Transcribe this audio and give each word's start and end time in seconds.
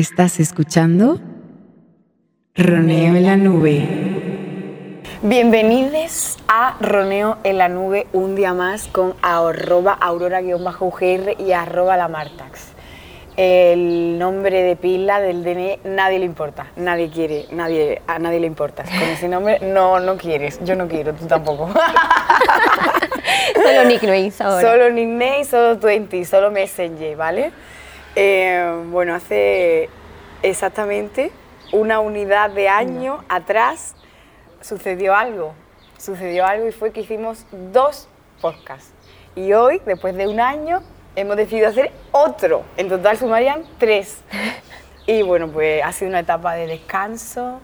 Estás 0.00 0.40
escuchando 0.40 1.20
Roneo 2.54 3.16
en 3.16 3.26
la 3.26 3.36
Nube. 3.36 5.02
Bienvenidos 5.20 6.38
a 6.48 6.74
Roneo 6.80 7.36
en 7.44 7.58
la 7.58 7.68
Nube 7.68 8.06
un 8.14 8.34
día 8.34 8.54
más 8.54 8.88
con 8.88 9.14
arroba 9.20 9.92
aurora-ugr 9.92 11.36
y 11.38 11.52
arroba 11.52 11.98
lamartax. 11.98 12.68
El 13.36 14.18
nombre 14.18 14.62
de 14.62 14.74
pila 14.76 15.20
del 15.20 15.44
DNI 15.44 15.80
nadie 15.84 16.18
le 16.18 16.24
importa, 16.24 16.68
nadie 16.76 17.10
quiere, 17.10 17.44
nadie, 17.50 18.00
a 18.06 18.18
nadie 18.18 18.40
le 18.40 18.46
importa. 18.46 18.84
Con 18.84 19.02
ese 19.02 19.28
nombre 19.28 19.58
no, 19.60 20.00
no 20.00 20.16
quieres, 20.16 20.60
yo 20.64 20.76
no 20.76 20.88
quiero, 20.88 21.12
tú 21.12 21.26
tampoco. 21.26 21.68
solo 23.54 23.84
nicknames 23.84 24.40
ahora. 24.40 24.66
Solo 24.66 24.88
nicknames, 24.88 25.48
solo 25.48 25.78
20, 25.78 26.24
solo 26.24 26.50
Messenger, 26.50 27.16
¿vale? 27.18 27.52
Eh, 28.16 28.84
bueno, 28.90 29.14
hace 29.14 29.88
exactamente 30.42 31.30
una 31.72 32.00
unidad 32.00 32.50
de 32.50 32.68
año 32.68 33.24
atrás 33.28 33.94
sucedió 34.60 35.14
algo. 35.14 35.54
Sucedió 35.98 36.46
algo 36.46 36.66
y 36.66 36.72
fue 36.72 36.92
que 36.92 37.00
hicimos 37.00 37.46
dos 37.72 38.08
podcasts. 38.40 38.92
Y 39.36 39.52
hoy, 39.52 39.80
después 39.86 40.16
de 40.16 40.26
un 40.26 40.40
año, 40.40 40.82
hemos 41.14 41.36
decidido 41.36 41.68
hacer 41.68 41.92
otro. 42.10 42.64
En 42.76 42.88
total 42.88 43.16
sumarían 43.16 43.64
tres. 43.78 44.22
Y 45.06 45.22
bueno, 45.22 45.48
pues 45.48 45.82
ha 45.82 45.90
sido 45.90 46.10
una 46.10 46.20
etapa 46.20 46.54
de 46.54 46.68
descanso, 46.68 47.60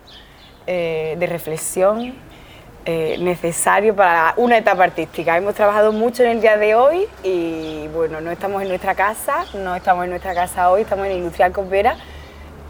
eh, 0.67 1.15
de 1.17 1.27
reflexión, 1.27 2.15
eh, 2.89 3.17
necesario 3.19 3.97
para 3.97 4.33
una 4.37 4.59
etapa 4.59 4.85
artística. 4.85 5.37
Hemos 5.37 5.57
trabajado 5.57 5.91
mucho 5.91 6.23
en 6.23 6.31
el 6.31 6.41
día 6.41 6.57
de 6.57 6.77
hoy 6.77 7.09
y 7.25 7.89
bueno, 7.89 8.21
no 8.21 8.31
estamos 8.31 8.63
en 8.63 8.69
nuestra 8.69 8.95
casa, 8.95 9.45
no 9.55 9.75
estamos 9.75 10.05
en 10.05 10.11
nuestra 10.11 10.35
casa 10.37 10.71
hoy, 10.71 10.83
estamos 10.83 11.05
en 11.07 11.17
Industrial 11.17 11.51
Copera, 11.51 11.97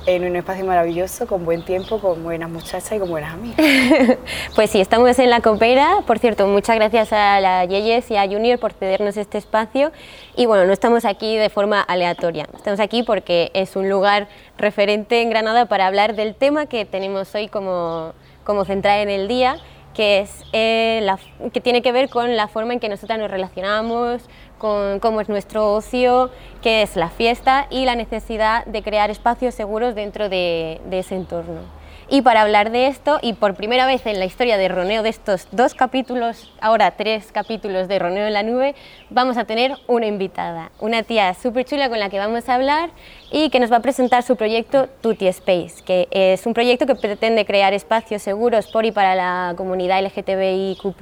en 0.07 0.25
un 0.25 0.35
espacio 0.35 0.65
maravilloso, 0.65 1.27
con 1.27 1.45
buen 1.45 1.67
tiempo, 1.67 2.01
con 2.01 2.25
buenas 2.25 2.49
muchachas 2.49 2.91
y 2.93 2.99
con 2.99 3.11
buenas 3.11 3.35
amigas. 3.35 3.59
pues 4.55 4.71
sí, 4.71 4.81
estamos 4.81 5.19
en 5.19 5.29
la 5.29 5.43
Copera. 5.43 5.99
Por 6.07 6.19
cierto, 6.19 6.47
muchas 6.47 6.77
gracias 6.77 7.13
a 7.13 7.39
la 7.41 7.67
Yeyes 7.67 8.11
y 8.11 8.17
a 8.17 8.27
Junior 8.27 8.59
por 8.59 8.73
cedernos 8.73 9.19
este 9.19 9.37
espacio. 9.37 9.93
Y 10.35 10.47
bueno, 10.47 10.65
no 10.65 10.73
estamos 10.73 11.05
aquí 11.05 11.37
de 11.37 11.51
forma 11.51 11.83
aleatoria, 11.83 12.47
estamos 12.57 12.81
aquí 12.81 13.03
porque 13.03 13.51
es 13.53 13.77
un 13.77 13.91
lugar 13.91 14.29
referente 14.57 15.21
en 15.21 15.29
Granada 15.29 15.67
para 15.67 15.87
hablar 15.87 16.17
del 16.17 16.35
tema 16.35 16.65
que 16.65 16.87
tenemos 16.87 17.35
hoy 17.35 17.49
como, 17.49 18.15
como 18.45 18.65
central 18.65 19.01
en 19.01 19.11
el 19.11 19.29
día 19.29 19.61
que, 19.97 20.21
es, 20.21 20.45
eh, 20.53 21.01
la, 21.03 21.19
que 21.53 21.61
tiene 21.63 21.81
que 21.81 21.91
ver 21.91 22.11
con 22.11 22.37
la 22.37 22.49
forma 22.49 22.75
en 22.75 22.81
que 22.81 22.89
nosotras 22.91 23.19
nos 23.19 23.31
relacionamos, 23.31 24.29
con 24.59 25.01
cómo 25.01 25.23
es 25.23 25.29
nuestro 25.31 25.73
ocio, 25.73 26.31
qué 26.63 26.83
es 26.83 26.97
la 26.97 27.09
fiesta 27.09 27.67
y 27.71 27.87
la 27.87 27.97
necesidad 27.97 28.67
de 28.67 28.83
crear 28.83 29.11
espacios 29.11 29.55
seguros 29.55 29.95
dentro 29.95 30.29
de 30.29 30.81
ese 30.91 31.17
entorno. 31.17 31.76
Y 32.09 32.23
para 32.23 32.43
hablar 32.43 32.71
de 32.71 32.87
esto, 32.87 33.19
y 33.21 33.33
por 33.33 33.55
primera 33.55 33.85
vez 33.85 34.07
en 34.07 34.21
la 34.21 34.27
historia 34.27 34.57
de 34.57 34.69
Roneo, 34.69 35.03
de 35.03 35.09
estos 35.09 35.49
dos 35.51 35.75
capítulos, 35.75 36.53
ahora 36.61 36.93
tres 36.93 37.33
capítulos 37.33 37.89
de 37.89 37.99
Roneo 37.99 38.29
en 38.29 38.33
la 38.33 38.45
Nube, 38.45 38.77
vamos 39.11 39.37
a 39.37 39.45
tener 39.45 39.73
una 39.89 40.07
invitada, 40.07 40.71
una 40.79 41.03
tía 41.03 41.35
súper 41.35 41.65
chula 41.65 41.89
con 41.89 41.99
la 41.99 42.09
que 42.09 42.21
vamos 42.21 42.49
a 42.49 42.55
hablar 42.55 42.91
y 43.33 43.51
que 43.51 43.59
nos 43.59 43.73
va 43.73 43.79
a 43.79 43.81
presentar 43.81 44.23
su 44.23 44.37
proyecto 44.37 44.87
Tutti 45.01 45.27
Space, 45.27 45.83
que 45.85 46.07
es 46.13 46.47
un 46.47 46.55
proyecto 46.55 46.87
que 46.87 46.95
pretende 46.95 47.45
crear 47.45 47.75
espacios 47.75 48.23
seguros 48.23 48.69
por 48.69 48.85
y 48.85 48.93
para 48.93 49.17
la 49.17 49.55
comunidad 49.57 50.01
LGTBIQ 50.05 50.95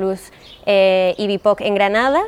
eh, 0.64 1.14
y 1.18 1.26
BIPOC 1.26 1.60
en 1.60 1.74
Granada. 1.74 2.22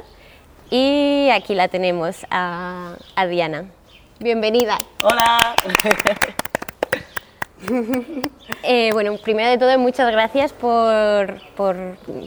Y 0.69 1.31
aquí 1.31 1.55
la 1.55 1.69
tenemos 1.69 2.27
a, 2.31 2.97
a 3.15 3.27
Diana. 3.27 3.71
Bienvenida. 4.19 4.79
Hola. 5.03 5.55
Eh, 8.69 8.91
bueno, 8.93 9.17
primero 9.19 9.49
de 9.49 9.59
todo, 9.59 9.79
muchas 9.79 10.11
gracias 10.11 10.53
por, 10.53 11.41
por, 11.57 11.77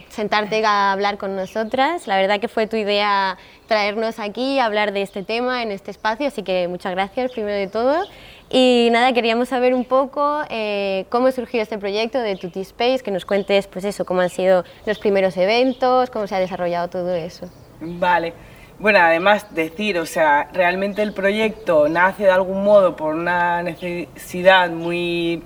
sentarte 0.08 0.64
a 0.66 0.94
hablar 0.94 1.18
con 1.18 1.36
nosotras. 1.36 2.08
La 2.08 2.16
verdad 2.16 2.40
que 2.40 2.48
fue 2.48 2.66
tu 2.66 2.78
idea 2.78 3.38
traernos 3.68 4.20
aquí 4.20 4.58
a 4.58 4.66
hablar 4.66 4.94
de 4.94 5.02
este 5.02 5.24
tema 5.24 5.64
en 5.64 5.72
este 5.72 5.92
espacio, 5.92 6.28
así 6.28 6.44
que 6.44 6.70
muchas 6.70 6.94
gracias 6.94 7.32
primero 7.32 7.58
de 7.58 7.68
todo. 7.68 8.06
Y 8.50 8.88
nada, 8.92 9.12
queríamos 9.12 9.50
saber 9.50 9.74
un 9.74 9.84
poco 9.84 10.44
eh, 10.50 11.06
cómo 11.10 11.30
surgió 11.32 11.62
este 11.62 11.78
proyecto 11.78 12.20
de 12.20 12.36
Tutti 12.38 12.62
Space, 12.62 13.00
que 13.00 13.12
nos 13.12 13.26
cuentes 13.26 13.68
pues 13.68 13.84
eso, 13.84 14.06
cómo 14.06 14.22
han 14.22 14.30
sido 14.30 14.64
los 14.86 14.98
primeros 14.98 15.36
eventos, 15.36 16.10
cómo 16.10 16.26
se 16.26 16.36
ha 16.36 16.40
desarrollado 16.40 16.90
todo 16.90 17.14
eso. 17.14 17.50
Vale. 17.82 18.34
Bueno, 18.80 19.00
además 19.00 19.54
decir, 19.54 20.00
o 20.00 20.06
sea, 20.06 20.50
realmente 20.54 21.02
el 21.02 21.14
proyecto 21.14 21.90
nace 21.90 22.24
de 22.24 22.32
algún 22.32 22.64
modo 22.64 22.96
por 22.96 23.14
una 23.14 23.62
necesidad 23.62 24.70
muy 24.70 25.44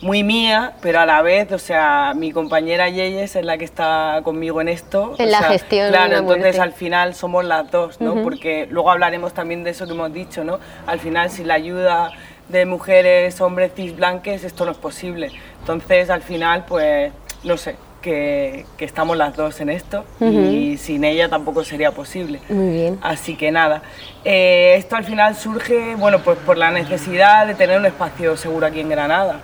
muy 0.00 0.22
mía, 0.22 0.74
pero 0.80 1.00
a 1.00 1.06
la 1.06 1.22
vez, 1.22 1.50
o 1.50 1.58
sea, 1.58 2.12
mi 2.14 2.30
compañera 2.30 2.88
Yeyes 2.88 3.34
es 3.34 3.44
la 3.44 3.58
que 3.58 3.64
está 3.64 4.20
conmigo 4.22 4.60
en 4.60 4.68
esto. 4.68 5.14
En 5.18 5.32
la 5.32 5.42
gestión. 5.42 5.90
Claro, 5.90 6.18
entonces 6.18 6.58
al 6.58 6.72
final 6.72 7.14
somos 7.14 7.44
las 7.44 7.70
dos, 7.70 8.00
¿no? 8.00 8.22
Porque 8.22 8.68
luego 8.70 8.90
hablaremos 8.90 9.34
también 9.34 9.64
de 9.64 9.70
eso 9.70 9.86
que 9.86 9.92
hemos 9.92 10.12
dicho, 10.12 10.44
¿no? 10.44 10.60
Al 10.86 11.00
final, 11.00 11.30
sin 11.30 11.48
la 11.48 11.54
ayuda 11.54 12.12
de 12.48 12.64
mujeres, 12.64 13.40
hombres 13.40 13.72
cis 13.74 13.96
blanques, 13.96 14.44
esto 14.44 14.64
no 14.64 14.70
es 14.70 14.78
posible. 14.78 15.32
Entonces, 15.60 16.10
al 16.10 16.22
final, 16.22 16.64
pues, 16.66 17.12
no 17.42 17.56
sé, 17.56 17.74
que, 18.00 18.64
estamos 18.78 19.16
las 19.16 19.36
dos 19.36 19.60
en 19.60 19.70
esto 19.70 20.04
y 20.20 20.76
sin 20.78 21.04
ella 21.04 21.28
tampoco 21.28 21.64
sería 21.64 21.92
posible. 21.92 22.40
Muy 22.48 22.70
bien. 22.70 22.98
Así 23.02 23.36
que 23.36 23.50
nada, 23.50 23.82
eh, 24.24 24.74
esto 24.76 24.96
al 24.96 25.04
final 25.04 25.34
surge, 25.36 25.94
bueno, 25.96 26.20
pues 26.20 26.38
por 26.38 26.56
la 26.58 26.70
necesidad 26.70 27.46
de 27.46 27.54
tener 27.54 27.78
un 27.78 27.86
espacio 27.86 28.36
seguro 28.36 28.66
aquí 28.66 28.80
en 28.80 28.88
Granada. 28.88 29.40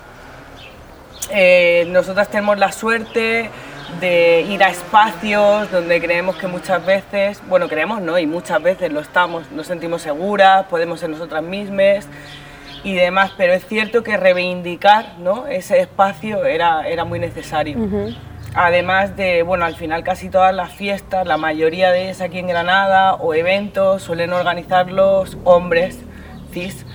Eh, 1.30 1.86
nosotras 1.88 2.28
tenemos 2.28 2.58
la 2.58 2.70
suerte 2.70 3.50
de 4.00 4.42
ir 4.42 4.62
a 4.62 4.68
espacios 4.68 5.70
donde 5.70 6.00
creemos 6.00 6.36
que 6.36 6.46
muchas 6.46 6.84
veces, 6.84 7.40
bueno, 7.48 7.68
creemos 7.68 8.00
no, 8.00 8.18
y 8.18 8.26
muchas 8.26 8.62
veces 8.62 8.92
lo 8.92 9.00
estamos, 9.00 9.50
nos 9.52 9.66
sentimos 9.66 10.02
seguras, 10.02 10.66
podemos 10.66 11.00
ser 11.00 11.10
nosotras 11.10 11.42
mismas 11.42 12.06
y 12.82 12.94
demás, 12.94 13.32
pero 13.36 13.54
es 13.54 13.66
cierto 13.66 14.02
que 14.02 14.16
reivindicar 14.16 15.18
¿no? 15.18 15.46
ese 15.46 15.80
espacio 15.80 16.44
era, 16.44 16.86
era 16.86 17.04
muy 17.04 17.18
necesario. 17.18 17.78
Además 18.54 19.16
de, 19.16 19.42
bueno, 19.42 19.64
al 19.64 19.74
final 19.74 20.04
casi 20.04 20.30
todas 20.30 20.54
las 20.54 20.72
fiestas, 20.72 21.26
la 21.26 21.36
mayoría 21.36 21.90
de 21.90 22.04
ellas 22.04 22.20
aquí 22.20 22.38
en 22.38 22.46
Granada 22.46 23.14
o 23.14 23.34
eventos 23.34 24.02
suelen 24.02 24.32
organizarlos 24.32 25.36
hombres 25.42 25.98
cis. 26.52 26.86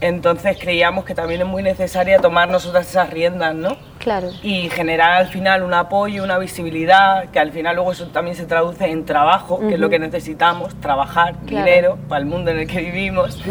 Entonces 0.00 0.56
creíamos 0.60 1.04
que 1.04 1.16
también 1.16 1.40
es 1.40 1.46
muy 1.48 1.60
necesaria 1.60 2.20
tomar 2.20 2.48
nosotras 2.48 2.88
esas 2.88 3.10
riendas, 3.10 3.52
¿no? 3.52 3.76
Claro. 3.98 4.28
Y 4.44 4.68
generar 4.70 5.14
al 5.14 5.26
final 5.26 5.64
un 5.64 5.74
apoyo, 5.74 6.22
una 6.22 6.38
visibilidad, 6.38 7.28
que 7.30 7.40
al 7.40 7.50
final 7.50 7.74
luego 7.74 7.90
eso 7.90 8.06
también 8.06 8.36
se 8.36 8.46
traduce 8.46 8.88
en 8.88 9.04
trabajo, 9.04 9.58
que 9.58 9.74
es 9.74 9.80
lo 9.80 9.90
que 9.90 9.98
necesitamos, 9.98 10.80
trabajar, 10.80 11.44
dinero 11.44 11.98
para 12.08 12.20
el 12.20 12.26
mundo 12.26 12.52
en 12.52 12.60
el 12.60 12.68
que 12.68 12.80
vivimos. 12.80 13.42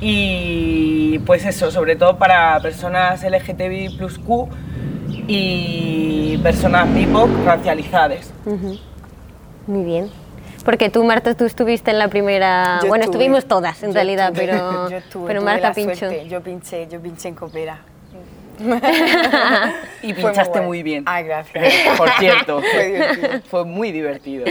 Y 0.00 1.20
pues 1.20 1.46
eso, 1.46 1.70
sobre 1.70 1.94
todo 1.94 2.18
para 2.18 2.58
personas 2.58 3.22
LGTBI 3.22 3.96
plus 3.96 4.18
Q, 4.18 4.48
y 5.26 6.38
personas 6.38 6.92
BIPOC 6.94 7.28
racializadas. 7.44 8.32
Muy 9.66 9.84
bien. 9.84 10.10
Porque 10.64 10.90
tú, 10.90 11.04
Marta, 11.04 11.34
tú 11.34 11.44
estuviste 11.44 11.92
en 11.92 11.98
la 11.98 12.08
primera... 12.08 12.80
bueno, 12.88 13.04
estuvimos 13.04 13.46
todas 13.46 13.82
en 13.82 13.94
realidad, 13.94 14.32
pero, 14.34 14.88
pero 15.26 15.42
Marta 15.42 15.72
pinchó. 15.72 16.10
Yo 16.24 16.40
pinché, 16.42 16.88
yo 16.88 17.00
pinché 17.00 17.28
en 17.28 17.34
Copera. 17.34 17.78
y 20.02 20.14
pinchaste 20.14 20.60
muy, 20.62 20.82
bien. 20.82 21.04
Ay, 21.06 21.24
gracias. 21.24 21.72
Por 21.96 22.10
cierto, 22.18 22.62
fue, 23.48 23.64
muy 23.64 23.92
divertido. 23.92 24.46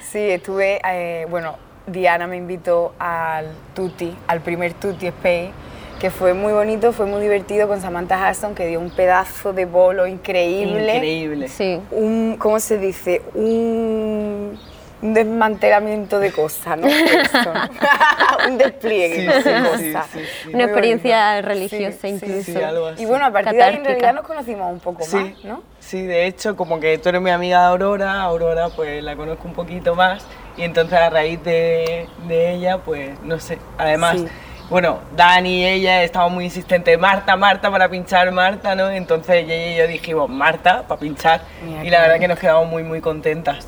Sí, 0.00 0.30
estuve, 0.30 0.80
eh, 0.88 1.26
bueno, 1.28 1.56
Diana 1.86 2.26
me 2.26 2.36
invitó 2.36 2.94
al 2.98 3.46
Tutti, 3.74 4.16
al 4.26 4.40
primer 4.40 4.74
Tutti 4.74 5.08
Space 5.08 5.50
que 5.98 6.10
fue 6.10 6.32
muy 6.32 6.52
bonito, 6.52 6.92
fue 6.92 7.06
muy 7.06 7.20
divertido 7.20 7.68
con 7.68 7.80
Samantha 7.80 8.30
Hudson, 8.30 8.54
que 8.54 8.66
dio 8.66 8.80
un 8.80 8.90
pedazo 8.90 9.52
de 9.52 9.64
bolo 9.64 10.06
increíble. 10.06 10.94
Increíble. 10.94 11.48
Sí. 11.48 11.80
Un, 11.90 12.36
¿Cómo 12.38 12.60
se 12.60 12.78
dice? 12.78 13.22
Un, 13.34 14.58
desmantelamiento 15.00 16.18
de 16.18 16.32
cosas, 16.32 16.76
¿no? 16.76 16.88
un 18.48 18.58
despliegue 18.58 19.28
de 19.28 19.62
cosas. 19.62 20.06
Una 20.52 20.64
experiencia 20.64 21.40
religiosa 21.40 22.08
incluso. 22.08 22.52
Y 22.96 23.04
bueno, 23.04 23.26
a 23.26 23.30
partir 23.30 23.54
de 23.54 23.62
ahí 23.62 23.76
en 23.76 23.84
realidad 23.84 24.14
nos 24.14 24.26
conocimos 24.26 24.72
un 24.72 24.80
poco 24.80 25.06
más, 25.06 25.44
¿no? 25.44 25.62
Sí, 25.78 26.04
de 26.04 26.26
hecho, 26.26 26.56
como 26.56 26.80
que 26.80 26.98
tú 26.98 27.10
eres 27.10 27.20
mi 27.20 27.30
amiga 27.30 27.68
Aurora, 27.68 28.22
Aurora 28.22 28.70
pues 28.70 29.02
la 29.02 29.14
conozco 29.14 29.46
un 29.46 29.54
poquito 29.54 29.94
más 29.94 30.24
y 30.56 30.64
entonces 30.64 30.98
a 30.98 31.10
raíz 31.10 31.42
de, 31.44 32.08
de 32.26 32.54
ella, 32.54 32.78
pues 32.78 33.20
no 33.22 33.38
sé, 33.38 33.58
además 33.78 34.24
bueno, 34.70 34.98
Dani 35.16 35.60
y 35.60 35.66
ella 35.66 36.02
estaban 36.02 36.32
muy 36.32 36.44
insistentes, 36.44 36.98
Marta, 36.98 37.36
Marta, 37.36 37.70
para 37.70 37.88
pinchar 37.88 38.30
Marta, 38.32 38.74
¿no? 38.74 38.90
Entonces 38.90 39.36
ella 39.36 39.66
y 39.66 39.76
yo 39.76 39.86
dijimos, 39.86 40.28
Marta, 40.28 40.84
para 40.86 41.00
pinchar, 41.00 41.40
y 41.82 41.88
la 41.88 42.02
verdad 42.02 42.18
que 42.18 42.28
nos 42.28 42.38
quedamos 42.38 42.68
muy, 42.68 42.82
muy 42.82 43.00
contentas. 43.00 43.66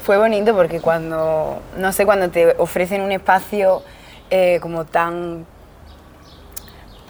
Fue 0.00 0.16
bonito 0.18 0.54
porque 0.56 0.80
cuando, 0.80 1.60
no 1.76 1.92
sé, 1.92 2.04
cuando 2.04 2.30
te 2.30 2.54
ofrecen 2.58 3.02
un 3.02 3.12
espacio 3.12 3.82
eh, 4.30 4.58
como 4.60 4.84
tan 4.86 5.46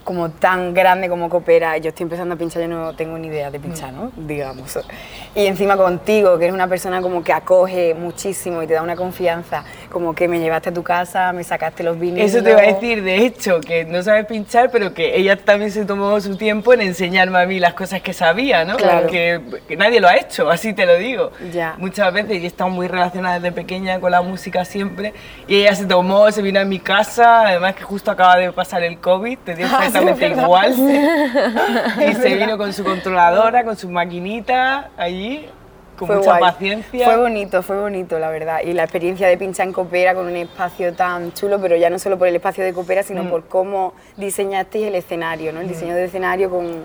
como 0.08 0.31
tan 0.31 0.72
grande 0.72 1.06
como 1.06 1.28
Coopera, 1.28 1.76
yo 1.76 1.90
estoy 1.90 2.05
empezando 2.05 2.34
a 2.34 2.38
pinchar, 2.38 2.62
yo 2.62 2.69
no 2.69 2.94
tengo 2.94 3.19
ni 3.19 3.26
idea 3.26 3.50
de 3.50 3.60
pinchar, 3.60 3.93
¿no? 3.93 4.10
Digamos. 4.16 4.78
Y 5.34 5.44
encima 5.44 5.76
contigo, 5.76 6.38
que 6.38 6.44
eres 6.44 6.55
una 6.55 6.66
persona 6.66 7.02
como 7.02 7.22
que 7.22 7.34
acoge 7.34 7.93
muchísimo 7.93 8.62
y 8.62 8.66
te 8.66 8.72
da 8.72 8.81
una 8.81 8.96
confianza, 8.96 9.64
como 9.90 10.14
que 10.14 10.26
me 10.26 10.40
llevaste 10.40 10.70
a 10.70 10.72
tu 10.72 10.82
casa, 10.82 11.34
me 11.34 11.44
sacaste 11.44 11.82
los 11.82 12.00
vinilos. 12.00 12.31
Eso 12.31 12.43
te 12.43 12.52
iba 12.52 12.60
a 12.60 12.72
decir, 12.72 13.02
de 13.02 13.16
hecho, 13.26 13.60
que 13.60 13.84
no 13.84 14.02
sabes 14.02 14.25
pinchar, 14.25 14.70
pero 14.70 14.94
que 14.94 15.14
ella 15.14 15.37
también 15.37 15.70
se 15.70 15.84
tomó 15.84 16.19
su 16.22 16.38
tiempo 16.38 16.72
en 16.72 16.81
enseñarme 16.81 17.38
a 17.43 17.44
mí 17.44 17.61
las 17.61 17.75
cosas 17.75 18.00
que 18.00 18.14
sabía, 18.14 18.64
¿no? 18.64 18.78
Claro. 18.78 19.08
Que, 19.08 19.43
que 19.69 19.76
nadie 19.76 20.00
lo 20.00 20.08
ha 20.08 20.16
hecho, 20.16 20.49
así 20.49 20.72
te 20.72 20.87
lo 20.87 20.96
digo. 20.96 21.32
Ya. 21.52 21.75
Muchas 21.76 22.11
veces, 22.14 22.40
y 22.40 22.44
he 22.44 22.46
estado 22.46 22.70
muy 22.70 22.88
relacionada 22.88 23.40
desde 23.40 23.52
pequeña 23.52 24.00
con 24.00 24.11
la 24.11 24.22
música 24.22 24.64
siempre, 24.64 25.12
y 25.46 25.56
ella 25.56 25.75
se 25.75 25.84
tomó, 25.84 26.32
se 26.32 26.40
vino 26.40 26.61
a 26.61 26.64
mi 26.64 26.78
casa, 26.78 27.43
además 27.49 27.75
que 27.75 27.82
justo 27.82 28.11
acaba 28.11 28.38
de 28.38 28.50
pasar 28.52 28.82
el 28.82 28.99
COVID, 29.00 29.38
te 29.44 29.54
dio 29.54 29.69
Ah, 29.78 29.90
exactamente 30.03 30.43
igual. 30.43 30.73
y 32.11 32.15
se 32.15 32.35
vino 32.37 32.56
con 32.59 32.73
su 32.73 32.85
controladora, 32.85 33.65
con 33.65 33.77
su 33.77 33.89
maquinita 33.89 34.91
allí, 34.97 35.47
con 35.99 36.06
Fue 36.06 36.17
mucha 36.17 36.31
guay. 36.39 36.41
paciencia. 36.53 37.05
Fue 37.06 37.17
bonito, 37.17 37.62
fue 37.62 37.81
bonito, 37.81 38.19
la 38.19 38.31
verdad. 38.31 38.61
Y 38.65 38.73
la 38.73 38.85
experiencia 38.85 39.27
de 39.29 39.37
pinchar 39.37 39.67
en 39.67 39.73
Coopera 39.73 40.15
con 40.15 40.27
un 40.27 40.37
espacio 40.37 40.93
tan 40.95 41.33
chulo, 41.33 41.61
pero 41.61 41.77
ya 41.77 41.91
no 41.91 41.99
solo 41.99 42.17
por 42.19 42.29
el 42.29 42.37
espacio 42.37 42.62
de 42.65 42.73
Coopera, 42.73 43.03
sino 43.03 43.25
Mm. 43.25 43.29
por 43.31 43.47
cómo 43.49 43.95
diseñasteis 44.17 44.87
el 44.87 44.95
escenario, 44.95 45.53
¿no? 45.53 45.61
El 45.61 45.69
diseño 45.69 45.95
del 45.95 46.05
escenario 46.05 46.50
con, 46.50 46.85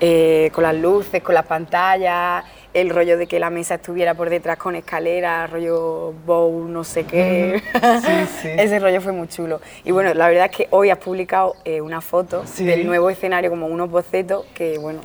eh, 0.00 0.50
con 0.54 0.62
las 0.64 0.74
luces, 0.74 1.22
con 1.22 1.34
las 1.34 1.44
pantallas, 1.44 2.44
el 2.74 2.90
rollo 2.90 3.16
de 3.18 3.26
que 3.26 3.38
la 3.40 3.50
mesa 3.50 3.76
estuviera 3.76 4.14
por 4.14 4.30
detrás 4.30 4.56
con 4.58 4.76
escaleras, 4.76 5.50
rollo 5.50 6.12
bow, 6.26 6.68
no 6.68 6.84
sé 6.84 7.04
qué. 7.04 7.62
Sí, 7.72 8.26
sí. 8.42 8.48
Ese 8.56 8.78
rollo 8.78 9.00
fue 9.00 9.12
muy 9.12 9.28
chulo. 9.28 9.60
Y 9.84 9.90
bueno, 9.90 10.12
la 10.14 10.28
verdad 10.28 10.46
es 10.50 10.56
que 10.56 10.68
hoy 10.70 10.90
has 10.90 10.98
publicado 10.98 11.54
eh, 11.64 11.80
una 11.80 12.00
foto 12.00 12.44
Sí. 12.46 12.64
del 12.64 12.86
nuevo 12.86 13.10
escenario, 13.10 13.50
como 13.50 13.66
unos 13.66 13.90
bocetos, 13.90 14.44
que 14.54 14.78
bueno, 14.78 15.00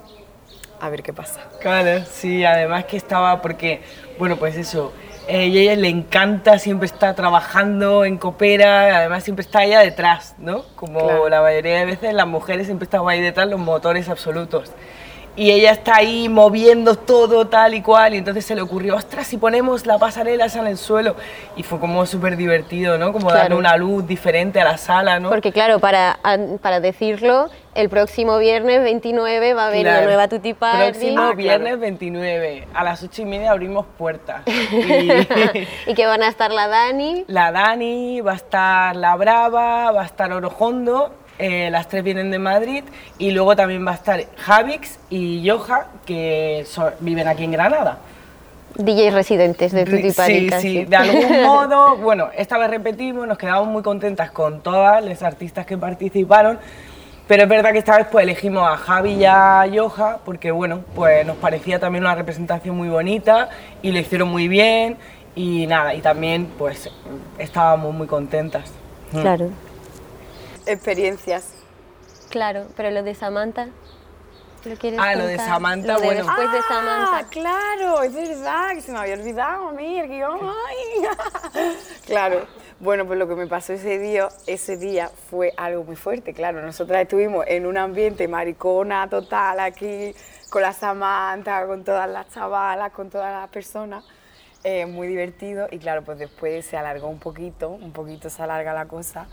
a 0.80 0.89
ver 0.89 1.01
qué 1.04 1.13
pasa. 1.13 1.39
Claro, 1.62 2.04
sí, 2.12 2.44
además 2.44 2.86
que 2.86 2.98
estaba 2.98 3.42
porque, 3.42 3.81
bueno, 4.19 4.36
pues 4.38 4.57
eso, 4.57 4.92
eh, 5.30 5.48
y 5.48 5.57
a 5.57 5.62
ella 5.62 5.75
le 5.77 5.88
encanta, 5.88 6.59
siempre 6.59 6.86
está 6.88 7.16
trabajando 7.16 8.04
en 8.04 8.18
Coopera, 8.18 8.98
además 8.98 9.24
siempre 9.24 9.44
está 9.45 9.63
ella 9.63 9.80
detrás, 9.80 10.36
¿no? 10.38 10.63
Como 10.75 11.00
Claro. 11.00 11.30
la 11.30 11.42
mayoría 11.42 11.80
de 11.80 11.86
veces 11.86 12.13
las 12.13 12.27
mujeres 12.27 12.66
siempre 12.68 12.83
estamos 12.83 13.09
ahí 13.09 13.21
detrás, 13.21 13.48
los 13.48 13.59
motores 13.62 14.09
absolutos. 14.09 14.71
Y 15.35 15.50
ella 15.50 15.71
está 15.71 15.95
ahí 15.95 16.30
moviendo 16.30 16.94
todo 16.95 17.47
tal 17.47 17.74
y 17.74 17.81
cual, 17.81 18.13
y 18.13 18.18
entonces 18.18 18.45
se 18.45 18.53
le 18.53 18.62
ocurrió, 18.62 18.95
ostras, 18.95 19.25
si 19.25 19.38
ponemos 19.38 19.88
la 19.88 19.97
pasarela 19.97 20.45
esa 20.45 20.59
en 20.59 20.68
el 20.68 20.77
suelo. 20.77 21.15
Y 21.56 21.63
fue 21.63 21.80
como 21.80 22.06
súper 22.06 22.38
divertido, 22.38 23.00
¿no? 23.00 23.12
Como 23.12 23.31
darle 23.31 23.56
una 23.56 23.75
luz 23.75 24.06
diferente 24.06 24.62
a 24.62 24.63
la 24.63 24.77
sala, 24.77 25.19
¿no? 25.19 25.30
Porque 25.30 25.51
claro, 25.51 25.80
para, 25.80 26.19
para 26.62 26.80
decirlo, 26.80 27.50
el 27.74 27.89
próximo 27.89 28.38
viernes 28.38 28.83
29 28.83 29.56
va 29.56 29.63
a 29.63 29.68
haber 29.69 29.80
una 29.81 29.89
Claro. 29.94 30.06
nueva 30.06 30.27
Tutti 30.27 30.53
Party. 30.53 30.91
Próximo 30.91 31.13
Ah, 31.18 31.21
claro. 31.24 31.35
viernes 31.38 31.80
29, 31.80 32.68
a 32.71 32.83
las 32.83 33.01
8 33.01 33.21
y 33.24 33.25
media 33.25 33.51
abrimos 33.51 33.88
puertas. 33.97 34.44
Y 34.71 35.09
y 35.88 35.94
que 35.95 36.06
van 36.06 36.21
a 36.21 36.27
estar 36.27 36.51
la 36.51 36.68
Dani. 36.68 37.25
la 37.27 37.51
Dani, 37.51 38.21
va 38.21 38.33
a 38.33 38.35
estar 38.35 38.95
la 38.95 39.15
Brava, 39.15 39.91
va 39.91 40.01
a 40.03 40.06
estar 40.06 40.31
Orojondo, 40.31 41.12
eh, 41.39 41.69
las 41.71 41.88
tres 41.88 42.03
vienen 42.03 42.31
de 42.31 42.39
Madrid 42.39 42.83
y 43.18 43.31
luego 43.31 43.56
también 43.56 43.85
va 43.85 43.91
a 43.91 43.95
estar 43.95 44.24
Javix 44.38 45.00
y 45.09 45.47
Joja, 45.47 45.88
que 46.06 46.65
viven 47.00 47.27
aquí 47.27 47.44
en 47.44 47.51
Granada. 47.51 47.97
DJs 48.75 49.13
residentes 49.13 49.71
de 49.71 49.85
Tutti 49.85 50.12
Sí, 50.12 50.50
sí, 50.59 50.85
de 50.85 50.95
algún 50.95 51.41
modo, 51.44 51.97
bueno, 51.97 52.30
esta 52.35 52.57
vez 52.57 52.69
repetimos, 52.69 53.27
nos 53.27 53.38
quedamos 53.38 53.68
muy 53.68 53.83
contentas 53.83 54.31
con 54.31 54.62
todas 54.62 55.03
las 55.03 55.21
artistas 55.21 55.65
que 55.65 55.77
participaron, 55.77 56.59
pero 57.27 57.44
es 57.44 57.50
verdad 57.50 57.71
que 57.71 57.80
esta 57.80 57.97
vez 57.97 58.07
pues 58.12 58.24
elegimos 58.24 58.68
a 58.68 58.77
Javi 58.77 59.13
y 59.13 59.25
a 59.25 59.65
Yoja 59.68 60.19
porque 60.25 60.51
bueno, 60.51 60.81
pues 60.95 61.25
nos 61.25 61.38
parecía 61.38 61.80
también 61.80 62.03
una 62.03 62.15
representación 62.15 62.75
muy 62.75 62.89
bonita 62.89 63.50
y 63.81 63.91
lo 63.91 64.00
hicieron 64.00 64.30
muy 64.30 64.47
bien 64.47 64.97
y 65.35 65.68
nada, 65.68 65.94
y 65.94 66.01
también 66.01 66.47
pues 66.57 66.89
estábamos 67.38 67.94
muy 67.94 68.07
contentas. 68.07 68.71
Claro, 69.12 69.50
Experiencias. 70.65 71.45
claro, 72.30 72.68
pero 72.75 72.89
lo 72.92 73.04
de 73.04 73.15
Samantha. 73.15 73.68
¿lo 74.65 74.75
quieres 74.77 74.98
Ah, 75.01 75.13
lo 75.15 75.25
de 75.25 75.36
contar? 75.36 75.48
Samantha, 75.56 75.94
Lo 75.94 76.00
de 76.00 76.06
bueno. 76.06 76.24
después 76.25 76.51
de 76.54 76.57
Ah, 76.57 76.65
Samantha. 76.69 77.27
claro, 77.30 78.01
es 78.04 78.13
verdad, 78.13 78.69
que 78.74 78.81
se 78.81 78.92
me 78.94 78.98
había 79.00 79.15
olvidado 79.15 79.68
a 79.68 79.71
mí 79.74 80.00
el 80.00 80.07
guion. 80.07 80.39
ay. 80.42 81.75
claro, 82.06 82.45
bueno, 82.80 83.06
pues 83.06 83.19
lo 83.19 83.27
que 83.27 83.36
me 83.36 83.45
pasó 83.48 83.74
ese 83.74 84.00
día, 84.00 84.30
ese 84.48 84.77
día 84.77 85.12
fue 85.30 85.54
algo 85.57 85.83
muy 85.83 85.98
fuerte, 85.98 86.33
claro. 86.33 86.62
Nosotras 86.62 87.01
estuvimos 87.01 87.44
en 87.48 87.66
un 87.66 87.77
ambiente 87.77 88.25
maricona 88.30 89.09
total 89.09 89.59
aquí, 89.59 90.16
con 90.50 90.62
la 90.62 90.71
Samantha, 90.71 91.66
con 91.68 91.83
todas 91.83 92.09
las 92.09 92.30
chavalas, 92.30 92.92
con 92.94 93.09
todas 93.09 93.31
las 93.42 93.50
personas. 93.50 94.04
eh, 94.66 94.86
muy 94.86 95.07
divertido 95.07 95.68
y 95.71 95.77
claro, 95.77 96.04
pues 96.04 96.18
después 96.19 96.66
se 96.66 96.77
alargó 96.77 97.09
un 97.09 97.19
poquito, 97.19 97.68
un 97.68 97.92
poquito 97.92 98.30
se 98.30 98.42
alarga 98.44 98.74
la 98.74 98.86
cosa 98.86 99.27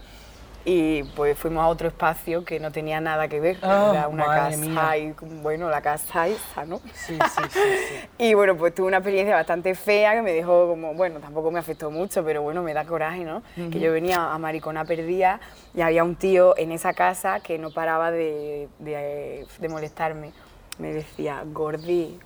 y 0.65 1.03
pues 1.03 1.39
fuimos 1.39 1.63
a 1.65 1.69
otro 1.69 1.89
espacio 1.89 2.45
que 2.45 2.61
no 2.61 2.71
tenía 2.71 3.01
nada 3.01 3.29
que 3.29 3.41
ver, 3.41 3.59
Ah, 3.63 3.89
era 3.93 4.09
una 4.09 4.27
casa 4.27 4.57
mía. 4.59 4.97
y 4.99 5.15
bueno, 5.43 5.71
la 5.71 5.81
casa 5.81 6.29
esa, 6.29 6.65
¿no? 6.67 6.79
Sí, 6.93 7.19
sí, 7.35 7.43
sí, 7.51 7.61
sí. 7.89 7.95
Y 8.19 8.35
bueno, 8.35 8.57
pues 8.57 8.75
tuve 8.75 8.87
una 8.89 8.99
experiencia 8.99 9.35
bastante 9.35 9.75
fea 9.75 10.13
que 10.15 10.23
me 10.23 10.33
dejó 10.33 10.69
como, 10.69 10.93
bueno, 10.95 11.19
tampoco 11.21 11.51
me 11.51 11.59
afectó 11.59 11.91
mucho, 11.91 12.23
pero 12.25 12.43
bueno, 12.43 12.63
me 12.63 12.75
da 12.75 12.85
coraje, 12.85 13.25
¿no? 13.25 13.43
Que 13.71 13.81
yo 13.81 13.91
venía 13.93 14.33
a 14.33 14.39
Maricona 14.39 14.85
Perdida 14.85 15.41
y 15.75 15.81
había 15.81 16.05
un 16.05 16.17
tío 16.17 16.55
en 16.59 16.73
esa 16.73 16.93
casa 16.93 17.41
que 17.41 17.59
no 17.59 17.71
paraba 17.71 18.11
de, 18.11 18.69
de- 18.79 19.47
de 19.59 19.69
molestarme. 19.69 20.33
Me 20.79 20.93
decía, 20.93 21.43
Gordi, 21.47 22.19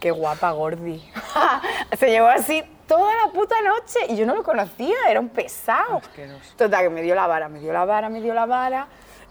qué 0.00 0.10
guapa 0.10 0.50
Gordi. 0.52 1.00
Se 1.98 2.10
llevó 2.10 2.26
así 2.28 2.62
toda 2.96 3.12
la 3.26 3.32
puta 3.32 3.54
noche 3.62 3.98
y 4.10 4.16
yo 4.16 4.26
no 4.26 4.34
lo 4.34 4.42
conocía, 4.42 4.96
era 5.08 5.18
un 5.20 5.30
pesado. 5.30 5.98
Asqueroso. 5.98 6.54
Total, 6.56 6.82
que 6.84 6.90
me 6.90 7.02
dio 7.02 7.14
la 7.14 7.26
vara, 7.26 7.48
me 7.48 7.58
dio 7.58 7.72
la 7.72 7.84
vara, 7.84 8.08
me 8.10 8.20
dio 8.20 8.34
la 8.34 8.44
vara. 8.46 8.86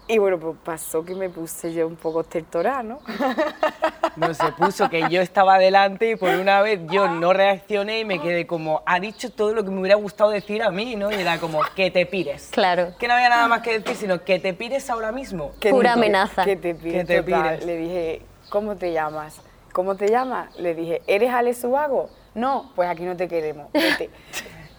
Y 0.08 0.18
bueno, 0.18 0.36
pues 0.38 0.56
pasó 0.64 1.04
que 1.04 1.14
me 1.14 1.30
puse 1.30 1.72
yo 1.72 1.86
un 1.86 1.94
poco 1.94 2.24
tertorá, 2.24 2.82
¿no? 2.82 2.98
No 4.16 4.34
se 4.34 4.52
puso 4.52 4.90
que 4.90 5.08
yo 5.08 5.22
estaba 5.22 5.58
delante 5.58 6.10
y 6.10 6.16
por 6.16 6.28
una 6.30 6.60
vez 6.60 6.80
yo 6.90 7.08
no 7.08 7.32
reaccioné 7.32 8.00
y 8.00 8.04
me 8.04 8.20
quedé 8.20 8.46
como, 8.46 8.82
ha 8.84 9.00
dicho 9.00 9.30
todo 9.32 9.54
lo 9.54 9.64
que 9.64 9.70
me 9.70 9.80
hubiera 9.80 9.94
gustado 9.96 10.28
decir 10.30 10.62
a 10.62 10.70
mí, 10.70 10.96
¿no? 10.96 11.10
Y 11.10 11.14
era 11.14 11.38
como, 11.38 11.60
que 11.74 11.90
te 11.90 12.04
pires. 12.04 12.48
Claro. 12.50 12.94
Que 12.98 13.08
no 13.08 13.14
había 13.14 13.30
nada 13.30 13.48
más 13.48 13.62
que 13.62 13.78
decir, 13.78 13.96
sino 13.96 14.22
que 14.22 14.38
te 14.38 14.52
pires 14.52 14.90
ahora 14.90 15.12
mismo. 15.12 15.52
Que 15.60 15.70
Pura 15.70 15.94
te- 15.94 15.98
amenaza. 15.98 16.44
Que 16.44 16.56
te 16.56 16.74
pires. 16.74 16.92
Que 16.92 17.04
te 17.06 17.22
pires. 17.22 17.64
Le 17.64 17.76
dije, 17.76 18.22
¿cómo 18.50 18.76
te 18.76 18.92
llamas? 18.92 19.40
¿Cómo 19.72 19.94
te 19.94 20.08
llamas? 20.10 20.54
Le 20.56 20.74
dije, 20.74 21.00
¿eres 21.06 21.32
Ale 21.32 21.54
Subago? 21.54 22.10
No, 22.34 22.70
pues 22.74 22.88
aquí 22.88 23.04
no 23.04 23.16
te 23.16 23.28
queremos, 23.28 23.70
vete. 23.72 24.10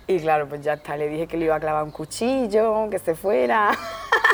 Y 0.06 0.20
claro, 0.20 0.50
pues 0.50 0.62
ya 0.62 0.74
está, 0.74 0.98
le 0.98 1.08
dije 1.08 1.28
que 1.28 1.38
le 1.38 1.46
iba 1.46 1.56
a 1.56 1.62
clavar 1.62 1.82
un 1.84 1.92
cuchillo, 1.92 2.90
que 2.90 3.00
se 3.00 3.16
fuera. 3.16 3.72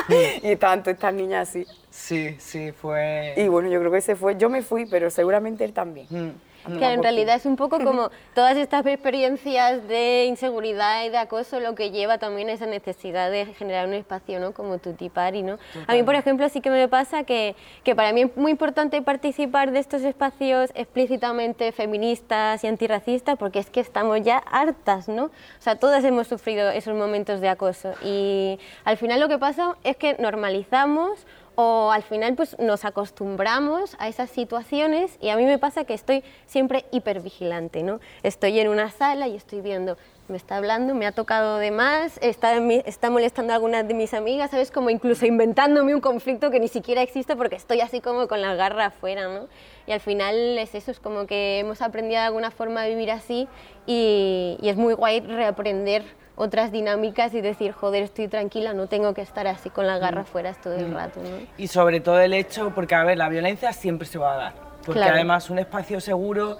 y 0.42 0.56
todas 0.56 0.84
estas 0.84 1.14
niñas 1.14 1.48
así. 1.48 1.64
Sí, 1.90 2.34
sí, 2.40 2.72
fue... 2.72 3.34
Y 3.36 3.46
bueno, 3.46 3.68
yo 3.68 3.78
creo 3.78 3.92
que 3.92 4.00
se 4.00 4.16
fue. 4.16 4.36
Yo 4.36 4.50
me 4.50 4.62
fui, 4.62 4.86
pero 4.86 5.10
seguramente 5.10 5.64
él 5.64 5.72
también. 5.72 6.08
Mm. 6.10 6.30
Que 6.66 6.92
en 6.92 7.02
realidad 7.02 7.36
es 7.36 7.46
un 7.46 7.56
poco 7.56 7.78
como 7.84 8.10
todas 8.34 8.56
estas 8.56 8.84
experiencias 8.86 9.86
de 9.88 10.26
inseguridad 10.26 11.04
y 11.04 11.08
de 11.08 11.18
acoso 11.18 11.60
lo 11.60 11.74
que 11.74 11.90
lleva 11.90 12.18
también 12.18 12.48
a 12.48 12.52
esa 12.52 12.66
necesidad 12.66 13.30
de 13.30 13.46
generar 13.46 13.86
un 13.86 13.94
espacio, 13.94 14.40
¿no? 14.40 14.52
Como 14.52 14.78
Tutti 14.78 15.08
Party, 15.08 15.42
¿no? 15.42 15.58
A 15.86 15.94
mí, 15.94 16.02
por 16.02 16.14
ejemplo, 16.14 16.48
sí 16.48 16.60
que 16.60 16.70
me 16.70 16.88
pasa 16.88 17.24
que, 17.24 17.54
que 17.84 17.94
para 17.94 18.12
mí 18.12 18.22
es 18.22 18.36
muy 18.36 18.52
importante 18.52 19.00
participar 19.02 19.70
de 19.70 19.78
estos 19.78 20.02
espacios 20.02 20.70
explícitamente 20.74 21.72
feministas 21.72 22.62
y 22.64 22.66
antirracistas 22.66 23.36
porque 23.38 23.58
es 23.58 23.70
que 23.70 23.80
estamos 23.80 24.20
ya 24.22 24.38
hartas, 24.38 25.08
¿no? 25.08 25.24
O 25.24 25.30
sea, 25.58 25.76
todas 25.76 26.04
hemos 26.04 26.28
sufrido 26.28 26.70
esos 26.70 26.94
momentos 26.94 27.40
de 27.40 27.48
acoso 27.48 27.94
y 28.02 28.58
al 28.84 28.96
final 28.96 29.20
lo 29.20 29.28
que 29.28 29.38
pasa 29.38 29.76
es 29.84 29.96
que 29.96 30.16
normalizamos 30.18 31.26
o 31.62 31.92
al 31.92 32.02
final 32.02 32.36
pues 32.36 32.58
nos 32.58 32.86
acostumbramos 32.86 33.94
a 33.98 34.08
esas 34.08 34.30
situaciones 34.30 35.18
y 35.20 35.28
a 35.28 35.36
mí 35.36 35.44
me 35.44 35.58
pasa 35.58 35.84
que 35.84 35.92
estoy 35.92 36.24
siempre 36.46 36.86
hipervigilante, 36.90 37.82
¿no? 37.82 38.00
Estoy 38.22 38.58
en 38.60 38.68
una 38.68 38.90
sala 38.90 39.28
y 39.28 39.36
estoy 39.36 39.60
viendo, 39.60 39.98
me 40.28 40.38
está 40.38 40.56
hablando, 40.56 40.94
me 40.94 41.06
ha 41.06 41.12
tocado 41.12 41.58
de 41.58 41.70
más, 41.70 42.18
está, 42.22 42.56
está 42.86 43.10
molestando 43.10 43.52
a 43.52 43.56
algunas 43.56 43.86
de 43.86 43.92
mis 43.92 44.14
amigas, 44.14 44.52
¿sabes? 44.52 44.70
Como 44.70 44.88
incluso 44.88 45.26
inventándome 45.26 45.94
un 45.94 46.00
conflicto 46.00 46.50
que 46.50 46.60
ni 46.60 46.68
siquiera 46.68 47.02
existe 47.02 47.36
porque 47.36 47.56
estoy 47.56 47.82
así 47.82 48.00
como 48.00 48.26
con 48.26 48.40
la 48.40 48.54
garra 48.54 48.86
afuera, 48.86 49.28
¿no? 49.28 49.46
Y 49.86 49.92
al 49.92 50.00
final 50.00 50.56
es 50.56 50.74
eso, 50.74 50.90
es 50.90 50.98
como 50.98 51.26
que 51.26 51.58
hemos 51.58 51.82
aprendido 51.82 52.20
de 52.20 52.26
alguna 52.28 52.50
forma 52.50 52.84
a 52.84 52.86
vivir 52.86 53.10
así 53.10 53.48
y, 53.86 54.56
y 54.62 54.70
es 54.70 54.78
muy 54.78 54.94
guay 54.94 55.20
reaprender 55.20 56.04
otras 56.40 56.72
dinámicas 56.72 57.34
y 57.34 57.42
decir, 57.42 57.72
joder, 57.72 58.02
estoy 58.04 58.26
tranquila, 58.26 58.72
no 58.72 58.86
tengo 58.86 59.12
que 59.12 59.20
estar 59.20 59.46
así 59.46 59.68
con 59.68 59.86
la 59.86 59.98
garra 59.98 60.22
afuera 60.22 60.54
todo 60.54 60.74
el 60.74 60.90
rato, 60.90 61.20
¿no? 61.20 61.28
Y 61.58 61.66
sobre 61.66 62.00
todo 62.00 62.18
el 62.18 62.32
hecho, 62.32 62.72
porque 62.74 62.94
a 62.94 63.04
ver, 63.04 63.18
la 63.18 63.28
violencia 63.28 63.74
siempre 63.74 64.08
se 64.08 64.18
va 64.18 64.32
a 64.32 64.36
dar. 64.36 64.52
Porque 64.86 65.00
Claro. 65.00 65.16
además 65.16 65.50
un 65.50 65.58
espacio 65.58 66.00
seguro 66.00 66.56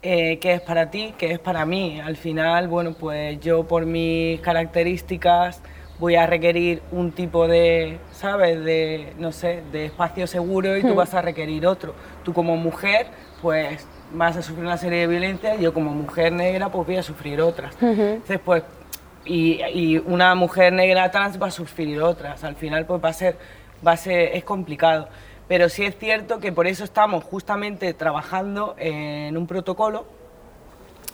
eh, 0.00 0.38
que 0.38 0.52
es 0.52 0.60
para 0.60 0.90
ti, 0.92 1.12
que 1.18 1.32
es 1.32 1.40
para 1.40 1.66
mí. 1.66 2.00
Al 2.00 2.16
final, 2.16 2.68
bueno, 2.68 2.94
pues 2.94 3.40
yo 3.40 3.64
por 3.64 3.84
mis 3.84 4.40
características, 4.42 5.60
voy 5.98 6.14
a 6.14 6.26
requerir 6.26 6.80
un 6.92 7.10
tipo 7.10 7.48
de, 7.48 7.98
¿sabes? 8.12 8.62
De, 8.64 9.12
no 9.18 9.32
sé, 9.32 9.62
de 9.72 9.86
espacio 9.86 10.28
seguro 10.28 10.76
y 10.76 10.82
tú 10.82 10.94
vas 10.94 11.14
a 11.14 11.22
requerir 11.22 11.66
otro. 11.66 11.94
Tú 12.22 12.32
como 12.32 12.56
mujer, 12.56 13.08
pues 13.42 13.84
vas 14.12 14.36
a 14.36 14.42
sufrir 14.42 14.64
una 14.64 14.76
serie 14.76 15.00
de 15.00 15.06
violencias, 15.08 15.58
yo 15.58 15.74
como 15.74 15.90
mujer 15.90 16.32
negra, 16.32 16.68
pues 16.68 16.86
voy 16.86 16.96
a 16.96 17.02
sufrir 17.02 17.40
otras. 17.40 17.74
Entonces, 17.80 18.38
pues, 18.44 18.62
y, 19.26 19.62
y, 19.62 19.98
una 19.98 20.34
mujer 20.34 20.72
negra 20.72 21.10
trans 21.10 21.40
va 21.40 21.48
a 21.48 21.50
sufrir 21.50 22.00
otras. 22.00 22.44
Al 22.44 22.56
final, 22.56 22.86
pues 22.86 23.04
va 23.04 23.10
a 23.10 23.12
ser, 23.12 23.36
va 23.86 23.92
a 23.92 23.96
ser, 23.96 24.36
es 24.36 24.44
complicado. 24.44 25.08
Pero 25.48 25.68
sí 25.68 25.84
es 25.84 25.96
cierto 25.98 26.38
que 26.40 26.52
por 26.52 26.66
eso 26.66 26.84
estamos 26.84 27.24
justamente 27.24 27.92
trabajando 27.94 28.74
en 28.78 29.36
un 29.36 29.46
protocolo 29.46 30.06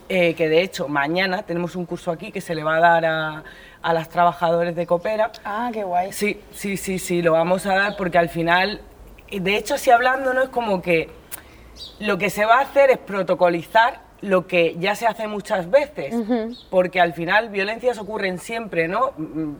eh, 0.08 0.34
que 0.34 0.48
de 0.48 0.62
hecho 0.62 0.88
mañana 0.88 1.42
tenemos 1.42 1.74
un 1.74 1.86
curso 1.86 2.10
aquí 2.10 2.32
que 2.32 2.40
se 2.40 2.54
le 2.54 2.62
va 2.62 2.76
a 2.76 2.80
dar 2.80 3.06
a, 3.06 3.44
a 3.80 3.94
las 3.94 4.08
trabajadoras 4.08 4.74
de 4.74 4.86
Coopera. 4.86 5.32
Ah, 5.44 5.70
qué 5.72 5.84
guay. 5.84 6.12
Sí, 6.12 6.40
sí, 6.52 6.76
sí, 6.76 6.98
sí, 6.98 7.22
lo 7.22 7.32
vamos 7.32 7.64
a 7.66 7.74
dar 7.74 7.96
porque 7.96 8.18
al 8.18 8.28
final, 8.28 8.82
de 9.30 9.56
hecho, 9.56 9.74
así 9.74 9.90
hablando, 9.90 10.34
no 10.34 10.42
es 10.42 10.48
como 10.50 10.82
que 10.82 11.08
lo 11.98 12.18
que 12.18 12.30
se 12.30 12.44
va 12.44 12.58
a 12.58 12.60
hacer 12.60 12.90
es 12.90 12.98
protocolizar 12.98 14.00
lo 14.22 14.46
que 14.46 14.76
ya 14.78 14.94
se 14.94 15.06
hace 15.06 15.26
muchas 15.26 15.70
veces, 15.70 16.14
porque 16.70 17.00
al 17.00 17.12
final 17.12 17.50
violencias 17.50 17.98
ocurren 17.98 18.38
siempre, 18.38 18.88
¿no? 18.88 19.12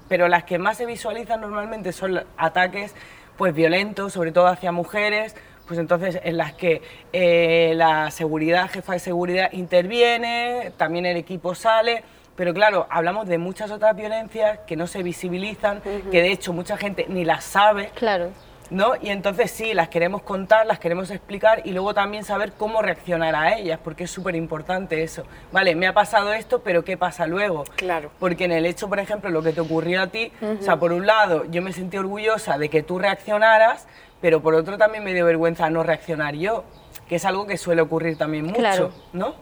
Pero 0.09 0.29
las 0.29 0.45
que 0.45 0.59
más 0.59 0.79
se 0.79 0.87
visualizan 0.87 1.41
normalmente 1.41 1.93
son 1.93 2.23
ataques 2.37 2.95
pues 3.37 3.55
violentos, 3.55 4.13
sobre 4.13 4.31
todo 4.31 4.47
hacia 4.47 4.73
mujeres, 4.73 5.35
pues 5.67 5.81
entonces 5.81 6.21
en 6.23 6.37
las 6.37 6.53
que 6.53 6.83
eh, 7.13 7.73
la 7.77 8.11
seguridad, 8.11 8.71
jefa 8.71 8.93
de 8.93 8.99
seguridad 9.01 9.53
interviene, 9.53 10.73
también 10.77 11.07
el 11.07 11.17
equipo 11.17 11.55
sale, 11.55 12.05
pero 12.37 12.55
claro, 12.55 12.87
hablamos 12.89 13.27
de 13.27 13.39
muchas 13.39 13.71
otras 13.71 13.97
violencias 13.97 14.61
que 14.67 14.77
no 14.77 14.87
se 14.87 15.03
visibilizan, 15.03 15.83
que 15.83 16.23
de 16.23 16.31
hecho 16.31 16.53
mucha 16.53 16.77
gente 16.77 17.07
ni 17.09 17.25
las 17.25 17.45
sabe. 17.45 17.91
Claro. 17.95 18.31
¿No? 18.71 18.93
Y 19.03 19.11
entonces 19.11 19.51
sí, 19.51 19.75
las 19.75 19.89
queremos 19.89 20.23
contar, 20.23 20.65
las 20.67 20.79
queremos 20.79 21.11
explicar 21.11 21.61
y 21.65 21.73
luego 21.73 21.93
también 21.93 22.25
saber 22.25 22.53
cómo 22.57 22.81
reaccionar 22.81 23.35
a 23.35 23.57
ellas, 23.59 23.79
porque 23.85 24.05
es 24.05 24.11
súper 24.11 24.35
importante 24.35 25.03
eso. 25.03 25.25
Vale, 25.53 25.75
me 25.75 25.87
ha 25.87 25.93
pasado 25.93 26.33
esto, 26.33 26.61
pero 26.63 26.83
¿qué 26.83 26.97
pasa 26.97 27.27
luego? 27.27 27.65
Claro. 27.77 28.11
Porque 28.19 28.45
en 28.45 28.53
el 28.53 28.65
hecho, 28.65 28.89
por 28.89 28.99
ejemplo, 28.99 29.29
lo 29.31 29.43
que 29.43 29.53
te 29.53 29.61
ocurrió 29.61 30.01
a 30.03 30.07
ti, 30.07 30.33
o 30.61 30.63
sea, 30.63 30.77
por 30.79 30.93
un 30.93 31.07
lado, 31.07 31.45
yo 31.51 31.61
me 31.61 31.73
sentí 31.75 31.99
orgullosa 31.99 32.57
de 32.57 32.71
que 32.71 32.83
tú 32.83 32.99
reaccionaras, 32.99 33.87
pero 34.23 34.41
por 34.41 34.55
otro 34.55 34.79
también 34.79 35.05
me 35.05 35.13
dio 35.13 35.27
vergüenza 35.27 35.69
no 35.69 35.83
reaccionar 35.83 36.35
yo, 36.37 36.65
que 37.09 37.17
es 37.17 37.25
algo 37.27 37.47
que 37.47 37.59
suele 37.59 37.83
ocurrir 37.83 38.17
también 38.17 38.47
mucho, 38.47 38.59
Claro. 38.59 38.93
¿no? 39.13 39.35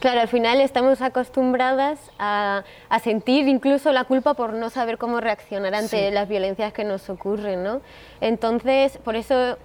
Claro, 0.00 0.20
al 0.22 0.28
final 0.28 0.60
estamos 0.62 1.02
acostumbradas 1.02 1.98
a, 2.18 2.64
a 2.88 2.98
sentir 3.00 3.46
incluso 3.48 3.92
la 3.92 4.04
culpa 4.04 4.32
por 4.34 4.54
no 4.54 4.70
saber 4.70 4.96
cómo 4.96 5.20
reaccionar 5.20 5.74
ante 5.74 6.08
Sí. 6.08 6.10
las 6.10 6.26
violencias 6.26 6.72
que 6.72 6.84
nos 6.84 7.08
ocurren, 7.10 7.62
¿no? 7.62 7.82
Entonces, 8.22 8.96
por 8.98 9.14
eso 9.14 9.58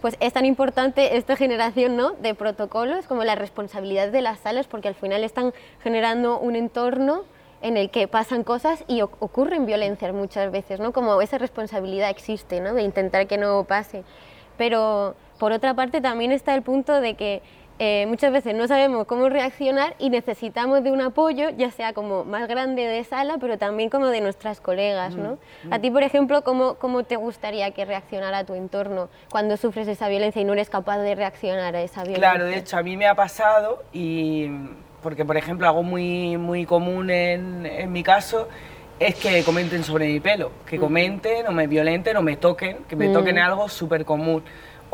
pues 0.00 0.16
es 0.18 0.32
tan 0.32 0.44
importante 0.46 1.16
esta 1.16 1.36
generación 1.36 1.96
¿no? 1.96 2.10
de 2.12 2.34
protocolos 2.34 3.06
como 3.06 3.22
la 3.22 3.36
responsabilidad 3.36 4.08
de 4.08 4.20
las 4.20 4.40
salas, 4.40 4.66
porque 4.66 4.88
al 4.88 4.96
final 4.96 5.22
están 5.22 5.52
generando 5.80 6.40
un 6.40 6.56
entorno 6.56 7.22
en 7.60 7.76
el 7.76 7.88
que 7.90 8.08
pasan 8.08 8.42
cosas 8.42 8.82
y 8.88 9.02
ocurren 9.02 9.64
violencias 9.66 10.12
muchas 10.12 10.50
veces, 10.50 10.80
¿no? 10.80 10.92
Como 10.92 11.22
esa 11.22 11.38
responsabilidad 11.38 12.10
existe, 12.10 12.58
¿no? 12.60 12.74
De 12.74 12.82
intentar 12.82 13.28
que 13.28 13.38
no 13.38 13.62
pase. 13.62 14.02
Pero 14.58 15.14
por 15.38 15.52
otra 15.52 15.74
parte 15.74 16.00
también 16.00 16.32
está 16.32 16.54
el 16.56 16.62
punto 16.62 17.00
de 17.00 17.14
que 17.14 17.40
eh, 17.84 18.06
muchas 18.06 18.30
veces 18.30 18.54
no 18.54 18.68
sabemos 18.68 19.08
cómo 19.08 19.28
reaccionar 19.28 19.96
y 19.98 20.08
necesitamos 20.08 20.84
de 20.84 20.92
un 20.92 21.00
apoyo, 21.00 21.50
ya 21.50 21.72
sea 21.72 21.92
como 21.92 22.24
más 22.24 22.46
grande 22.46 22.86
de 22.86 23.02
sala, 23.02 23.38
pero 23.40 23.58
también 23.58 23.90
como 23.90 24.06
de 24.06 24.20
nuestras 24.20 24.60
colegas, 24.60 25.16
¿no? 25.16 25.38
A 25.68 25.80
ti, 25.80 25.90
por 25.90 26.04
ejemplo, 26.04 26.44
¿cómo, 26.44 26.74
¿cómo 26.74 27.02
te 27.02 27.16
gustaría 27.16 27.72
que 27.72 27.84
reaccionara 27.84 28.44
tu 28.44 28.54
entorno 28.54 29.08
cuando 29.32 29.56
sufres 29.56 29.88
esa 29.88 30.06
violencia 30.06 30.40
y 30.40 30.44
no 30.44 30.52
eres 30.52 30.70
capaz 30.70 30.98
de 30.98 31.16
reaccionar 31.16 31.74
a 31.74 31.82
esa 31.82 32.04
violencia? 32.04 32.30
Claro, 32.30 32.44
de 32.44 32.58
hecho 32.58 32.76
a 32.76 32.84
mí 32.84 32.96
me 32.96 33.08
ha 33.08 33.16
pasado 33.16 33.82
y 33.92 34.46
porque 35.02 35.24
por 35.24 35.36
ejemplo 35.36 35.66
algo 35.66 35.82
muy 35.82 36.36
muy 36.36 36.64
común 36.64 37.10
en, 37.10 37.66
en 37.66 37.90
mi 37.90 38.04
caso 38.04 38.48
es 39.00 39.16
que 39.16 39.42
comenten 39.42 39.82
sobre 39.82 40.06
mi 40.06 40.20
pelo, 40.20 40.52
que 40.66 40.78
comenten 40.78 41.48
o 41.48 41.50
me 41.50 41.66
violenten 41.66 42.16
o 42.16 42.22
me 42.22 42.36
toquen, 42.36 42.84
que 42.88 42.94
me 42.94 43.08
toquen 43.08 43.40
algo 43.40 43.68
súper 43.68 44.04
común. 44.04 44.44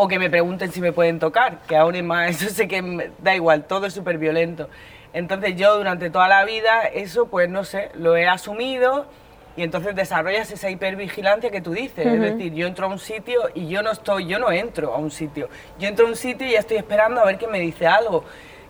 O 0.00 0.06
que 0.08 0.18
me 0.18 0.30
pregunten 0.30 0.70
si 0.70 0.80
me 0.80 0.92
pueden 0.92 1.18
tocar, 1.18 1.58
que 1.66 1.76
aún 1.76 1.94
es 1.96 2.04
más, 2.04 2.30
eso 2.42 2.48
sé 2.54 2.68
que 2.68 2.80
me- 2.82 3.10
da 3.18 3.34
igual, 3.34 3.64
todo 3.64 3.86
es 3.86 3.92
súper 3.92 4.16
violento. 4.16 4.68
Entonces 5.12 5.56
yo 5.56 5.76
durante 5.76 6.08
toda 6.10 6.28
la 6.28 6.44
vida 6.44 6.82
eso 6.82 7.26
pues 7.26 7.48
no 7.48 7.64
sé, 7.64 7.90
lo 7.94 8.16
he 8.16 8.26
asumido 8.28 9.06
y 9.56 9.62
entonces 9.64 9.96
desarrollas 9.96 10.52
esa 10.52 10.70
hipervigilancia 10.70 11.50
que 11.50 11.60
tú 11.60 11.72
dices. 11.72 12.06
Es 12.06 12.20
decir, 12.20 12.54
yo 12.54 12.68
entro 12.68 12.86
a 12.86 12.90
un 12.90 13.00
sitio 13.00 13.40
y 13.54 13.66
yo 13.68 13.82
no 13.82 13.90
estoy, 13.90 14.26
yo 14.26 14.38
no 14.38 14.52
entro 14.52 14.94
a 14.94 14.98
un 14.98 15.10
sitio. 15.10 15.48
Yo 15.80 15.88
entro 15.88 16.06
a 16.06 16.10
un 16.10 16.14
sitio 16.16 16.46
y 16.46 16.52
ya 16.52 16.60
estoy 16.60 16.76
esperando 16.76 17.20
a 17.20 17.24
ver 17.24 17.38
que 17.38 17.48
me 17.48 17.58
dice 17.58 17.86
algo. 17.88 18.22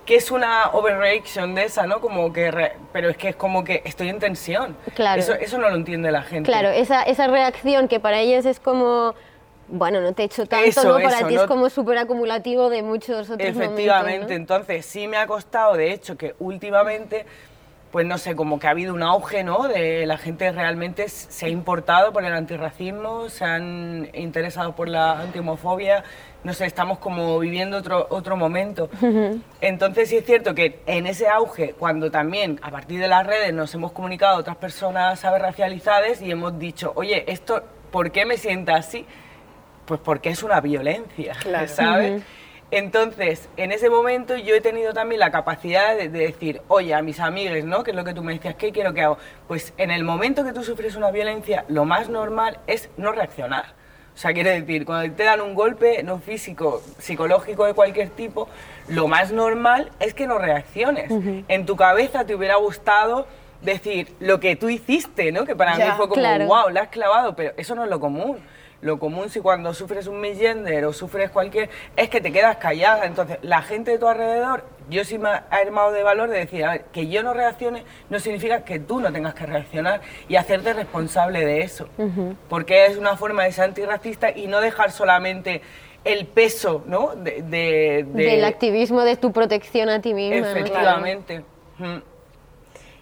Que 0.07 0.15
es 0.17 0.31
una 0.31 0.71
overreaction 0.73 1.55
de 1.55 1.65
esa, 1.65 1.87
¿no? 1.87 2.01
Como 2.01 2.33
que, 2.33 2.51
re- 2.51 2.73
pero 2.95 3.11
es 3.11 3.19
que 3.19 3.29
es 3.29 3.37
como 3.37 3.65
que 3.65 3.83
estoy 3.85 4.09
en 4.09 4.19
tensión. 4.19 4.75
Claro. 4.95 5.21
Eso, 5.21 5.35
eso 5.35 5.59
no 5.59 5.69
lo 5.69 5.77
entiende 5.77 6.11
la 6.11 6.23
gente. 6.23 6.51
Claro, 6.51 6.71
esa, 6.71 7.03
esa 7.03 7.27
reacción 7.27 7.87
que 7.89 8.01
para 8.01 8.19
ellos 8.21 8.47
es 8.47 8.59
como, 8.59 9.15
bueno, 9.69 10.01
no 10.01 10.13
te 10.13 10.23
he 10.23 10.25
hecho 10.27 10.47
tanto, 10.47 10.67
Eso, 10.67 10.85
¿no? 10.85 10.95
Para 11.03 11.19
eso, 11.19 11.27
ti 11.29 11.35
no- 11.35 11.43
es 11.43 11.47
como 11.47 11.69
súper 11.71 11.99
acumulativo 11.99 12.71
de 12.71 12.83
muchos 12.83 13.31
otros 13.31 13.49
Efectivamente, 13.49 14.03
momentos, 14.03 14.31
¿no? 14.31 14.37
entonces 14.37 14.87
sí 14.87 15.07
me 15.07 15.17
ha 15.19 15.27
costado, 15.27 15.75
de 15.77 15.93
hecho, 15.93 16.17
que 16.17 16.35
últimamente, 16.39 17.27
pues 17.93 18.07
no 18.07 18.19
sé, 18.19 18.35
como 18.37 18.59
que 18.59 18.67
ha 18.67 18.71
habido 18.71 18.93
un 18.95 19.03
auge, 19.03 19.45
¿no? 19.45 19.69
De 19.69 20.05
la 20.07 20.19
gente 20.19 20.51
realmente 20.53 21.09
se 21.09 21.47
ha 21.47 21.49
importado 21.49 22.13
por 22.13 22.25
el 22.25 22.33
antirracismo, 22.33 23.29
se 23.31 23.45
han 23.45 24.09
interesado 24.15 24.75
por 24.75 24.89
la 24.89 25.21
antihomofobia, 25.21 26.05
no 26.45 26.53
sé, 26.55 26.67
estamos 26.67 26.99
como 26.99 27.39
viviendo 27.39 27.77
otro, 27.79 28.07
otro 28.11 28.37
momento. 28.37 28.89
Entonces 29.61 30.09
sí 30.09 30.17
es 30.17 30.25
cierto 30.25 30.55
que 30.55 30.81
en 30.87 31.07
ese 31.07 31.29
auge, 31.29 31.75
cuando 31.79 32.11
también 32.11 32.59
a 32.63 32.71
partir 32.71 33.01
de 33.01 33.09
las 33.09 33.27
redes 33.27 33.53
nos 33.53 33.75
hemos 33.75 33.93
comunicado 33.93 34.37
a 34.37 34.39
otras 34.41 34.57
personas 34.57 35.21
¿sabes? 35.21 35.43
racializadas 35.43 36.23
y 36.23 36.31
hemos 36.31 36.59
dicho, 36.59 36.93
oye, 36.95 37.25
esto, 37.31 37.63
¿por 37.91 38.11
qué 38.13 38.25
me 38.25 38.37
sienta 38.37 38.77
así? 38.77 39.05
Pues 39.89 40.01
porque 40.05 40.29
es 40.29 40.43
una 40.43 40.61
violencia, 40.61 41.35
Claro. 41.41 41.67
¿sabes? 41.75 42.23
Entonces, 42.71 43.49
en 43.57 43.73
ese 43.73 43.89
momento 43.89 44.37
yo 44.37 44.55
he 44.55 44.61
tenido 44.61 44.93
también 44.93 45.21
la 45.21 45.31
capacidad 45.31 45.97
de, 45.97 46.11
de 46.11 46.19
decir, 46.19 46.61
oye, 46.69 46.93
a 46.95 47.01
mis 47.01 47.19
amigos, 47.19 47.65
¿no? 47.65 47.83
Que 47.83 47.93
es 47.93 47.97
lo 47.97 48.05
que 48.05 48.13
tú 48.13 48.23
me 48.23 48.35
decías, 48.35 48.57
¿qué 48.57 48.73
quiero 48.73 48.93
que 48.93 49.01
hago? 49.01 49.17
Pues 49.49 49.73
en 49.79 49.91
el 49.91 50.05
momento 50.05 50.45
que 50.45 50.53
tú 50.53 50.63
sufres 50.63 50.95
una 50.95 51.11
violencia, 51.11 51.65
lo 51.69 51.87
más 51.87 52.11
normal 52.11 52.59
es 52.67 52.91
no 52.99 53.13
reaccionar. 53.13 53.65
O 54.15 54.19
sea, 54.21 54.35
quiere 54.35 54.61
decir, 54.61 54.85
cuando 54.85 55.15
te 55.17 55.23
dan 55.25 55.41
un 55.41 55.55
golpe, 55.55 56.03
no 56.03 56.19
físico, 56.19 56.83
psicológico 56.99 57.65
de 57.65 57.73
cualquier 57.73 58.11
tipo, 58.11 58.49
lo 58.89 59.09
más 59.09 59.33
normal 59.33 59.91
es 60.01 60.13
que 60.13 60.27
no 60.27 60.37
reacciones. 60.39 61.11
En 61.49 61.65
tu 61.65 61.75
cabeza 61.77 62.27
te 62.27 62.35
hubiera 62.35 62.57
gustado 62.57 63.27
decir 63.63 64.13
lo 64.21 64.41
que 64.41 64.57
tú 64.57 64.69
hiciste, 64.69 65.33
¿no? 65.33 65.47
Que 65.47 65.57
para 65.57 65.73
mí 65.73 65.79
Ya, 65.79 65.95
fue 65.95 66.09
como, 66.09 66.21
claro. 66.21 66.47
wow, 66.47 66.69
la 66.69 66.83
has 66.83 66.89
clavado, 66.89 67.35
pero 67.35 67.53
eso 67.57 67.75
no 67.75 67.85
es 67.85 67.91
lo 67.91 67.99
común. 67.99 68.39
Lo 68.81 68.99
común 69.01 69.29
si 69.29 69.41
cuando 69.41 69.75
sufres 69.75 70.07
un 70.07 70.21
misgender 70.21 70.85
o 70.85 70.93
sufres 70.93 71.31
cualquier, 71.31 71.69
es 71.97 72.09
que 72.09 72.21
te 72.21 72.31
quedas 72.31 72.59
callada. 72.59 73.07
Entonces, 73.07 73.39
la 73.43 73.61
gente 73.63 73.91
de 73.91 73.99
tu 73.99 74.07
alrededor, 74.07 74.65
yo 74.89 75.05
sí 75.05 75.19
me 75.19 75.31
ha 75.31 75.45
armado 75.51 75.91
de 75.91 76.05
valor 76.05 76.31
de 76.31 76.39
decir, 76.39 76.65
a 76.65 76.71
ver, 76.73 76.85
que 76.93 77.09
yo 77.09 77.23
no 77.25 77.35
reaccione 77.35 77.83
no 78.09 78.21
significa 78.21 78.65
que 78.65 78.79
tú 78.79 79.01
no 79.01 79.13
tengas 79.13 79.35
que 79.35 79.47
reaccionar 79.47 80.01
y 80.29 80.37
hacerte 80.37 80.73
responsable 80.75 81.45
de 81.45 81.63
eso. 81.63 81.89
Porque 82.49 82.87
es 82.87 82.97
una 82.97 83.17
forma 83.17 83.43
de 83.45 83.53
ser 83.53 83.65
antirracista 83.65 84.31
y 84.31 84.47
no 84.47 84.61
dejar 84.61 84.93
solamente 84.93 85.61
el 86.05 86.27
peso, 86.27 86.85
¿no? 86.87 87.17
De, 87.17 87.43
de- 87.43 88.07
de- 88.09 88.25
Del 88.25 88.45
activismo 88.45 89.03
de 89.03 89.17
tu 89.17 89.33
protección 89.33 89.89
a 89.89 90.01
ti 90.01 90.15
misma. 90.15 90.37
¿no? 90.37 90.43
Claro. 90.45 90.59
Efectivamente. 90.61 91.45
Mm. 91.79 91.97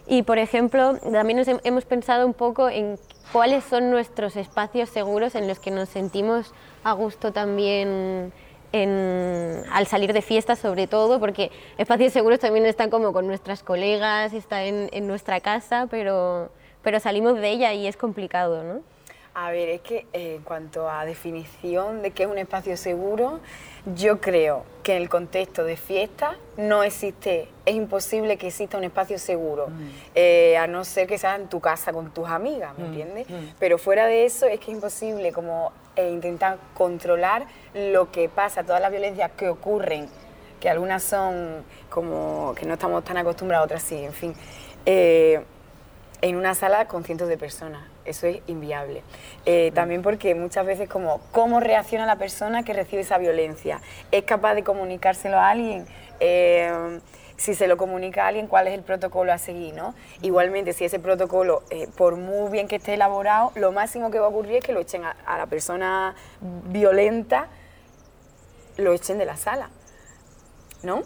Y 0.07 0.23
por 0.23 0.37
ejemplo, 0.39 0.97
también 1.11 1.37
nos 1.37 1.47
hem- 1.47 1.61
hemos 1.63 1.85
pensado 1.85 2.25
un 2.25 2.33
poco 2.33 2.67
en 2.69 2.97
cuáles 3.31 3.63
son 3.63 3.89
nuestros 3.91 4.35
espacios 4.35 4.89
seguros 4.89 5.35
en 5.35 5.47
los 5.47 5.59
que 5.59 5.71
nos 5.71 5.89
sentimos 5.89 6.53
a 6.83 6.93
gusto 6.93 7.31
también 7.33 8.31
en- 8.71 9.63
al 9.71 9.87
salir 9.87 10.13
de 10.13 10.21
fiesta 10.21 10.55
sobre 10.55 10.87
todo, 10.87 11.19
porque 11.19 11.51
espacios 11.77 12.13
seguros 12.13 12.39
también 12.39 12.65
están 12.65 12.89
como 12.89 13.13
con 13.13 13.25
nuestras 13.27 13.63
colegas, 13.63 14.33
está 14.33 14.63
en, 14.63 14.89
en 14.91 15.07
nuestra 15.07 15.39
casa, 15.39 15.87
pero, 15.89 16.49
pero 16.81 16.99
salimos 16.99 17.35
de 17.39 17.49
ella 17.49 17.73
y 17.73 17.87
es 17.87 17.95
complicado, 17.97 18.63
¿no? 18.63 18.81
A 19.33 19.51
ver, 19.51 19.69
es 19.69 19.81
que 19.81 20.07
eh, 20.13 20.35
en 20.37 20.41
cuanto 20.41 20.89
a 20.89 21.05
definición 21.05 22.01
de 22.01 22.09
qué 22.11 22.23
es 22.23 22.29
un 22.29 22.39
espacio 22.39 22.75
seguro, 22.75 23.39
yo 23.95 24.19
creo 24.19 24.63
que 24.83 24.95
en 24.95 25.01
el 25.01 25.09
contexto 25.09 25.63
de 25.63 25.77
fiesta 25.77 26.35
no 26.57 26.83
existe, 26.83 27.49
es 27.65 27.75
imposible 27.75 28.37
que 28.37 28.47
exista 28.47 28.77
un 28.77 28.83
espacio 28.83 29.19
seguro, 29.19 29.67
eh, 30.15 30.57
a 30.57 30.67
no 30.67 30.83
ser 30.83 31.07
que 31.07 31.17
sea 31.17 31.35
en 31.35 31.47
tu 31.47 31.59
casa 31.59 31.93
con 31.93 32.11
tus 32.11 32.27
amigas, 32.27 32.77
¿me 32.77 32.85
entiendes? 32.85 33.27
Pero 33.59 33.77
fuera 33.77 34.05
de 34.05 34.25
eso 34.25 34.45
es 34.45 34.59
que 34.59 34.71
es 34.71 34.75
imposible 34.75 35.31
como 35.31 35.71
eh, 35.95 36.09
intentar 36.09 36.57
controlar 36.73 37.45
lo 37.73 38.11
que 38.11 38.29
pasa, 38.29 38.63
todas 38.63 38.81
las 38.81 38.91
violencias 38.91 39.31
que 39.37 39.49
ocurren, 39.49 40.07
que 40.59 40.69
algunas 40.69 41.03
son 41.03 41.63
como 41.89 42.53
que 42.55 42.65
no 42.65 42.73
estamos 42.73 43.03
tan 43.03 43.17
acostumbrados, 43.17 43.65
otras 43.65 43.83
sí, 43.83 44.03
en 44.03 44.13
fin. 44.13 44.33
Eh, 44.85 45.43
en 46.21 46.35
una 46.35 46.55
sala 46.55 46.87
con 46.87 47.03
cientos 47.03 47.27
de 47.27 47.37
personas. 47.37 47.83
Eso 48.07 48.27
es 48.27 48.39
inviable. 48.47 49.03
Eh, 49.45 49.71
también 49.73 50.01
porque 50.01 50.35
muchas 50.35 50.65
veces 50.65 50.89
como 50.89 51.21
cómo 51.31 51.59
reacciona 51.59 52.05
la 52.05 52.17
persona 52.17 52.63
que 52.63 52.73
recibe 52.73 53.01
esa 53.01 53.17
violencia. 53.17 53.81
¿Es 54.11 54.23
capaz 54.23 54.55
de 54.55 54.63
comunicárselo 54.63 55.37
a 55.37 55.49
alguien? 55.49 55.85
Eh, 56.19 56.99
si 57.37 57.53
se 57.53 57.67
lo 57.67 57.77
comunica 57.77 58.25
a 58.25 58.27
alguien, 58.29 58.47
cuál 58.47 58.67
es 58.67 58.73
el 58.73 58.81
protocolo 58.81 59.31
a 59.31 59.37
seguir, 59.37 59.75
¿no? 59.75 59.93
Igualmente, 60.21 60.73
si 60.73 60.85
ese 60.85 60.99
protocolo, 60.99 61.61
eh, 61.69 61.87
por 61.95 62.15
muy 62.15 62.51
bien 62.51 62.67
que 62.67 62.77
esté 62.77 62.95
elaborado, 62.95 63.51
lo 63.55 63.71
máximo 63.71 64.09
que 64.09 64.19
va 64.19 64.25
a 64.25 64.29
ocurrir 64.29 64.57
es 64.57 64.63
que 64.63 64.73
lo 64.73 64.79
echen 64.79 65.05
a, 65.05 65.15
a 65.25 65.37
la 65.37 65.45
persona 65.45 66.15
violenta, 66.41 67.47
lo 68.77 68.93
echen 68.93 69.19
de 69.19 69.25
la 69.25 69.37
sala, 69.37 69.69
¿no? 70.81 71.03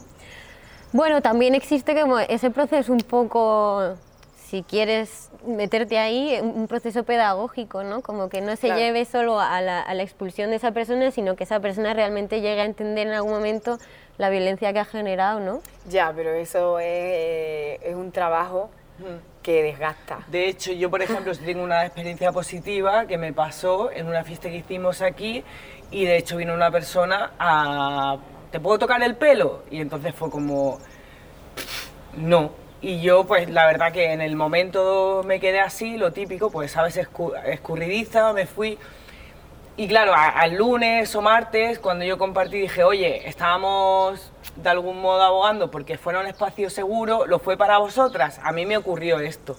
Bueno, 0.94 1.22
también 1.22 1.56
existe 1.56 2.00
como 2.00 2.20
ese 2.20 2.50
proceso 2.50 2.92
un 2.92 3.00
poco, 3.00 3.96
si 4.52 4.64
quieres 4.64 5.30
meterte 5.48 5.98
ahí, 5.98 6.38
un 6.42 6.52
un 6.62 6.68
proceso 6.68 7.04
pedagógico, 7.06 7.84
¿no? 7.84 8.02
Como 8.02 8.28
que 8.28 8.42
no 8.42 8.54
se 8.58 8.68
Claro. 8.68 8.82
lleve 8.82 9.06
solo 9.06 9.40
a 9.40 9.62
la, 9.62 9.82
a 9.82 9.94
la 9.94 10.04
expulsión 10.04 10.50
de 10.50 10.58
esa 10.58 10.72
persona, 10.74 11.10
sino 11.10 11.38
que 11.38 11.46
esa 11.46 11.62
persona 11.62 11.94
realmente 11.94 12.42
llegue 12.42 12.60
a 12.60 12.66
entender 12.66 13.08
en 13.08 13.14
algún 13.14 13.32
momento 13.32 13.78
la 14.18 14.30
violencia 14.30 14.74
que 14.74 14.80
ha 14.80 14.86
generado, 14.86 15.40
¿no? 15.40 15.62
Ya, 15.88 16.12
pero 16.14 16.32
eso 16.34 16.80
es, 16.80 16.86
eh, 16.88 17.80
es 17.82 17.96
un 17.96 18.12
trabajo 18.12 18.70
que 19.42 19.64
desgasta. 19.64 20.20
De 20.28 20.48
hecho, 20.50 20.74
yo, 20.74 20.92
por 20.92 21.02
ejemplo, 21.02 21.32
tengo 21.34 21.64
una 21.64 21.86
experiencia 21.86 22.32
positiva 22.34 23.08
que 23.08 23.18
me 23.18 23.32
pasó 23.34 23.90
en 23.92 24.06
una 24.08 24.24
fiesta 24.26 24.50
que 24.50 24.58
hicimos 24.58 25.02
aquí 25.02 25.44
y 25.90 26.06
de 26.06 26.18
hecho 26.18 26.36
vino 26.38 26.54
una 26.54 26.70
persona 26.70 27.32
a... 27.40 28.18
¿Te 28.52 28.60
puedo 28.60 28.78
tocar 28.78 29.02
el 29.02 29.16
pelo? 29.16 29.64
Y 29.72 29.80
entonces 29.80 30.14
fue 30.14 30.30
como... 30.30 30.78
No. 32.18 32.52
Y 32.82 33.02
yo, 33.02 33.26
pues 33.26 33.50
la 33.50 33.68
verdad 33.68 33.92
que 33.94 34.12
en 34.12 34.22
el 34.22 34.36
momento 34.36 35.22
me 35.26 35.40
quedé 35.40 35.60
así, 35.60 35.98
lo 35.98 36.12
típico, 36.12 36.50
pues 36.50 36.72
sabes, 36.72 36.98
escu- 36.98 37.34
escurridiza, 37.46 38.34
me 38.34 38.48
fui. 38.48 38.78
Y 39.78 39.88
claro, 39.88 40.14
a- 40.14 40.30
al 40.30 40.56
lunes 40.56 41.16
o 41.16 41.22
martes, 41.22 41.78
cuando 41.80 42.06
yo 42.06 42.18
compartí, 42.18 42.58
dije, 42.60 42.84
oye, 42.84 43.28
estábamos 43.28 44.32
de 44.56 44.70
algún 44.70 45.00
modo 45.00 45.22
abogando 45.22 45.70
porque 45.70 45.98
fuera 45.98 46.20
un 46.20 46.28
espacio 46.28 46.70
seguro, 46.72 47.26
lo 47.28 47.40
fue 47.40 47.56
para 47.56 47.78
vosotras, 47.78 48.40
a 48.44 48.52
mí 48.52 48.66
me 48.66 48.78
ocurrió 48.78 49.20
esto. 49.20 49.56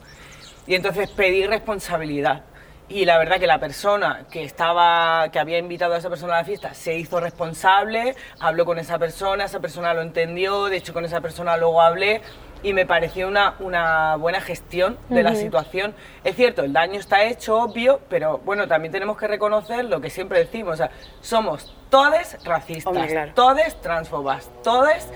Y 0.67 0.75
entonces 0.75 1.09
pedí 1.11 1.47
responsabilidad. 1.47 2.43
Y 2.89 3.05
la 3.07 3.17
verdad 3.19 3.39
que 3.39 3.47
la 3.47 3.59
persona 3.59 4.27
que 4.31 4.43
estaba, 4.45 5.29
que 5.31 5.39
había 5.39 5.59
invitado 5.59 5.95
a 5.95 5.99
esa 5.99 6.11
persona 6.11 6.35
a 6.35 6.39
la 6.39 6.45
fiesta, 6.45 6.75
se 6.75 6.95
hizo 6.99 7.21
responsable, 7.21 8.17
habló 8.41 8.67
con 8.67 8.79
esa 8.79 8.99
persona, 8.99 9.45
esa 9.45 9.61
persona 9.61 9.95
lo 9.95 10.03
entendió, 10.03 10.67
de 10.67 10.77
hecho 10.77 10.93
con 10.93 11.05
esa 11.05 11.21
persona 11.21 11.57
luego 11.57 11.81
hablé 11.81 12.21
y 12.63 12.73
me 12.73 12.87
pareció 12.87 13.29
una, 13.29 13.55
una 13.61 14.17
buena 14.17 14.41
gestión 14.41 14.99
de 15.09 15.23
la 15.23 15.35
situación. 15.35 15.95
Es 16.25 16.37
cierto, 16.37 16.63
el 16.63 16.73
daño 16.73 16.99
está 17.01 17.25
hecho, 17.25 17.59
obvio, 17.59 18.01
pero 18.09 18.39
bueno, 18.39 18.69
también 18.69 18.93
tenemos 18.93 19.17
que 19.17 19.27
reconocer 19.27 19.85
lo 19.85 20.01
que 20.01 20.11
siempre 20.11 20.39
decimos, 20.39 20.75
o 20.75 20.77
sea, 20.77 20.91
somos 21.21 21.75
todes 21.91 22.43
racistas, 22.45 22.87
Hombre, 22.87 23.09
claro. 23.09 23.33
todes 23.35 23.81
transfobas, 23.81 24.51
todes 24.63 25.09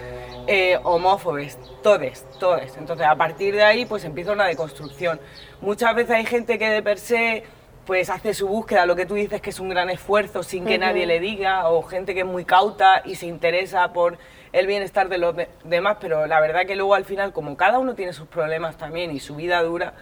eh, 0.47 0.79
homófobes, 0.83 1.59
todes, 1.83 2.27
todes. 2.39 2.77
Entonces, 2.77 3.07
a 3.07 3.17
partir 3.17 3.55
de 3.55 3.63
ahí, 3.63 3.87
pues 3.87 4.05
empieza 4.05 4.33
una 4.33 4.47
deconstrucción. 4.47 5.21
Muchas 5.61 5.95
veces 5.95 6.17
hay 6.17 6.27
gente 6.27 6.59
que 6.59 6.69
de 6.69 6.83
per 6.83 6.99
se 6.99 7.45
pues 7.87 8.11
hace 8.11 8.35
su 8.35 8.49
búsqueda, 8.49 8.85
lo 8.85 8.97
que 8.97 9.07
tú 9.07 9.15
dices 9.15 9.41
que 9.41 9.51
es 9.51 9.61
un 9.61 9.69
gran 9.69 9.89
esfuerzo 9.91 10.43
sin 10.43 10.65
que 10.65 10.77
nadie 10.77 11.07
le 11.07 11.21
diga, 11.21 11.69
o 11.69 11.83
gente 11.83 12.15
que 12.15 12.21
es 12.21 12.27
muy 12.27 12.45
cauta 12.45 13.01
y 13.05 13.15
se 13.15 13.27
interesa 13.27 13.93
por 13.93 14.19
el 14.59 14.67
bienestar 14.67 15.09
de 15.09 15.19
los 15.19 15.37
de- 15.37 15.49
demás, 15.65 15.99
pero 16.01 16.27
la 16.27 16.41
verdad 16.41 16.67
que 16.67 16.77
luego 16.77 16.95
al 16.95 17.05
final, 17.05 17.33
como 17.33 17.57
cada 17.57 17.79
uno 17.79 17.95
tiene 17.95 18.13
sus 18.13 18.27
problemas 18.27 18.77
también 18.77 19.11
y 19.11 19.21
su 19.21 19.37
vida 19.37 19.63
dura, 19.63 19.95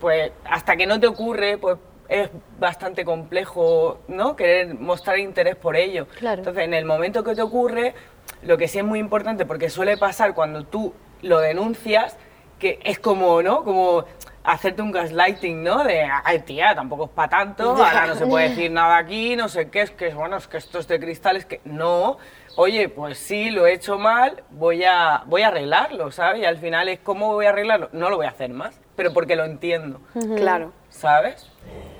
pues 0.00 0.32
hasta 0.44 0.76
que 0.76 0.86
no 0.86 0.98
te 1.00 1.06
ocurre, 1.06 1.58
pues 1.58 1.78
es 2.08 2.30
bastante 2.58 3.04
complejo, 3.04 4.00
¿no? 4.08 4.36
Querer 4.36 4.74
mostrar 4.74 5.18
interés 5.18 5.56
por 5.56 5.76
ello. 5.76 6.06
Claro. 6.18 6.38
Entonces, 6.38 6.64
en 6.64 6.74
el 6.74 6.84
momento 6.84 7.24
que 7.24 7.34
te 7.34 7.42
ocurre, 7.42 7.94
lo 8.42 8.56
que 8.58 8.68
sí 8.68 8.78
es 8.78 8.84
muy 8.84 8.98
importante, 8.98 9.46
porque 9.46 9.70
suele 9.70 9.96
pasar 9.96 10.34
cuando 10.34 10.64
tú 10.64 10.92
lo 11.22 11.40
denuncias, 11.40 12.16
que 12.58 12.78
es 12.84 12.98
como, 12.98 13.42
¿no? 13.42 13.64
Como 13.64 14.04
hacerte 14.44 14.80
un 14.82 14.92
gaslighting, 14.92 15.64
¿no? 15.64 15.82
De, 15.82 16.08
ay, 16.24 16.38
tía, 16.40 16.74
tampoco 16.74 17.06
es 17.06 17.10
para 17.10 17.28
tanto, 17.28 17.70
ahora 17.84 18.06
no 18.06 18.14
se 18.14 18.26
puede 18.26 18.50
decir 18.50 18.70
nada 18.70 18.96
aquí, 18.98 19.34
no 19.34 19.48
sé 19.48 19.70
qué, 19.70 19.80
es 19.82 19.90
que, 19.90 20.10
bueno, 20.14 20.36
es 20.36 20.46
que 20.46 20.58
esto 20.58 20.78
es 20.78 20.86
de 20.88 21.00
cristales, 21.00 21.44
que 21.46 21.60
no. 21.64 22.18
Oye, 22.58 22.88
pues 22.88 23.18
sí, 23.18 23.50
lo 23.50 23.66
he 23.66 23.74
hecho 23.74 23.98
mal, 23.98 24.42
voy 24.50 24.82
a, 24.84 25.22
voy 25.26 25.42
a 25.42 25.48
arreglarlo, 25.48 26.10
¿sabes? 26.10 26.40
Y 26.40 26.44
al 26.46 26.56
final 26.56 26.88
es, 26.88 26.98
¿cómo 27.00 27.34
voy 27.34 27.44
a 27.46 27.50
arreglarlo? 27.50 27.90
No 27.92 28.08
lo 28.08 28.16
voy 28.16 28.24
a 28.26 28.30
hacer 28.30 28.48
más, 28.50 28.80
pero 28.96 29.12
porque 29.12 29.36
lo 29.36 29.44
entiendo, 29.44 30.00
Claro. 30.36 30.72
¿sabes? 30.88 31.50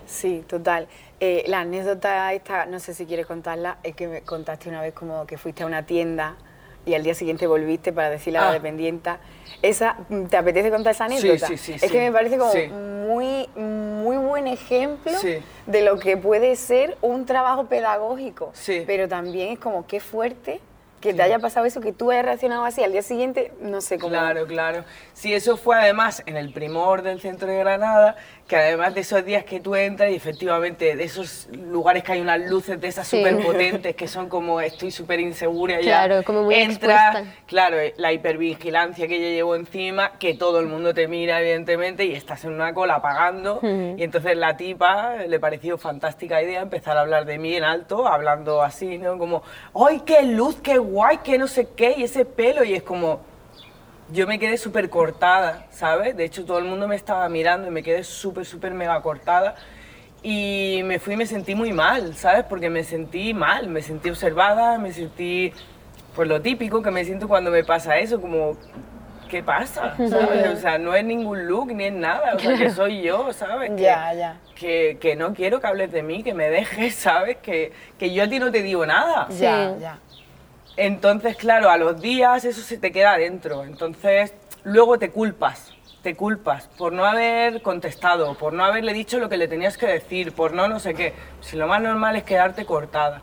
Sí, 0.07 0.43
total. 0.49 0.89
Eh, 1.21 1.45
la 1.49 1.61
anécdota 1.61 2.33
esta, 2.33 2.65
no 2.67 2.79
sé 2.81 2.95
si 2.95 3.05
quieres 3.05 3.27
contarla, 3.27 3.77
es 3.83 3.95
que 3.95 4.09
me 4.09 4.23
contaste 4.23 4.69
una 4.71 4.81
vez 4.81 4.95
como 4.95 5.27
que 5.27 5.37
fuiste 5.37 5.63
a 5.63 5.67
una 5.67 5.85
tienda 5.85 6.37
y 6.87 6.95
al 6.95 7.03
día 7.03 7.15
siguiente 7.15 7.47
volviste 7.47 7.93
para 7.93 8.09
decirle 8.09 8.39
a 8.39 8.43
la 8.43 8.49
Ah. 8.51 8.53
dependienta. 8.53 9.19
Esa, 9.63 9.97
¿Te 10.29 10.37
apetece 10.37 10.71
contar 10.71 10.95
esa 10.95 11.07
anécdota? 11.07 11.47
sí, 11.47 11.57
sí, 11.57 11.73
es 11.75 11.81
sí. 11.81 11.89
que 11.89 11.99
me 11.99 12.13
parece 12.13 12.39
como 12.39 12.53
muy, 13.07 13.49
muy 13.57 14.17
buen 14.17 14.47
ejemplo 14.47 15.13
de 15.67 15.83
lo 15.83 15.99
que 15.99 16.17
puede 16.17 16.57
ser 16.57 16.97
un 17.01 17.27
trabajo 17.27 17.67
pedagógico. 17.67 18.51
Sí. 18.53 18.85
Pero 18.87 19.09
también 19.09 19.53
es 19.53 19.59
como 19.59 19.87
qué 19.87 20.01
fuerte 20.01 20.61
que 21.01 21.15
te 21.15 21.23
haya 21.23 21.39
pasado 21.39 21.67
eso, 21.67 21.81
que 21.81 21.93
tú 21.93 22.11
hayas 22.11 22.25
reaccionado 22.25 22.65
así 22.65 22.83
al 22.83 22.91
día 22.93 23.03
siguiente, 23.03 23.53
no 23.61 23.81
sé 23.81 23.99
cómo. 23.99 24.11
Claro, 24.11 24.47
claro. 24.47 24.85
Sí, 25.13 25.33
eso 25.33 25.57
fue 25.57 25.77
además 25.77 26.23
en 26.27 26.37
el 26.37 26.53
primor 26.53 27.03
del 27.03 27.21
centro 27.21 27.49
de 27.49 27.59
Granada, 27.59 28.17
que 28.47 28.55
además 28.57 28.95
de 28.95 29.01
esos 29.01 29.25
días 29.25 29.45
que 29.45 29.59
tú 29.59 29.75
entras 29.75 30.11
y 30.11 30.15
efectivamente 30.15 30.95
de 30.95 31.03
esos 31.03 31.49
lugares 31.53 32.05
que 32.05 32.13
hay 32.13 32.21
unas 32.21 32.41
luces 32.49 32.81
de 32.81 32.87
esas 32.89 33.07
Sí. 33.09 33.17
súper 33.19 33.43
potentes 33.43 33.97
que 33.97 34.07
son 34.07 34.29
como 34.29 34.61
estoy 34.61 34.91
súper 34.93 35.19
insegura 35.19 35.79
Claro, 35.81 36.21
ya. 36.21 36.23
como 36.23 36.45
muy 36.45 36.55
Entras, 36.55 37.17
expuesta. 37.17 37.41
claro, 37.47 37.79
eh, 37.81 37.95
la 37.97 38.13
hipervigilancia 38.13 39.09
que 39.09 39.17
yo 39.21 39.27
llevo 39.29 39.57
encima, 39.57 40.13
que 40.19 40.35
todo 40.35 40.61
el 40.61 40.67
mundo 40.67 40.95
te 40.95 41.09
mira 41.09 41.41
evidentemente 41.41 42.05
y 42.05 42.13
estás 42.15 42.45
en 42.45 42.53
una 42.53 42.73
cola 42.73 43.03
pagando 43.03 43.59
y 43.63 44.03
entonces 44.03 44.37
la 44.37 44.57
tipa 44.57 45.17
le 45.27 45.41
pareció 45.41 45.77
fantástica 45.77 46.41
idea 46.41 46.61
empezar 46.61 46.97
a 46.97 47.01
hablar 47.01 47.25
de 47.25 47.39
mí 47.39 47.55
en 47.57 47.65
alto, 47.65 48.07
hablando 48.07 48.63
así, 48.63 48.99
¿no? 48.99 49.19
Como, 49.19 49.43
¡ay, 49.75 50.03
qué 50.07 50.23
luz, 50.23 50.57
qué 50.63 50.79
guay, 50.79 51.19
qué 51.25 51.37
no 51.39 51.49
sé 51.49 51.69
qué! 51.75 51.95
Y 51.97 52.05
ese 52.05 52.25
pelo 52.25 52.63
y 52.63 52.75
es 52.75 52.83
como 52.85 53.21
yo 54.13 54.27
me 54.27 54.39
quedé 54.39 54.57
súper 54.57 54.89
cortada, 54.91 55.67
¿sabes? 55.71 56.17
De 56.17 56.25
hecho, 56.25 56.45
todo 56.45 56.59
el 56.59 56.65
mundo 56.65 56.87
me 56.89 56.97
estaba 56.97 57.29
mirando 57.29 57.69
y 57.69 57.71
me 57.71 57.83
quedé 57.83 58.05
súper, 58.05 58.45
súper 58.45 58.73
mega 58.73 59.01
cortada. 59.03 59.55
Y 60.23 60.81
me 60.85 60.99
fui 60.99 61.15
y 61.15 61.17
me 61.17 61.27
sentí 61.27 61.55
muy 61.55 61.73
mal, 61.73 62.15
¿sabes? 62.17 62.45
Porque 62.45 62.71
me 62.71 62.83
sentí 62.85 63.35
mal, 63.35 63.69
me 63.69 63.83
sentí 63.83 64.11
observada, 64.11 64.79
me 64.79 64.93
sentí, 64.93 65.53
pues 66.15 66.29
lo 66.29 66.41
típico 66.41 66.83
que 66.83 66.91
me 66.91 67.05
siento 67.05 67.29
cuando 67.29 67.51
me 67.51 67.63
pasa 67.65 67.99
eso, 67.99 68.21
como, 68.21 68.57
¿qué 69.29 69.43
pasa? 69.43 69.95
¿Sabes? 70.09 70.49
O 70.49 70.57
sea, 70.57 70.79
no 70.79 70.95
es 70.95 71.05
ningún 71.05 71.47
look 71.47 71.73
ni 71.73 71.85
es 71.85 71.93
nada, 71.93 72.35
o 72.35 72.39
sea, 72.39 72.57
que 72.57 72.71
soy 72.71 73.03
yo, 73.03 73.33
¿sabes? 73.33 73.71
Que- 73.77 73.83
Ya, 73.83 74.15
ya. 74.15 74.37
Que, 74.57 74.97
que 75.01 75.17
no 75.17 75.35
quiero 75.35 75.61
que 75.61 75.67
hables 75.67 75.93
de 75.93 76.03
mí, 76.03 76.23
que 76.23 76.33
me 76.35 76.49
dejes, 76.49 76.95
¿sabes? 76.97 77.37
Que, 77.37 77.73
que 77.99 78.13
yo 78.13 78.25
a 78.25 78.29
ti 78.29 78.39
no 78.39 78.51
te 78.51 78.63
digo 78.63 78.85
nada. 78.87 79.29
Ya, 79.31 79.75
Sí. 79.75 79.81
ya. 79.83 79.99
Entonces, 80.77 81.37
claro, 81.37 81.71
a 81.71 81.79
los 81.79 82.01
días 82.01 82.45
eso 82.45 82.61
se 82.61 82.77
te 82.79 82.93
queda 82.93 83.15
adentro. 83.15 83.65
Entonces, 83.65 84.35
luego 84.65 84.99
te 84.99 85.11
culpas, 85.11 85.73
te 86.03 86.15
culpas 86.15 86.69
por 86.77 86.93
no 86.93 87.07
haber 87.07 87.63
contestado, 87.63 88.35
por 88.35 88.53
no 88.53 88.65
haberle 88.65 88.93
dicho 88.93 89.19
lo 89.19 89.29
que 89.29 89.39
le 89.39 89.49
tenías 89.49 89.79
que 89.79 89.87
decir, 89.87 90.33
por 90.33 90.53
no 90.53 90.69
no 90.69 90.79
sé 90.79 90.95
qué. 90.95 91.15
Si 91.41 91.57
lo 91.57 91.67
más 91.67 91.81
normal 91.81 92.17
es 92.17 92.25
quedarte 92.25 92.67
cortada. 92.67 93.23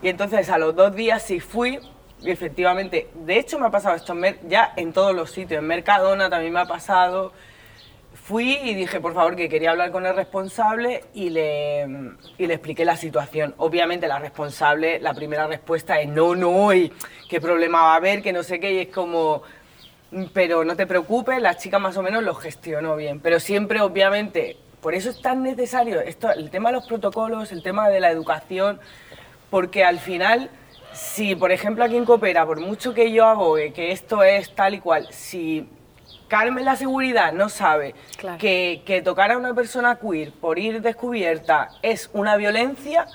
Y 0.00 0.08
entonces 0.08 0.48
a 0.48 0.58
los 0.58 0.76
dos 0.76 0.94
días 0.94 1.22
sí 1.22 1.40
fui 1.40 1.80
y 2.20 2.30
efectivamente, 2.30 3.10
de 3.14 3.38
hecho 3.38 3.58
me 3.58 3.66
ha 3.66 3.70
pasado 3.70 3.96
esto 3.96 4.14
ya 4.46 4.72
en 4.76 4.92
todos 4.92 5.14
los 5.14 5.32
sitios, 5.32 5.58
en 5.58 5.66
Mercadona 5.66 6.30
también 6.30 6.52
me 6.52 6.60
ha 6.60 6.66
pasado. 6.66 7.32
Fui 8.24 8.52
y 8.62 8.74
dije, 8.74 9.00
por 9.00 9.14
favor, 9.14 9.34
que 9.34 9.48
quería 9.48 9.72
hablar 9.72 9.90
con 9.90 10.06
el 10.06 10.14
responsable 10.14 11.02
y 11.12 11.30
le, 11.30 11.82
y 12.38 12.46
le 12.46 12.54
expliqué 12.54 12.84
la 12.84 12.96
situación. 12.96 13.52
Obviamente 13.56 14.06
la 14.06 14.20
responsable, 14.20 15.00
la 15.00 15.12
primera 15.12 15.48
respuesta 15.48 16.00
es 16.00 16.08
no, 16.08 16.36
no, 16.36 16.72
y 16.72 16.92
qué 17.28 17.40
problema 17.40 17.82
va 17.82 17.94
a 17.94 17.96
haber, 17.96 18.22
que 18.22 18.32
no 18.32 18.44
sé 18.44 18.60
qué, 18.60 18.72
y 18.74 18.78
es 18.78 18.88
como, 18.88 19.42
"Mm, 20.12 20.26
pero 20.32 20.64
no 20.64 20.76
te 20.76 20.86
preocupes, 20.86 21.42
la 21.42 21.56
chica 21.56 21.80
más 21.80 21.96
o 21.96 22.02
menos 22.02 22.22
lo 22.22 22.34
gestionó 22.34 22.94
bien. 22.94 23.18
Pero 23.18 23.40
siempre, 23.40 23.80
obviamente, 23.80 24.56
por 24.80 24.94
eso 24.94 25.10
es 25.10 25.20
tan 25.20 25.42
necesario 25.42 26.00
esto, 26.00 26.30
el 26.30 26.48
tema 26.50 26.68
de 26.70 26.76
los 26.76 26.86
protocolos, 26.86 27.50
el 27.50 27.62
tema 27.64 27.88
de 27.88 27.98
la 27.98 28.10
educación, 28.10 28.78
porque 29.50 29.82
al 29.84 29.98
final, 29.98 30.48
si 30.92 31.34
por 31.34 31.50
ejemplo 31.50 31.82
aquí 31.82 31.96
en 31.96 32.04
Coopera, 32.04 32.46
por 32.46 32.60
mucho 32.60 32.94
que 32.94 33.10
yo 33.10 33.26
abogue 33.26 33.72
que 33.72 33.90
esto 33.90 34.22
es 34.22 34.54
tal 34.54 34.74
y 34.74 34.78
cual, 34.80 35.08
si 35.10 35.68
Carmen 36.32 36.64
la 36.64 36.76
seguridad 36.76 37.30
no 37.34 37.50
sabe 37.50 37.94
Claro. 38.16 38.38
que, 38.38 38.80
que 38.86 39.02
tocar 39.02 39.30
a 39.32 39.36
una 39.36 39.52
persona 39.52 39.96
queer 39.96 40.32
por 40.32 40.58
ir 40.58 40.80
descubierta 40.80 41.68
es 41.82 42.08
una 42.14 42.36
violencia, 42.38 43.06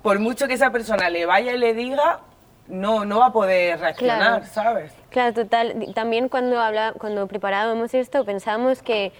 por 0.00 0.18
mucho 0.20 0.48
que 0.48 0.54
esa 0.54 0.70
persona 0.70 1.10
le 1.10 1.26
vaya 1.26 1.52
y 1.52 1.58
le 1.58 1.74
diga, 1.74 2.20
no, 2.68 3.04
no 3.04 3.18
va 3.18 3.26
a 3.26 3.32
poder 3.34 3.78
reaccionar, 3.78 4.18
Claro. 4.40 4.46
¿sabes? 4.46 4.92
Claro, 5.10 5.34
total. 5.34 5.92
También 5.94 6.30
cuando, 6.30 6.58
habla, 6.58 6.94
cuando 6.98 7.26
preparábamos 7.26 7.92
esto 7.92 8.24
pensábamos 8.24 8.80
que 8.82 9.12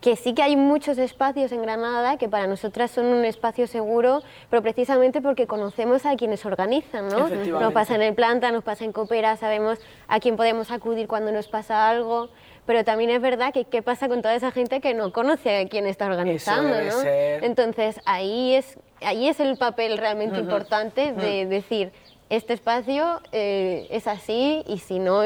que 0.00 0.14
sí 0.14 0.32
que 0.32 0.44
hay 0.44 0.54
muchos 0.54 0.96
espacios 0.96 1.50
en 1.50 1.60
Granada 1.60 2.18
que 2.18 2.28
para 2.28 2.46
nosotras 2.46 2.88
son 2.92 3.06
un 3.06 3.24
espacio 3.24 3.66
seguro, 3.66 4.22
pero 4.48 4.62
precisamente 4.62 5.20
porque 5.20 5.48
conocemos 5.48 6.06
a 6.06 6.14
quienes 6.14 6.46
organizan, 6.46 7.08
¿no? 7.08 7.28
Nos 7.28 7.72
pasa 7.72 7.96
en 7.96 8.02
el 8.02 8.14
planta, 8.14 8.52
nos 8.52 8.62
pasa 8.62 8.84
en 8.84 8.92
Coopera, 8.92 9.34
sabemos 9.36 9.80
a 10.06 10.20
quién 10.20 10.36
podemos 10.36 10.70
acudir 10.70 11.08
cuando 11.08 11.32
nos 11.32 11.48
pasa 11.48 11.88
algo, 11.90 12.28
pero 12.68 12.84
también 12.84 13.08
es 13.08 13.22
verdad 13.22 13.50
que 13.54 13.64
qué 13.64 13.80
pasa 13.80 14.08
con 14.08 14.20
toda 14.20 14.34
esa 14.34 14.50
gente 14.52 14.82
que 14.82 14.92
no 14.92 15.10
conoce 15.10 15.56
a 15.56 15.66
quién 15.68 15.86
está 15.86 16.04
organizando, 16.04 16.74
debe 16.74 16.90
¿no? 16.90 17.00
ser. 17.00 17.42
Entonces 17.42 17.98
ahí 18.04 18.54
es, 18.56 18.78
ahí 19.00 19.26
es 19.26 19.40
el 19.40 19.56
papel 19.56 19.96
realmente 19.96 20.38
importante 20.38 21.14
de 21.14 21.46
decir, 21.46 21.92
este 22.28 22.52
espacio 22.52 23.22
eh, 23.32 23.86
es 23.88 24.06
así 24.06 24.64
y 24.66 24.80
si 24.80 24.98
no, 24.98 25.22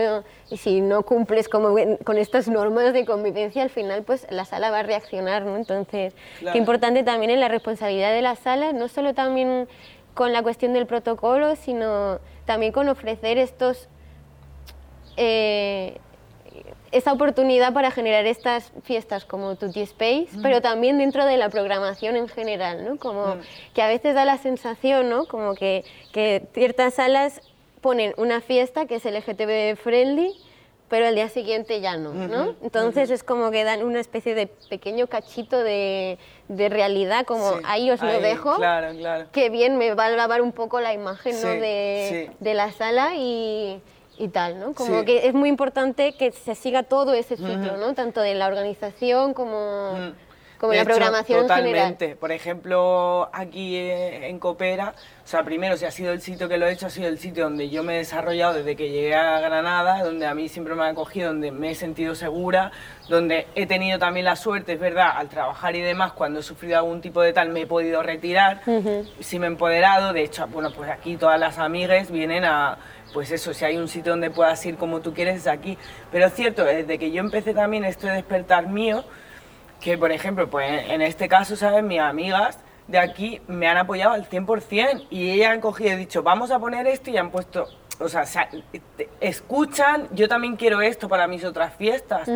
y 0.52 0.56
si 0.56 0.80
no 0.80 1.02
cumples 1.02 1.48
como 1.48 1.74
con 2.04 2.16
estas 2.16 2.46
normas 2.46 2.92
de 2.92 3.04
convivencia, 3.04 3.64
al 3.64 3.70
final 3.70 4.04
pues 4.04 4.24
la 4.30 4.44
sala 4.44 4.70
va 4.70 4.78
a 4.78 4.82
reaccionar, 4.84 5.42
¿no? 5.42 5.56
Entonces, 5.56 6.14
Claro. 6.38 6.52
qué 6.52 6.58
importante 6.58 7.02
también 7.02 7.32
es 7.32 7.40
la 7.40 7.48
responsabilidad 7.48 8.12
de 8.12 8.22
la 8.22 8.36
sala, 8.36 8.72
no 8.72 8.86
solo 8.86 9.14
también 9.14 9.66
con 10.14 10.32
la 10.32 10.44
cuestión 10.44 10.74
del 10.74 10.86
protocolo, 10.86 11.56
sino 11.56 12.20
también 12.44 12.70
con 12.70 12.88
ofrecer 12.88 13.36
estos... 13.36 13.88
eh, 15.16 15.98
esa 16.92 17.12
oportunidad 17.12 17.72
para 17.72 17.90
generar 17.90 18.26
estas 18.26 18.72
fiestas 18.84 19.24
como 19.24 19.56
Tutti 19.56 19.80
Space, 19.80 20.28
pero 20.42 20.60
también 20.60 20.98
dentro 20.98 21.24
de 21.24 21.38
la 21.38 21.48
programación 21.48 22.16
en 22.16 22.28
general, 22.28 22.84
¿no? 22.84 22.98
Como 22.98 23.38
que 23.74 23.82
a 23.82 23.88
veces 23.88 24.14
da 24.14 24.24
la 24.24 24.38
sensación, 24.38 25.08
¿no? 25.08 25.26
Como 25.26 25.54
que, 25.54 25.84
que 26.12 26.42
ciertas 26.52 26.94
salas 26.94 27.40
ponen 27.80 28.14
una 28.16 28.40
fiesta 28.40 28.86
que 28.86 28.96
es 28.96 29.04
LGTB 29.04 29.76
friendly, 29.82 30.32
pero 30.88 31.06
al 31.06 31.14
día 31.14 31.30
siguiente 31.30 31.80
ya 31.80 31.96
no, 31.96 32.12
¿no? 32.12 32.54
Entonces 32.62 33.10
es 33.10 33.24
como 33.24 33.50
que 33.50 33.64
dan 33.64 33.82
una 33.82 33.98
especie 33.98 34.34
de 34.34 34.46
pequeño 34.68 35.06
cachito 35.06 35.58
de, 35.62 36.18
de 36.48 36.68
realidad, 36.68 37.24
como 37.24 37.54
Sí, 37.54 37.58
ahí 37.64 37.90
os 37.90 38.02
lo 38.02 38.20
dejo, 38.20 38.56
Claro, 38.56 38.94
claro. 38.98 39.26
que 39.32 39.48
bien 39.48 39.78
me 39.78 39.94
va 39.94 40.04
a 40.06 40.10
lavar 40.10 40.42
un 40.42 40.52
poco 40.52 40.80
la 40.82 40.92
imagen 40.92 41.32
¿no? 41.32 41.52
Sí, 41.52 41.58
de, 41.58 42.26
sí. 42.28 42.36
de 42.40 42.54
la 42.54 42.70
sala 42.72 43.14
y, 43.16 43.80
y 44.22 44.28
tal, 44.28 44.60
¿no? 44.60 44.72
Como 44.72 45.00
Sí. 45.00 45.04
que 45.04 45.26
es 45.26 45.34
muy 45.34 45.48
importante 45.48 46.12
que 46.14 46.30
se 46.32 46.54
siga 46.54 46.84
todo 46.84 47.12
ese 47.12 47.36
ciclo, 47.36 47.76
¿no? 47.76 47.92
Tanto 47.94 48.20
de 48.20 48.34
la 48.34 48.46
organización 48.46 49.34
como, 49.34 49.94
Mm. 49.94 50.12
como 50.60 50.70
De 50.70 50.76
la 50.76 50.82
hecho, 50.84 50.90
programación 50.92 51.40
en 51.40 51.48
general. 51.48 51.64
totalmente. 51.72 52.14
Por 52.14 52.30
ejemplo, 52.30 53.28
aquí 53.32 53.74
eh, 53.76 54.28
en 54.28 54.38
Coopera, 54.38 54.94
o 55.24 55.26
sea, 55.26 55.42
primero, 55.42 55.76
si 55.76 55.86
ha 55.86 55.90
sido 55.90 56.12
el 56.12 56.20
sitio 56.20 56.48
que 56.48 56.56
lo 56.56 56.68
he 56.68 56.72
hecho, 56.72 56.86
ha 56.86 56.90
sido 56.90 57.08
el 57.08 57.18
sitio 57.18 57.42
donde 57.44 57.68
yo 57.68 57.82
me 57.82 57.94
he 57.94 57.98
desarrollado 57.98 58.54
desde 58.54 58.76
que 58.76 58.90
llegué 58.90 59.16
a 59.16 59.40
Granada, 59.40 60.04
donde 60.04 60.24
a 60.24 60.34
mí 60.36 60.48
siempre 60.48 60.76
me 60.76 60.84
ha 60.84 60.88
acogido, 60.90 61.28
donde 61.28 61.50
me 61.50 61.72
he 61.72 61.74
sentido 61.74 62.14
segura, 62.14 62.70
donde 63.08 63.48
he 63.56 63.66
tenido 63.66 63.98
también 63.98 64.24
la 64.24 64.36
suerte, 64.36 64.74
es 64.74 64.78
verdad, 64.78 65.10
al 65.16 65.28
trabajar 65.28 65.74
y 65.74 65.80
demás, 65.80 66.12
cuando 66.12 66.38
he 66.38 66.42
sufrido 66.44 66.78
algún 66.78 67.00
tipo 67.00 67.22
de 67.22 67.32
tal, 67.32 67.48
me 67.48 67.62
he 67.62 67.66
podido 67.66 68.00
retirar, 68.04 68.60
sí 69.18 69.40
me 69.40 69.46
he 69.46 69.50
empoderado, 69.50 70.12
de 70.12 70.22
hecho, 70.22 70.46
bueno, 70.46 70.70
pues 70.72 70.88
aquí 70.90 71.16
todas 71.16 71.40
las 71.40 71.58
amigas 71.58 72.08
vienen 72.12 72.44
a, 72.44 72.78
pues 73.12 73.30
eso, 73.30 73.52
si 73.54 73.64
hay 73.64 73.76
un 73.76 73.88
sitio 73.88 74.12
donde 74.12 74.30
puedas 74.30 74.64
ir 74.66 74.76
como 74.76 75.00
tú 75.00 75.12
quieres, 75.12 75.36
es 75.36 75.46
aquí. 75.46 75.78
Pero 76.10 76.26
es 76.26 76.34
cierto, 76.34 76.64
desde 76.64 76.98
que 76.98 77.10
yo 77.10 77.20
empecé 77.20 77.54
también 77.54 77.84
este 77.84 78.08
despertar 78.08 78.68
mío, 78.68 79.04
que 79.80 79.98
por 79.98 80.12
ejemplo, 80.12 80.48
pues 80.48 80.88
en 80.88 81.02
este 81.02 81.28
caso, 81.28 81.56
¿sabes? 81.56 81.82
Mis 81.82 82.00
amigas 82.00 82.58
de 82.88 82.98
aquí 82.98 83.40
me 83.46 83.68
han 83.68 83.76
apoyado 83.76 84.12
al 84.12 84.28
100% 84.28 85.06
y 85.10 85.30
ellas 85.30 85.52
han 85.52 85.60
cogido 85.60 85.92
y 85.92 85.96
dicho, 85.96 86.22
vamos 86.22 86.50
a 86.50 86.58
poner 86.58 86.86
esto 86.86 87.10
y 87.10 87.16
han 87.16 87.30
puesto, 87.30 87.66
o 87.98 88.08
sea, 88.08 88.24
escuchan, 89.20 90.08
yo 90.12 90.28
también 90.28 90.56
quiero 90.56 90.80
esto 90.82 91.08
para 91.08 91.26
mis 91.26 91.44
otras 91.44 91.74
fiestas. 91.74 92.28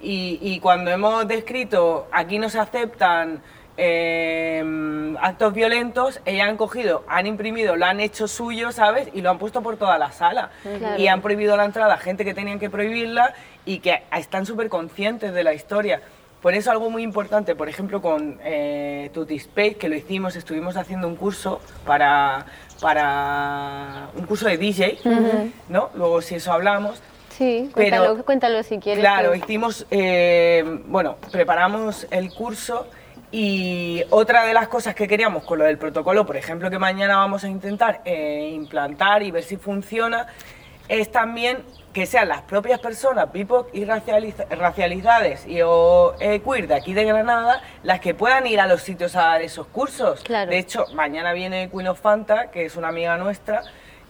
y, 0.00 0.38
y 0.40 0.60
cuando 0.60 0.90
hemos 0.90 1.26
descrito, 1.26 2.06
aquí 2.12 2.38
no 2.38 2.48
se 2.48 2.58
aceptan 2.58 3.42
eh, 3.78 5.14
actos 5.20 5.54
violentos, 5.54 6.20
ellas 6.24 6.48
han 6.48 6.56
cogido, 6.56 7.04
han 7.08 7.26
imprimido, 7.26 7.76
lo 7.76 7.86
han 7.86 8.00
hecho 8.00 8.28
suyo, 8.28 8.72
¿sabes? 8.72 9.08
Y 9.14 9.20
lo 9.22 9.30
han 9.30 9.38
puesto 9.38 9.62
por 9.62 9.76
toda 9.76 9.96
la 9.98 10.12
sala. 10.12 10.50
Claro. 10.78 11.00
Y 11.00 11.06
han 11.06 11.22
prohibido 11.22 11.56
la 11.56 11.64
entrada 11.64 11.94
a 11.94 11.98
gente 11.98 12.24
que 12.24 12.34
tenían 12.34 12.58
que 12.58 12.68
prohibirla 12.70 13.32
y 13.64 13.78
que 13.78 14.02
están 14.16 14.44
súper 14.46 14.68
conscientes 14.68 15.32
de 15.32 15.44
la 15.44 15.54
historia. 15.54 16.02
Por 16.42 16.54
eso 16.54 16.70
algo 16.70 16.90
muy 16.90 17.02
importante, 17.02 17.54
por 17.56 17.68
ejemplo, 17.68 18.00
con 18.02 18.38
eh, 18.44 19.10
Tutti 19.14 19.36
Space, 19.36 19.74
que 19.74 19.88
lo 19.88 19.96
hicimos, 19.96 20.36
estuvimos 20.36 20.76
haciendo 20.76 21.08
un 21.08 21.16
curso 21.16 21.60
para, 21.84 22.46
para 22.80 24.08
un 24.16 24.24
curso 24.26 24.46
de 24.48 24.56
DJ, 24.56 24.98
¿no? 25.68 25.90
Luego 25.94 26.20
si 26.20 26.36
eso 26.36 26.52
hablamos. 26.52 27.02
Sí, 27.30 27.70
Pero- 27.74 27.96
cuéntalo, 27.98 28.24
cuéntalo 28.24 28.62
si 28.62 28.78
quieres. 28.78 29.00
Claro, 29.00 29.32
que- 29.32 29.38
hicimos, 29.38 29.86
eh, 29.90 30.64
bueno, 30.86 31.16
preparamos 31.30 32.06
el 32.10 32.32
curso 32.34 32.86
y 33.30 34.02
otra 34.10 34.44
de 34.44 34.54
las 34.54 34.68
cosas 34.68 34.94
que 34.94 35.06
queríamos 35.08 35.44
con 35.44 35.58
lo 35.58 35.64
del 35.64 35.78
protocolo, 35.78 36.24
por 36.26 36.36
ejemplo, 36.36 36.70
que 36.70 36.78
mañana 36.78 37.16
vamos 37.16 37.44
a 37.44 37.48
intentar 37.48 38.00
eh, 38.04 38.50
implantar 38.54 39.22
y 39.22 39.30
ver 39.30 39.42
si 39.44 39.56
funciona, 39.56 40.26
es 40.88 41.10
también 41.12 41.58
que 41.92 42.06
sean 42.06 42.28
las 42.28 42.42
propias 42.42 42.80
personas, 42.80 43.30
BIPOC 43.32 43.74
y 43.74 43.84
racializa- 43.84 44.46
racialidades 44.50 45.46
y 45.46 45.60
o 45.62 46.14
eh, 46.20 46.40
queer 46.40 46.68
de 46.68 46.74
aquí 46.74 46.94
de 46.94 47.04
Granada, 47.04 47.60
las 47.82 48.00
que 48.00 48.14
puedan 48.14 48.46
ir 48.46 48.60
a 48.60 48.66
los 48.66 48.82
sitios 48.82 49.14
a 49.16 49.22
dar 49.22 49.42
esos 49.42 49.66
cursos. 49.66 50.22
Claro. 50.22 50.50
De 50.50 50.58
hecho, 50.58 50.86
mañana 50.94 51.32
viene 51.32 51.68
Queen 51.70 51.88
of 51.88 52.00
Fanta, 52.00 52.50
que 52.50 52.64
es 52.66 52.76
una 52.76 52.88
amiga 52.88 53.16
nuestra, 53.18 53.62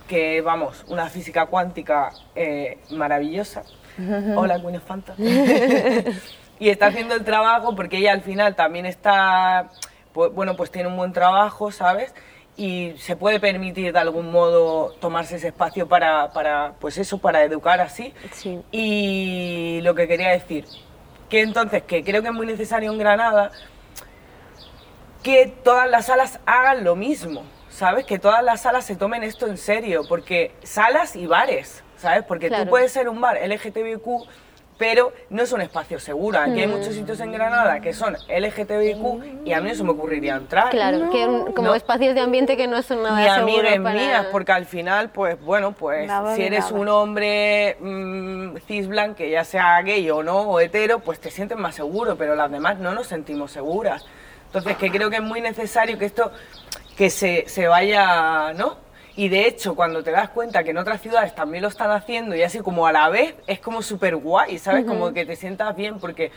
que 0.06 0.40
vamos, 0.40 0.84
una 0.88 1.08
física 1.08 1.46
cuántica 1.46 2.10
eh, 2.36 2.78
maravillosa. 2.90 3.62
Hola, 4.36 4.60
Queen 4.60 4.76
of 4.76 4.84
Fanta. 4.84 5.14
y 6.58 6.68
está 6.70 6.86
haciendo 6.86 7.14
el 7.14 7.24
trabajo 7.24 7.74
porque 7.76 7.98
ella 7.98 8.12
al 8.12 8.22
final 8.22 8.54
también 8.56 8.86
está, 8.86 9.68
pues, 10.12 10.32
bueno, 10.32 10.56
pues 10.56 10.70
tiene 10.70 10.88
un 10.88 10.96
buen 10.96 11.12
trabajo, 11.12 11.70
¿sabes? 11.70 12.14
Y 12.56 12.94
se 12.98 13.14
puede 13.14 13.38
permitir 13.38 13.92
de 13.92 13.98
algún 14.00 14.32
modo 14.32 14.92
tomarse 15.00 15.36
ese 15.36 15.48
espacio 15.48 15.86
para, 15.88 16.32
para 16.32 16.72
pues 16.80 16.98
eso, 16.98 17.18
para 17.18 17.44
educar 17.44 17.80
así. 17.80 18.12
Sí. 18.32 18.60
Y 18.72 19.80
lo 19.82 19.94
que 19.94 20.08
quería 20.08 20.30
decir, 20.30 20.64
que 21.30 21.42
entonces, 21.42 21.84
que 21.84 22.02
creo 22.02 22.20
que 22.22 22.28
es 22.28 22.34
muy 22.34 22.46
necesario 22.46 22.90
en 22.90 22.98
Granada, 22.98 23.52
que 25.22 25.46
todas 25.62 25.88
las 25.88 26.06
salas 26.06 26.40
hagan 26.46 26.82
lo 26.84 26.96
mismo, 26.96 27.44
¿sabes? 27.68 28.04
Que 28.06 28.18
todas 28.18 28.42
las 28.42 28.62
salas 28.62 28.84
se 28.84 28.96
tomen 28.96 29.22
esto 29.22 29.46
en 29.46 29.56
serio, 29.58 30.02
porque 30.08 30.52
salas 30.62 31.14
y 31.16 31.26
bares, 31.26 31.84
¿sabes? 31.96 32.24
Porque 32.24 32.48
Claro. 32.48 32.64
tú 32.64 32.70
puedes 32.70 32.90
ser 32.92 33.08
un 33.08 33.20
bar 33.20 33.36
LGTBIQ, 33.40 34.04
pero 34.78 35.12
no 35.30 35.42
es 35.42 35.52
un 35.52 35.60
espacio 35.60 35.98
seguro. 35.98 36.38
Aquí 36.38 36.60
hay 36.60 36.68
muchos 36.68 36.94
sitios 36.94 37.18
en 37.20 37.32
Granada 37.32 37.80
que 37.80 37.92
son 37.92 38.16
LGTBIQ 38.28 39.44
y 39.46 39.52
a 39.52 39.60
mí 39.60 39.68
no 39.70 39.74
se 39.74 39.82
me 39.82 39.90
ocurriría 39.90 40.36
entrar. 40.36 40.70
Claro, 40.70 41.10
que 41.10 41.26
un- 41.26 41.52
como 41.52 41.68
No. 41.68 41.74
espacios 41.74 42.14
de 42.14 42.20
ambiente 42.20 42.56
que 42.56 42.66
no 42.68 42.80
son 42.82 43.02
nada 43.02 43.16
Ni 43.16 43.24
seguros 43.28 43.72
amigas 43.72 43.80
para... 43.82 43.94
mías, 44.00 44.26
porque 44.30 44.52
al 44.52 44.66
final, 44.66 45.10
pues 45.10 45.40
bueno, 45.40 45.72
pues 45.72 46.06
Nada 46.06 46.34
si 46.36 46.42
eres 46.42 46.66
nada. 46.70 46.74
un 46.80 46.88
hombre 46.88 47.76
mm, 47.80 48.56
cis 48.66 48.86
blanco, 48.86 49.16
que 49.16 49.30
ya 49.30 49.44
sea 49.44 49.82
gay 49.82 50.08
o 50.10 50.22
no, 50.22 50.42
o 50.42 50.60
hetero, 50.60 51.00
pues 51.00 51.18
te 51.18 51.30
sientes 51.30 51.58
más 51.58 51.74
seguro, 51.74 52.16
pero 52.16 52.36
las 52.36 52.50
demás 52.50 52.78
no 52.78 52.94
nos 52.94 53.08
sentimos 53.08 53.50
seguras. 53.50 54.06
Entonces, 54.46 54.76
que 54.76 54.90
creo 54.90 55.10
que 55.10 55.16
es 55.16 55.22
muy 55.22 55.40
necesario 55.40 55.98
que 55.98 56.06
esto, 56.06 56.30
que 56.96 57.10
se, 57.10 57.44
se 57.48 57.66
vaya, 57.66 58.52
¿no? 58.54 58.76
Y 59.18 59.28
de 59.28 59.48
hecho, 59.48 59.74
cuando 59.74 60.04
te 60.04 60.12
das 60.12 60.28
cuenta 60.28 60.62
que 60.62 60.70
en 60.70 60.78
otras 60.78 61.00
ciudades 61.00 61.34
también 61.34 61.62
lo 61.62 61.68
están 61.68 61.90
haciendo 61.90 62.36
y 62.36 62.42
así 62.44 62.60
como 62.60 62.86
a 62.86 62.92
la 62.92 63.08
vez, 63.08 63.34
es 63.48 63.58
como 63.58 63.82
súper 63.82 64.14
guay, 64.14 64.58
¿sabes? 64.58 64.84
Como 64.84 65.12
que 65.12 65.26
te 65.26 65.34
sientas 65.34 65.74
bien 65.74 65.98
porque, 65.98 66.30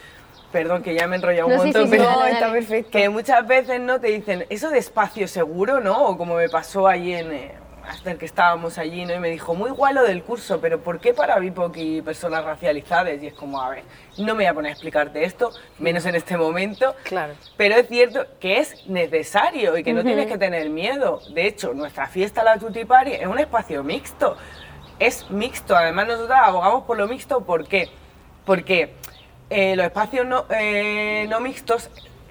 perdón, 0.52 0.82
que 0.82 0.96
ya 0.96 1.06
me 1.06 1.16
he 1.16 1.20
enrollado 1.20 1.46
un 1.48 1.54
No, 1.58 1.60
sí, 1.60 1.66
montón, 1.66 1.84
sí, 1.84 1.92
sí, 1.92 1.98
pero 2.00 2.10
No, 2.12 2.26
está 2.26 2.52
perfecto. 2.52 2.90
que 2.90 3.08
muchas 3.10 3.46
veces 3.46 3.80
no 3.82 4.00
te 4.02 4.08
dicen 4.08 4.48
eso 4.50 4.72
de 4.72 4.80
espacio 4.80 5.28
seguro, 5.28 5.80
¿no? 5.80 6.08
O 6.08 6.18
como 6.18 6.34
me 6.38 6.50
pasó 6.50 6.88
allí 6.88 7.14
en 7.14 7.32
eh, 7.32 7.52
hasta 7.88 8.12
el 8.12 8.18
que 8.18 8.26
estábamos 8.26 8.78
allí, 8.78 9.06
¿no? 9.06 9.14
Y 9.14 9.20
me 9.20 9.30
dijo, 9.30 9.54
muy 9.54 9.72
guay 9.72 9.94
lo 9.94 10.04
del 10.04 10.24
curso, 10.24 10.60
pero 10.60 10.80
¿por 10.82 11.00
qué 11.00 11.14
para 11.14 11.40
BIPOC 11.40 11.78
y 11.78 12.02
personas 12.02 12.44
racializadas? 12.44 13.22
Y 13.22 13.28
es 13.28 13.34
como, 13.34 13.62
a 13.62 13.70
ver, 13.70 13.84
no 14.18 14.28
me 14.28 14.34
voy 14.34 14.46
a 14.46 14.54
poner 14.54 14.70
a 14.70 14.74
explicarte 14.74 15.24
esto, 15.24 15.52
menos 15.80 16.06
en 16.06 16.16
este 16.16 16.38
momento. 16.38 16.96
Claro. 17.04 17.34
Pero 17.58 17.76
es 17.76 17.88
cierto 17.88 18.26
que 18.40 18.60
es 18.60 18.86
necesario 18.88 19.78
y 19.78 19.84
que 19.84 19.94
no 19.94 20.04
tienes 20.04 20.28
que 20.28 20.38
tener 20.38 20.70
miedo. 20.70 21.22
De 21.34 21.48
hecho, 21.48 21.74
nuestra 21.74 22.08
fiesta, 22.08 22.44
la 22.44 22.58
Tutti 22.58 22.86
Party, 22.86 23.14
es 23.14 23.28
un 23.28 23.40
espacio 23.40 23.84
mixto. 23.84 24.38
Es 25.00 25.30
mixto. 25.30 25.76
Además, 25.76 26.08
nosotros 26.08 26.38
abogamos 26.42 26.84
por 26.84 26.98
lo 26.98 27.08
mixto. 27.08 27.42
¿Por 27.42 27.68
qué? 27.68 27.90
Porque 28.46 28.94
eh, 29.50 29.76
los 29.76 29.86
espacios 29.86 30.26
no, 30.26 30.46
eh, 30.50 31.26
no 31.30 31.40
mixtos 31.40 31.90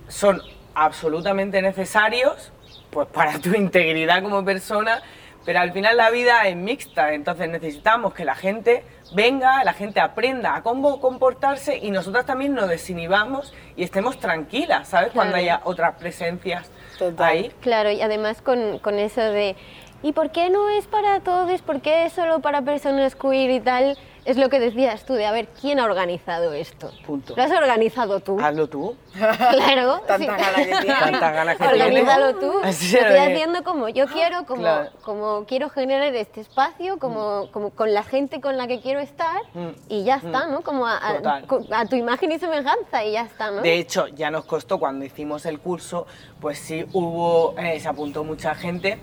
son 0.09 0.41
absolutamente 0.75 1.61
necesarios 1.63 2.53
pues, 2.91 3.09
para 3.09 3.39
tu 3.39 3.51
integridad 3.55 4.23
como 4.23 4.45
persona, 4.45 5.03
pero 5.45 5.61
al 5.61 5.73
final 5.73 5.97
la 5.97 6.11
vida 6.11 6.47
es 6.47 6.57
mixta, 6.57 7.15
entonces 7.15 7.49
necesitamos 7.49 8.15
que 8.15 8.25
la 8.25 8.35
gente 8.35 8.85
venga, 9.15 9.65
la 9.65 9.73
gente 9.73 10.01
aprenda 10.01 10.55
a 10.55 10.63
cómo 10.63 11.01
comportarse 11.01 11.79
y 11.79 11.91
nosotras 11.91 12.27
también 12.27 12.55
nos 12.55 12.69
desinhibamos 12.69 13.53
y 13.77 13.83
estemos 13.83 14.19
tranquilas, 14.19 14.89
¿sabes? 14.89 15.11
Cuando 15.13 15.37
haya 15.37 15.61
otras 15.65 15.97
presencias 15.97 16.71
Total. 16.99 17.29
ahí. 17.29 17.53
Claro, 17.61 17.91
y 17.91 18.03
además 18.03 18.43
con, 18.43 18.79
con 18.79 18.99
eso 18.99 19.21
de, 19.21 19.57
¿y 20.03 20.13
por 20.13 20.31
qué 20.31 20.51
no 20.51 20.69
es 20.69 20.87
para 20.87 21.21
todos? 21.21 21.63
¿Por 21.63 21.81
qué 21.81 22.07
es 22.07 22.13
solo 22.13 22.41
para 22.41 22.63
personas 22.63 23.17
queer 23.17 23.51
y 23.51 23.61
tal? 23.61 23.99
Es 24.31 24.37
lo 24.37 24.49
que 24.49 24.59
decías 24.61 25.05
tú, 25.05 25.15
de 25.15 25.27
a 25.27 25.33
ver, 25.33 25.49
¿quién 25.61 25.79
ha 25.81 25.85
organizado 25.85 26.53
esto? 26.53 26.91
Punto. 27.07 27.35
¿Lo 27.37 27.43
has 27.43 27.51
organizado 27.51 28.21
tú? 28.21 28.39
Hazlo 28.41 28.69
tú. 28.69 28.97
Claro. 29.13 30.01
Tantas 30.07 30.19
sí. 30.19 30.27
ganas 30.27 30.55
que 30.55 30.65
tienes. 30.65 30.99
Tantas 30.99 31.33
ganas 31.35 31.57
que 31.59 31.67
Organízalo 31.67 32.35
tú. 32.37 32.53
Así 32.63 32.93
Lo 32.95 33.01
estoy 33.01 33.17
es. 33.17 33.23
haciendo 33.33 33.65
como 33.65 33.89
yo 33.89 34.07
quiero, 34.07 34.45
como, 34.47 34.63
Claro. 34.63 34.91
como 35.03 35.45
quiero 35.47 35.69
generar 35.71 36.15
este 36.15 36.41
espacio, 36.41 36.99
como, 36.99 37.49
como 37.53 37.71
con 37.71 37.93
la 37.95 38.03
gente 38.03 38.41
con 38.41 38.57
la 38.57 38.67
que 38.67 38.81
quiero 38.81 39.01
estar 39.01 39.41
Mm. 39.55 39.69
y 39.89 40.05
ya 40.05 40.17
está, 40.17 40.47
¿no? 40.47 40.61
Como 40.63 40.87
a, 40.87 40.97
a- 40.97 41.43
a 41.73 41.87
tu 41.87 41.97
imagen 41.97 42.33
y 42.33 42.39
semejanza 42.39 43.05
y 43.05 43.13
ya 43.13 43.23
está, 43.23 43.51
¿no? 43.51 43.63
De 43.63 43.75
hecho, 43.79 44.07
ya 44.09 44.31
nos 44.31 44.45
costó 44.45 44.79
cuando 44.79 45.05
hicimos 45.05 45.45
el 45.47 45.59
curso, 45.61 46.07
pues 46.41 46.59
sí 46.59 46.85
hubo, 46.93 47.55
eh, 47.59 47.81
se 47.81 47.89
apuntó 47.89 48.23
mucha 48.25 48.55
gente. 48.55 48.99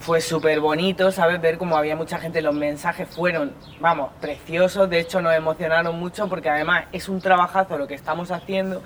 Fue 0.00 0.20
súper 0.20 0.60
bonito, 0.60 1.10
¿sabes? 1.10 1.40
Ver 1.40 1.58
cómo 1.58 1.76
había 1.76 1.96
mucha 1.96 2.18
gente. 2.18 2.40
Los 2.40 2.54
mensajes 2.54 3.08
fueron, 3.08 3.52
vamos, 3.80 4.10
preciosos. 4.20 4.88
De 4.88 5.00
hecho, 5.00 5.20
nos 5.20 5.34
emocionaron 5.34 5.98
mucho 5.98 6.28
porque 6.28 6.48
además 6.48 6.84
es 6.92 7.08
un 7.08 7.20
trabajazo 7.20 7.76
lo 7.76 7.86
que 7.86 7.94
estamos 7.94 8.30
haciendo. 8.30 8.82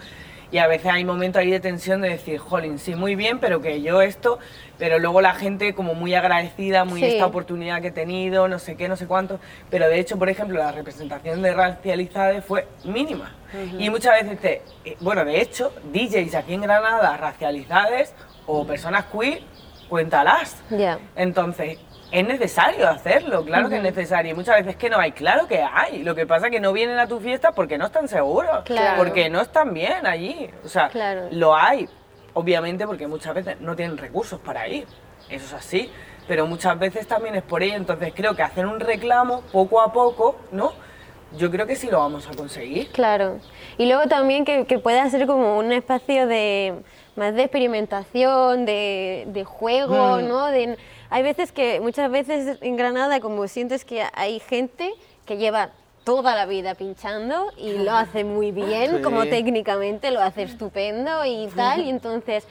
Y 0.50 0.58
a 0.58 0.66
veces 0.66 0.92
hay 0.92 1.04
momentos 1.04 1.40
ahí 1.40 1.50
de 1.50 1.60
tensión 1.60 2.02
de 2.02 2.10
decir, 2.10 2.38
jolín, 2.38 2.78
sí, 2.78 2.94
muy 2.94 3.14
bien, 3.14 3.38
pero 3.38 3.62
que 3.62 3.80
yo 3.82 4.02
esto. 4.02 4.38
Pero 4.78 4.98
luego 4.98 5.20
la 5.22 5.32
gente 5.34 5.74
como 5.74 5.94
muy 5.94 6.14
agradecida, 6.14 6.84
muy 6.84 7.00
Sí. 7.00 7.06
esta 7.06 7.24
oportunidad 7.26 7.80
que 7.80 7.88
he 7.88 7.92
tenido, 7.92 8.48
no 8.48 8.58
sé 8.58 8.76
qué, 8.76 8.86
no 8.88 8.96
sé 8.96 9.06
cuánto. 9.06 9.38
Pero 9.70 9.88
de 9.88 9.98
hecho, 9.98 10.18
por 10.18 10.28
ejemplo, 10.28 10.58
la 10.58 10.72
representación 10.72 11.40
de 11.40 11.54
racializades 11.54 12.44
fue 12.44 12.66
mínima. 12.84 13.32
Y 13.78 13.88
muchas 13.90 14.14
veces, 14.22 14.40
te- 14.40 14.62
eh, 14.84 14.96
bueno, 15.00 15.24
de 15.24 15.40
hecho, 15.40 15.72
DJs 15.92 16.34
aquí 16.34 16.54
en 16.54 16.62
Granada, 16.62 17.16
racializades 17.18 18.14
o 18.46 18.66
personas 18.66 19.04
queer, 19.06 19.42
cuéntalas. 19.92 20.56
Entonces, 21.16 21.78
es 22.10 22.26
necesario 22.26 22.88
hacerlo, 22.88 23.44
claro 23.44 23.68
que 23.68 23.76
es 23.76 23.82
necesario. 23.82 24.32
Y 24.32 24.34
muchas 24.34 24.56
veces 24.56 24.76
que 24.76 24.88
no 24.88 24.96
hay, 24.98 25.12
claro 25.12 25.46
que 25.46 25.60
hay. 25.62 26.02
Lo 26.02 26.14
que 26.14 26.26
pasa 26.26 26.46
es 26.46 26.50
que 26.52 26.60
no 26.60 26.72
vienen 26.72 26.98
a 26.98 27.06
tu 27.06 27.20
fiesta 27.20 27.52
porque 27.52 27.76
no 27.76 27.84
están 27.86 28.08
seguros, 28.08 28.62
Claro. 28.64 28.96
porque 28.96 29.28
no 29.28 29.42
están 29.42 29.74
bien 29.74 30.06
allí. 30.06 30.48
O 30.64 30.68
sea, 30.68 30.88
Claro. 30.88 31.28
lo 31.30 31.54
hay, 31.54 31.86
obviamente, 32.32 32.86
porque 32.86 33.06
muchas 33.06 33.34
veces 33.34 33.60
no 33.60 33.76
tienen 33.76 33.98
recursos 33.98 34.40
para 34.40 34.66
ir. 34.66 34.86
Eso 35.28 35.44
es 35.44 35.52
así. 35.52 35.92
Pero 36.26 36.46
muchas 36.46 36.78
veces 36.78 37.06
también 37.06 37.34
es 37.34 37.42
por 37.42 37.62
ello. 37.62 37.74
Entonces, 37.76 38.14
creo 38.16 38.34
que 38.34 38.42
hacer 38.42 38.64
un 38.64 38.80
reclamo 38.80 39.42
poco 39.52 39.82
a 39.82 39.92
poco, 39.92 40.36
¿no? 40.52 40.72
Yo 41.36 41.50
creo 41.50 41.66
que 41.66 41.76
sí 41.76 41.90
lo 41.90 41.98
vamos 41.98 42.26
a 42.30 42.34
conseguir. 42.34 42.88
Claro. 42.92 43.40
Y 43.76 43.84
luego 43.86 44.06
también 44.06 44.46
que, 44.46 44.64
que 44.64 44.78
pueda 44.78 45.06
ser 45.10 45.26
como 45.26 45.58
un 45.58 45.70
espacio 45.72 46.26
de 46.26 46.74
más 47.16 47.34
de 47.34 47.42
experimentación, 47.42 48.64
de, 48.64 49.24
de 49.28 49.44
juego, 49.44 50.18
Mm. 50.18 50.28
¿no? 50.28 50.46
De, 50.46 50.76
hay 51.10 51.22
veces 51.22 51.52
que, 51.52 51.80
muchas 51.80 52.10
veces 52.10 52.58
en 52.62 52.76
Granada, 52.76 53.20
como 53.20 53.46
sientes 53.48 53.84
que 53.84 54.04
hay 54.14 54.40
gente 54.40 54.90
que 55.26 55.36
lleva 55.36 55.70
toda 56.04 56.34
la 56.34 56.46
vida 56.46 56.74
pinchando 56.74 57.52
y 57.56 57.74
lo 57.78 57.92
hace 57.92 58.24
muy 58.24 58.50
bien, 58.50 58.96
Sí. 58.96 59.02
como 59.02 59.24
técnicamente 59.26 60.10
lo 60.10 60.20
hace 60.20 60.42
estupendo 60.42 61.24
y 61.24 61.46
tal, 61.54 61.82
y 61.82 61.90
entonces 61.90 62.44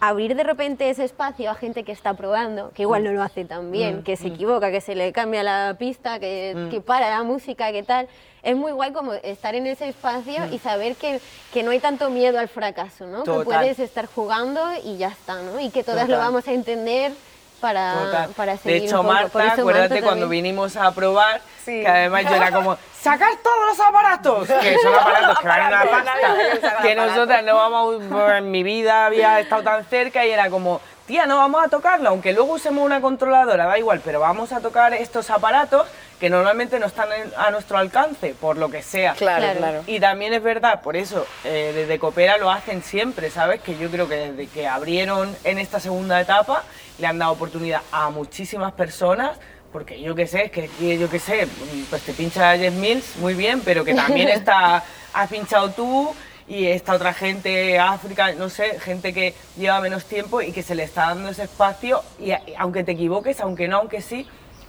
abrir 0.00 0.34
de 0.34 0.42
repente 0.42 0.88
ese 0.88 1.04
espacio 1.04 1.50
a 1.50 1.54
gente 1.54 1.84
que 1.84 1.92
está 1.92 2.14
probando, 2.14 2.70
que 2.70 2.82
igual 2.82 3.04
no 3.04 3.12
lo 3.12 3.22
hace 3.22 3.44
tan 3.44 3.70
bien, 3.70 4.02
que 4.02 4.16
se 4.16 4.28
equivoca, 4.28 4.70
que 4.70 4.80
se 4.80 4.94
le 4.94 5.12
cambia 5.12 5.42
la 5.42 5.76
pista, 5.78 6.18
que, 6.18 6.68
que 6.70 6.80
para 6.80 7.10
la 7.10 7.22
música, 7.22 7.70
que 7.70 7.82
tal. 7.82 8.08
Es 8.42 8.56
muy 8.56 8.72
guay 8.72 8.92
como 8.92 9.12
estar 9.12 9.54
en 9.54 9.66
ese 9.66 9.88
espacio 9.88 10.46
y 10.50 10.58
saber 10.58 10.96
que, 10.96 11.20
que 11.52 11.62
no 11.62 11.72
hay 11.72 11.78
tanto 11.78 12.08
miedo 12.08 12.38
al 12.38 12.48
fracaso, 12.48 13.06
¿no? 13.06 13.22
Que 13.22 13.44
puedes 13.44 13.78
estar 13.78 14.06
jugando 14.06 14.62
y 14.82 14.96
ya 14.96 15.08
está, 15.08 15.42
¿no? 15.42 15.60
Y 15.60 15.68
que 15.68 15.84
todas 15.84 16.08
lo 16.08 16.16
vamos 16.16 16.48
a 16.48 16.52
entender 16.52 17.12
para, 17.60 17.94
Total. 17.94 18.28
para 18.30 18.52
de 18.52 18.58
seguir 18.58 18.84
hecho, 18.84 19.00
un 19.00 19.06
poco. 19.06 19.18
Por 19.28 19.42
Marta, 19.42 19.52
eso 19.52 19.60
acuérdate 19.62 19.88
Marta 19.94 20.06
cuando 20.06 20.24
también- 20.26 20.44
vinimos 20.44 20.76
a 20.76 20.90
probar, 20.92 21.40
Sí. 21.64 21.80
que 21.82 21.88
además 21.88 22.24
yo 22.24 22.34
era 22.34 22.50
como, 22.50 22.76
¡sacad 23.00 23.28
todos 23.42 23.66
los 23.66 23.80
aparatos! 23.86 24.48
Que 24.60 24.78
son 24.78 24.94
aparatos 24.94 25.38
que 25.40 25.48
valen 25.48 25.66
una 25.68 25.84
pasta. 25.84 26.12
sacar 26.60 26.82
Que 26.82 26.94
nosotras 26.94 27.44
no 27.44 27.56
vamos, 27.56 28.02
a- 28.12 28.38
en 28.38 28.50
mi 28.50 28.62
vida 28.62 29.06
había 29.06 29.38
estado 29.40 29.62
tan 29.62 29.84
cerca 29.84 30.24
y 30.24 30.30
era 30.30 30.48
como, 30.50 30.80
tía, 31.06 31.26
no 31.26 31.36
vamos 31.36 31.62
a 31.64 31.68
tocarlo, 31.68 32.08
aunque 32.08 32.32
luego 32.32 32.54
usemos 32.54 32.84
una 32.84 33.00
controladora, 33.00 33.66
da 33.66 33.78
igual, 33.78 34.00
pero 34.04 34.20
vamos 34.20 34.52
a 34.52 34.60
tocar 34.60 34.94
estos 34.94 35.28
aparatos 35.30 35.86
que 36.20 36.28
normalmente 36.30 36.78
no 36.78 36.86
están 36.86 37.08
en- 37.12 37.32
a 37.36 37.50
nuestro 37.50 37.78
alcance, 37.78 38.34
por 38.38 38.58
lo 38.58 38.70
que 38.70 38.82
sea. 38.82 39.14
Claro, 39.14 39.40
Claro. 39.42 39.58
claro. 39.58 39.82
Y 39.86 39.98
también 40.00 40.34
es 40.34 40.42
verdad, 40.42 40.82
por 40.82 40.94
eso, 40.96 41.26
eh, 41.44 41.72
desde 41.74 41.98
Coopera 41.98 42.36
lo 42.36 42.50
hacen 42.50 42.82
siempre, 42.82 43.30
¿sabes? 43.30 43.60
Que 43.62 43.76
yo 43.78 43.90
creo 43.90 44.06
que 44.06 44.16
desde 44.32 44.46
que 44.48 44.68
abrieron 44.68 45.34
en 45.44 45.58
esta 45.58 45.80
segunda 45.80 46.20
etapa, 46.20 46.62
le 47.00 47.06
han 47.06 47.18
dado 47.18 47.32
oportunidad 47.32 47.80
a 47.90 48.10
muchísimas 48.10 48.72
personas, 48.72 49.38
porque 49.72 50.00
yo 50.00 50.14
qué 50.14 50.26
sé, 50.26 50.46
es 50.46 50.50
que 50.50 50.98
yo 50.98 51.08
qué 51.08 51.18
sé, 51.18 51.48
pues 51.88 52.02
te 52.02 52.12
pincha 52.12 52.56
Jeff 52.56 52.74
Mills, 52.74 53.16
muy 53.16 53.34
bien, 53.34 53.60
pero 53.64 53.84
que 53.84 53.94
también 53.94 54.28
está, 54.40 54.84
has 55.12 55.30
pinchado 55.30 55.70
tú 55.70 56.12
y 56.46 56.66
esta 56.66 56.94
otra 56.94 57.14
gente, 57.14 57.78
África, 57.78 58.32
no 58.32 58.48
sé, 58.48 58.80
gente 58.80 59.12
que 59.12 59.34
lleva 59.56 59.80
menos 59.80 60.04
tiempo 60.04 60.42
y 60.42 60.52
que 60.52 60.62
se 60.62 60.74
le 60.74 60.82
está 60.82 61.06
dando 61.06 61.28
ese 61.28 61.44
espacio, 61.44 62.02
y, 62.18 62.32
aunque 62.58 62.82
te 62.82 62.92
equivoques, 62.92 63.40
aunque 63.40 63.68
no, 63.68 63.78
aunque 63.78 64.02
sí, 64.02 64.26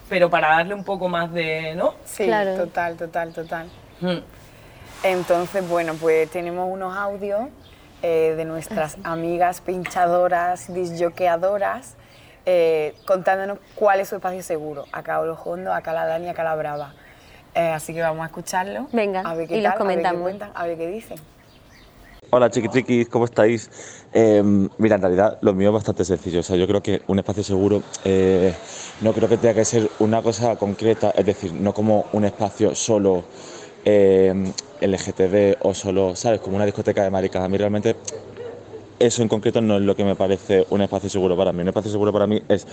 pero 0.08 0.30
para 0.30 0.50
darle 0.50 0.76
un 0.76 0.84
poco 0.84 1.10
más 1.10 1.34
de, 1.34 1.74
¿no? 1.76 1.96
Sí, 2.06 2.26
Claro. 2.26 2.56
total, 2.56 2.98
total, 2.98 3.34
total. 3.34 3.68
Mm. 4.02 4.20
Entonces, 5.04 5.68
bueno, 5.68 5.96
pues 5.96 6.30
tenemos 6.30 6.72
unos 6.72 6.96
audios 6.96 7.42
eh, 8.04 8.36
de 8.38 8.46
nuestras 8.46 8.98
amigas 9.04 9.62
pinchadoras, 9.62 10.72
disjoqueadoras, 10.72 11.96
eh, 12.46 12.96
contándonos 13.06 13.60
cuál 13.76 14.00
es 14.00 14.10
su 14.10 14.16
espacio 14.16 14.44
seguro. 14.44 14.86
Acá 14.92 15.20
Orojondo, 15.20 15.74
acá 15.74 15.94
la 15.94 16.06
Dani, 16.06 16.30
acá 16.30 16.44
la 16.44 16.56
Brava. 16.56 16.94
Eh, 17.54 17.70
así 17.70 17.94
que 17.94 18.02
vamos 18.02 18.24
a 18.24 18.28
escucharlo. 18.28 18.88
Venga, 18.92 19.22
a 19.22 19.34
ver 19.34 19.48
qué 19.48 19.58
y 19.58 19.62
los 19.62 19.74
tal, 19.74 19.82
a 19.82 19.86
ver 19.86 19.98
qué 19.98 20.04
comentamos. 20.04 20.22
cuentan, 20.22 20.52
a 20.54 20.66
ver 20.66 20.78
qué 20.78 20.88
dicen. 20.88 21.18
Hola 22.34 22.50
chiquitriquis, 22.50 23.10
¿cómo 23.10 23.26
estáis? 23.26 23.70
Eh, 24.14 24.42
mira, 24.78 24.96
en 24.96 25.02
realidad 25.02 25.38
lo 25.42 25.54
mío 25.54 25.68
es 25.68 25.74
bastante 25.74 26.06
sencillo. 26.06 26.40
O 26.40 26.44
sea, 26.44 26.56
yo 26.56 26.66
creo 26.66 26.82
que 26.82 27.02
un 27.08 27.20
espacio 27.20 27.44
seguro 27.44 27.84
eh, 28.06 28.54
no 29.02 29.12
creo 29.12 29.28
que 29.28 29.36
tenga 29.36 29.56
que 29.56 29.66
ser 29.66 29.90
una 30.00 30.22
cosa 30.22 30.56
concreta, 30.56 31.12
es 31.12 31.26
decir, 31.26 31.54
no 31.54 31.74
como 31.74 32.06
un 32.14 32.24
espacio 32.24 32.74
solo 32.74 33.26
eh, 33.84 34.34
LGTB 34.80 35.58
o 35.62 35.74
solo, 35.74 36.16
¿sabes? 36.16 36.40
Como 36.40 36.56
una 36.56 36.66
discoteca 36.66 37.04
de 37.04 37.10
maricas. 37.10 37.44
A 37.44 37.50
mí 37.50 37.58
realmente 37.58 37.98
eso 39.06 39.22
en 39.22 39.28
concreto 39.28 39.62
no 39.62 39.78
es 39.78 39.82
lo 39.82 39.96
que 39.96 40.04
me 40.04 40.16
parece 40.16 40.66
un 40.70 40.82
espacio 40.82 41.10
seguro 41.10 41.36
para 41.36 41.52
mí. 41.52 41.62
Un 41.62 41.70
espacio 41.70 41.92
seguro 41.92 42.14
para 42.14 42.28
mí 42.28 42.42
es 42.48 42.66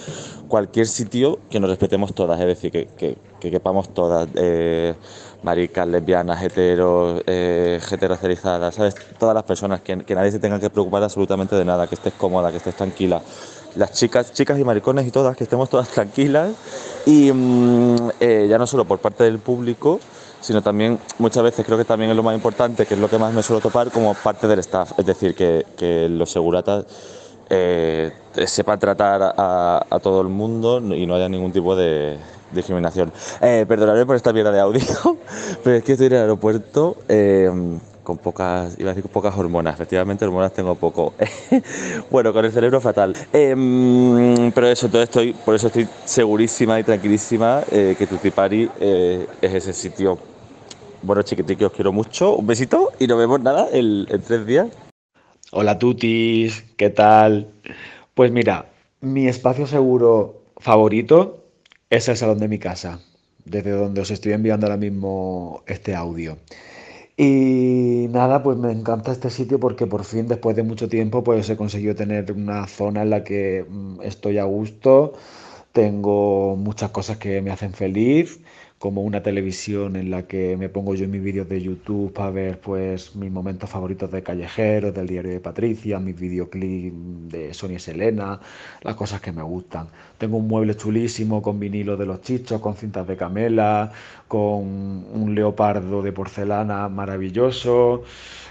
cualquier 0.49 0.87
sitio 0.87 1.39
que 1.51 1.59
nos 1.61 1.71
respetemos 1.71 2.15
todas, 2.15 2.39
es 2.41 2.47
decir, 2.47 2.71
que, 2.71 2.87
que, 2.97 3.17
que 3.41 3.51
quepamos 3.51 3.93
todas, 3.95 4.29
eh, 4.35 4.95
maricas, 5.43 5.87
lesbianas, 5.87 6.43
heteros, 6.43 7.23
eh, 7.27 7.81
¿sabes? 8.73 8.95
Todas 9.19 9.35
las 9.35 9.45
personas, 9.45 9.81
que, 9.81 9.99
que 10.05 10.15
nadie 10.15 10.31
se 10.31 10.39
tenga 10.39 10.59
que 10.59 10.71
preocupar 10.71 11.03
absolutamente 11.03 11.57
de 11.57 11.65
nada, 11.65 11.87
que 11.87 11.95
estés 11.95 12.15
cómoda, 12.15 12.51
que 12.51 12.59
estés 12.59 12.75
tranquila. 12.75 13.23
Las 13.77 13.93
chicas, 13.93 14.33
chicas 14.33 14.59
y 14.59 14.65
maricones 14.65 15.07
y 15.07 15.11
todas, 15.11 15.37
que 15.37 15.45
estemos 15.45 15.69
todas 15.69 15.89
tranquilas 15.89 16.53
y 17.07 17.31
mm, 17.33 18.11
eh, 18.21 18.47
ya 18.49 18.59
no 18.59 18.67
solo 18.67 18.85
por 18.85 18.99
parte 18.99 19.25
del 19.25 19.39
público, 19.39 20.01
sino 20.41 20.63
también 20.63 20.99
muchas 21.19 21.43
veces 21.43 21.65
creo 21.65 21.79
que 21.79 21.85
también 21.85 22.11
es 22.11 22.17
lo 22.17 22.23
más 22.23 22.35
importante, 22.35 22.87
que 22.87 22.95
es 22.95 23.01
lo 23.01 23.09
que 23.09 23.19
más 23.19 23.33
me 23.33 23.43
suelo 23.43 23.61
topar 23.61 23.91
como 23.91 24.15
parte 24.15 24.47
del 24.47 24.59
staff, 24.61 24.93
es 24.99 25.07
decir, 25.07 25.35
que, 25.35 25.67
que 25.77 26.09
los 26.09 26.31
seguratas 26.31 26.87
eh, 27.51 28.13
sepan 28.47 28.79
tratar 28.79 29.35
a, 29.37 29.99
todo 30.03 30.21
el 30.21 30.29
mundo 30.29 30.81
y 30.95 31.07
no 31.07 31.15
haya 31.15 31.29
ningún 31.29 31.53
tipo 31.53 31.75
de 31.75 32.19
discriminación. 32.53 33.13
Eh, 33.41 33.65
perdonadme 33.67 34.05
por 34.07 34.17
esta 34.17 34.33
mierda 34.33 34.53
de 34.53 34.61
audio, 34.61 34.83
pero 35.65 35.77
es 35.77 35.85
que 35.85 35.93
estoy 35.93 36.09
en 36.09 36.13
el 36.15 36.21
aeropuerto 36.21 36.97
eh, 37.09 37.51
con 38.09 38.17
pocas, 38.17 38.75
iba 38.79 38.91
a 38.91 38.95
decir 38.95 39.11
pocas 39.11 39.37
hormonas, 39.37 39.75
efectivamente 39.75 40.25
hormonas 40.25 40.55
tengo 40.55 40.75
poco. 40.77 41.13
bueno, 42.11 42.33
con 42.33 42.43
el 42.43 42.51
cerebro 42.51 42.81
fatal. 42.81 43.15
Eh, 43.35 44.51
pero 44.55 44.67
eso, 44.67 44.87
entonces 44.87 45.11
estoy, 45.11 45.35
por 45.35 45.55
eso 45.55 45.67
estoy 45.67 45.87
segurísima 46.07 46.81
y 46.81 46.85
tranquilísima 46.85 47.65
eh, 47.71 47.97
que 47.99 48.07
Tutti 48.07 48.31
Pari 48.31 48.71
eh, 48.81 49.27
es 49.43 49.53
ese 49.53 49.75
sitio. 49.75 50.19
Bueno, 51.03 51.21
chiquitiqui, 51.21 51.65
os 51.65 51.73
quiero 51.73 51.93
mucho. 51.93 52.35
Un 52.35 52.47
besito 52.47 52.93
y 52.99 53.07
nos 53.07 53.19
vemos 53.19 53.43
nada 53.43 53.69
el- 53.71 54.09
en 54.11 54.23
tres 54.23 54.47
días. 54.47 54.69
Hola 55.53 55.79
tutis, 55.79 56.65
¿qué 56.79 56.89
tal? 56.89 57.49
Pues 58.15 58.33
mira, 58.33 58.71
mi 59.03 59.29
espacio 59.29 59.67
seguro 59.67 60.45
favorito 60.57 61.45
es 61.91 62.09
el 62.09 62.17
salón 62.17 62.39
de 62.39 62.49
mi 62.49 62.59
casa, 62.59 63.01
desde 63.45 63.73
donde 63.73 64.01
os 64.01 64.11
estoy 64.11 64.33
enviando 64.33 64.65
ahora 64.65 64.79
mismo 64.79 65.63
este 65.67 65.95
audio. 65.95 66.39
Y 67.21 68.07
nada, 68.11 68.43
pues 68.45 68.57
me 68.59 68.71
encanta 68.71 69.11
este 69.13 69.29
sitio 69.31 69.59
porque 69.59 69.87
por 69.89 70.05
fin, 70.05 70.29
después 70.29 70.55
de 70.55 70.63
mucho 70.63 70.89
tiempo, 70.89 71.25
pues 71.25 71.51
he 71.51 71.57
conseguido 71.57 71.95
tener 71.97 72.31
una 72.33 72.67
zona 72.69 73.03
en 73.03 73.11
la 73.11 73.25
que 73.25 73.67
mm, 73.69 74.03
estoy 74.03 74.39
a 74.39 74.45
gusto, 74.45 75.15
tengo 75.73 76.57
muchas 76.57 76.91
cosas 76.93 77.19
que 77.19 77.43
me 77.43 77.51
hacen 77.51 77.73
feliz, 77.75 78.41
como 78.79 79.03
una 79.03 79.23
televisión 79.23 79.97
en 79.97 80.11
la 80.11 80.27
que 80.27 80.57
me 80.57 80.69
pongo 80.69 80.95
yo 80.95 81.05
en 81.05 81.11
mis 81.11 81.23
vídeos 81.23 81.49
de 81.49 81.61
YouTube 81.61 82.13
para 82.13 82.31
ver 82.31 82.61
pues 82.61 83.17
mis 83.17 83.31
momentos 83.31 83.69
favoritos 83.69 84.11
de 84.13 84.23
callejeros, 84.23 84.95
del 84.95 85.09
diario 85.09 85.33
de 85.33 85.41
Patricia, 85.41 85.99
mis 85.99 86.19
videoclips 86.19 86.95
de 87.29 87.53
Sonia 87.55 87.81
Selena, 87.81 88.39
las 88.83 88.95
cosas 88.95 89.21
que 89.21 89.33
me 89.33 89.43
gustan. 89.43 89.89
Tengo 90.17 90.37
un 90.37 90.47
mueble 90.47 90.77
chulísimo 90.77 91.43
con 91.43 91.59
vinilo 91.59 91.97
de 91.97 92.07
los 92.07 92.21
chichos, 92.23 92.61
con 92.61 92.77
cintas 92.77 93.07
de 93.07 93.17
camela, 93.17 93.91
con 94.29 94.61
un 94.61 95.35
leopardo 95.35 96.01
de 96.03 96.13
porcelana 96.13 96.89
maravilloso. 96.89 98.05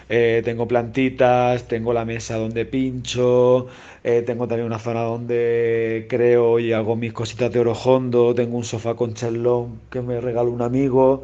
Eh, 0.09 0.41
tengo 0.45 0.67
plantitas, 0.67 1.67
tengo 1.67 1.93
la 1.93 2.05
mesa 2.05 2.37
donde 2.37 2.65
pincho, 2.65 3.67
eh, 4.03 4.23
tengo 4.25 4.47
también 4.47 4.65
una 4.67 4.79
zona 4.79 5.01
donde 5.01 6.07
creo 6.09 6.59
y 6.59 6.71
hago 6.73 6.95
mis 6.95 7.11
cositas 7.13 7.51
de 7.51 7.59
orojondo, 7.59 8.33
tengo 8.33 8.57
un 8.57 8.63
sofá 8.63 8.95
con 8.95 9.13
chelón 9.13 9.81
que 9.89 10.01
me 10.01 10.21
regaló 10.21 10.51
un 10.51 10.61
amigo. 10.61 11.23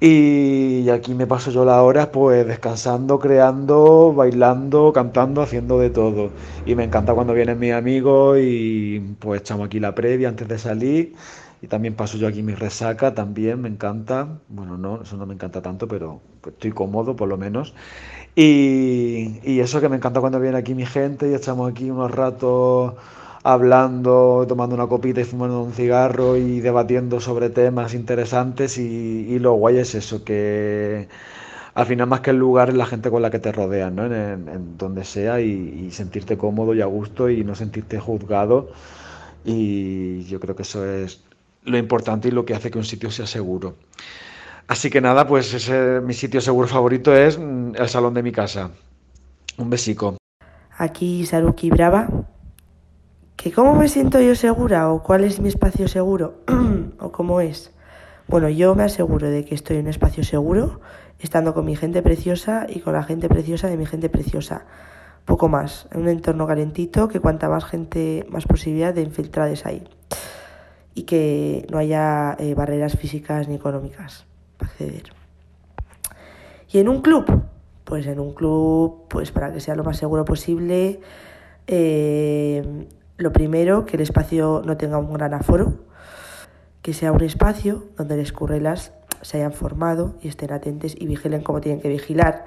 Y 0.00 0.88
aquí 0.90 1.14
me 1.14 1.26
paso 1.28 1.52
yo 1.52 1.64
las 1.64 1.78
horas 1.78 2.08
pues 2.08 2.44
descansando, 2.46 3.20
creando, 3.20 4.12
bailando, 4.12 4.92
cantando, 4.92 5.42
haciendo 5.42 5.78
de 5.78 5.90
todo. 5.90 6.32
Y 6.64 6.74
me 6.74 6.84
encanta 6.84 7.14
cuando 7.14 7.34
vienen 7.34 7.58
mis 7.60 7.72
amigos 7.72 8.38
y 8.40 8.98
pues 9.20 9.42
echamos 9.42 9.66
aquí 9.66 9.78
la 9.78 9.94
previa 9.94 10.28
antes 10.28 10.48
de 10.48 10.58
salir. 10.58 11.14
Y 11.62 11.68
también 11.68 11.94
paso 11.94 12.18
yo 12.18 12.28
aquí 12.28 12.42
mi 12.42 12.54
resaca, 12.56 13.14
también 13.14 13.62
me 13.62 13.68
encanta. 13.70 14.40
Bueno, 14.48 14.76
no, 14.78 15.02
eso 15.02 15.16
no 15.16 15.26
me 15.26 15.34
encanta 15.34 15.62
tanto, 15.62 15.88
pero 15.88 16.20
estoy 16.46 16.72
cómodo 16.72 17.16
por 17.16 17.28
lo 17.28 17.38
menos. 17.38 17.74
Y, 18.34 19.40
y 19.44 19.60
eso 19.60 19.80
que 19.80 19.88
me 19.88 19.96
encanta 19.96 20.20
cuando 20.20 20.40
viene 20.40 20.58
aquí 20.58 20.74
mi 20.74 20.86
gente 20.86 21.30
y 21.30 21.34
echamos 21.34 21.70
aquí 21.70 21.90
unos 21.90 22.10
ratos 22.10 22.94
hablando, 23.44 24.44
tomando 24.48 24.74
una 24.76 24.86
copita 24.88 25.20
y 25.20 25.24
fumando 25.24 25.62
un 25.62 25.72
cigarro 25.72 26.36
y 26.36 26.60
debatiendo 26.60 27.20
sobre 27.20 27.50
temas 27.50 27.94
interesantes 27.94 28.78
y, 28.78 29.38
lo 29.40 29.54
guay 29.54 29.78
es 29.78 29.94
eso, 29.96 30.24
que 30.24 31.08
al 31.74 31.86
final 31.86 32.06
más 32.08 32.20
que 32.20 32.30
el 32.30 32.38
lugar 32.38 32.70
es 32.70 32.76
la 32.76 32.86
gente 32.86 33.10
con 33.10 33.22
la 33.22 33.30
que 33.30 33.38
te 33.40 33.52
rodean, 33.52 33.96
¿no? 33.96 34.06
en, 34.06 34.12
en- 34.12 34.48
en 34.48 34.78
donde 34.78 35.04
sea 35.04 35.40
y, 35.40 35.86
y 35.88 35.90
sentirte 35.92 36.36
cómodo 36.38 36.74
y 36.74 36.82
a 36.82 36.86
gusto 36.86 37.30
y 37.30 37.44
no 37.44 37.54
sentirte 37.54 37.98
juzgado 38.00 38.70
y 39.44 40.24
yo 40.24 40.40
creo 40.40 40.56
que 40.56 40.62
eso 40.62 40.84
es 40.86 41.24
lo 41.64 41.78
importante 41.78 42.28
y 42.28 42.30
lo 42.30 42.44
que 42.44 42.54
hace 42.54 42.70
que 42.70 42.78
un 42.78 42.84
sitio 42.84 43.10
sea 43.10 43.26
seguro. 43.26 43.76
Así 44.68 44.90
que 44.90 45.00
nada, 45.00 45.26
pues 45.26 45.52
ese, 45.54 46.00
mi 46.00 46.14
sitio 46.14 46.40
seguro 46.40 46.68
favorito 46.68 47.14
es 47.14 47.38
mm, 47.38 47.72
el 47.76 47.88
salón 47.88 48.14
de 48.14 48.22
mi 48.22 48.32
casa. 48.32 48.70
Un 49.58 49.70
besico. 49.70 50.16
Aquí 50.76 51.26
Saruki 51.26 51.70
Brava. 51.70 52.08
¿Que 53.36 53.50
cómo 53.50 53.74
me 53.74 53.88
siento 53.88 54.20
yo 54.20 54.34
segura 54.34 54.90
o 54.90 55.02
cuál 55.02 55.24
es 55.24 55.40
mi 55.40 55.48
espacio 55.48 55.88
seguro 55.88 56.42
o 57.00 57.10
cómo 57.10 57.40
es? 57.40 57.72
Bueno, 58.28 58.48
yo 58.48 58.74
me 58.74 58.84
aseguro 58.84 59.28
de 59.28 59.44
que 59.44 59.54
estoy 59.54 59.78
en 59.78 59.82
un 59.82 59.88
espacio 59.90 60.22
seguro, 60.22 60.80
estando 61.18 61.52
con 61.52 61.64
mi 61.64 61.76
gente 61.76 62.02
preciosa 62.02 62.66
y 62.68 62.80
con 62.80 62.94
la 62.94 63.02
gente 63.02 63.28
preciosa 63.28 63.68
de 63.68 63.76
mi 63.76 63.84
gente 63.84 64.08
preciosa. 64.08 64.64
Poco 65.24 65.48
más, 65.48 65.88
en 65.92 66.02
un 66.02 66.08
entorno 66.08 66.46
calentito, 66.46 67.08
que 67.08 67.20
cuanta 67.20 67.48
más 67.48 67.64
gente, 67.64 68.24
más 68.30 68.46
posibilidad 68.46 68.94
de 68.94 69.02
infiltrades 69.02 69.66
ahí. 69.66 69.84
Y 70.94 71.04
que 71.04 71.66
no 71.70 71.78
haya 71.78 72.36
eh, 72.38 72.54
barreras 72.54 72.96
físicas 72.96 73.48
ni 73.48 73.54
económicas 73.54 74.26
para 74.58 74.70
acceder. 74.70 75.04
Y 76.70 76.78
en 76.78 76.88
un 76.88 77.02
club, 77.02 77.42
pues 77.84 78.06
en 78.06 78.18
un 78.18 78.34
club, 78.34 79.06
pues 79.08 79.30
para 79.30 79.52
que 79.52 79.60
sea 79.60 79.74
lo 79.74 79.84
más 79.84 79.98
seguro 79.98 80.24
posible, 80.24 81.00
eh, 81.66 82.88
lo 83.18 83.32
primero, 83.32 83.84
que 83.84 83.96
el 83.96 84.02
espacio 84.02 84.62
no 84.64 84.76
tenga 84.76 84.98
un 84.98 85.12
gran 85.12 85.34
aforo, 85.34 85.74
que 86.80 86.94
sea 86.94 87.12
un 87.12 87.22
espacio 87.22 87.84
donde 87.96 88.16
las 88.16 88.32
currelas 88.32 88.92
se 89.20 89.38
hayan 89.38 89.52
formado 89.52 90.16
y 90.20 90.28
estén 90.28 90.52
atentos 90.52 90.94
y 90.98 91.06
vigilen 91.06 91.42
cómo 91.42 91.60
tienen 91.60 91.80
que 91.80 91.88
vigilar 91.88 92.44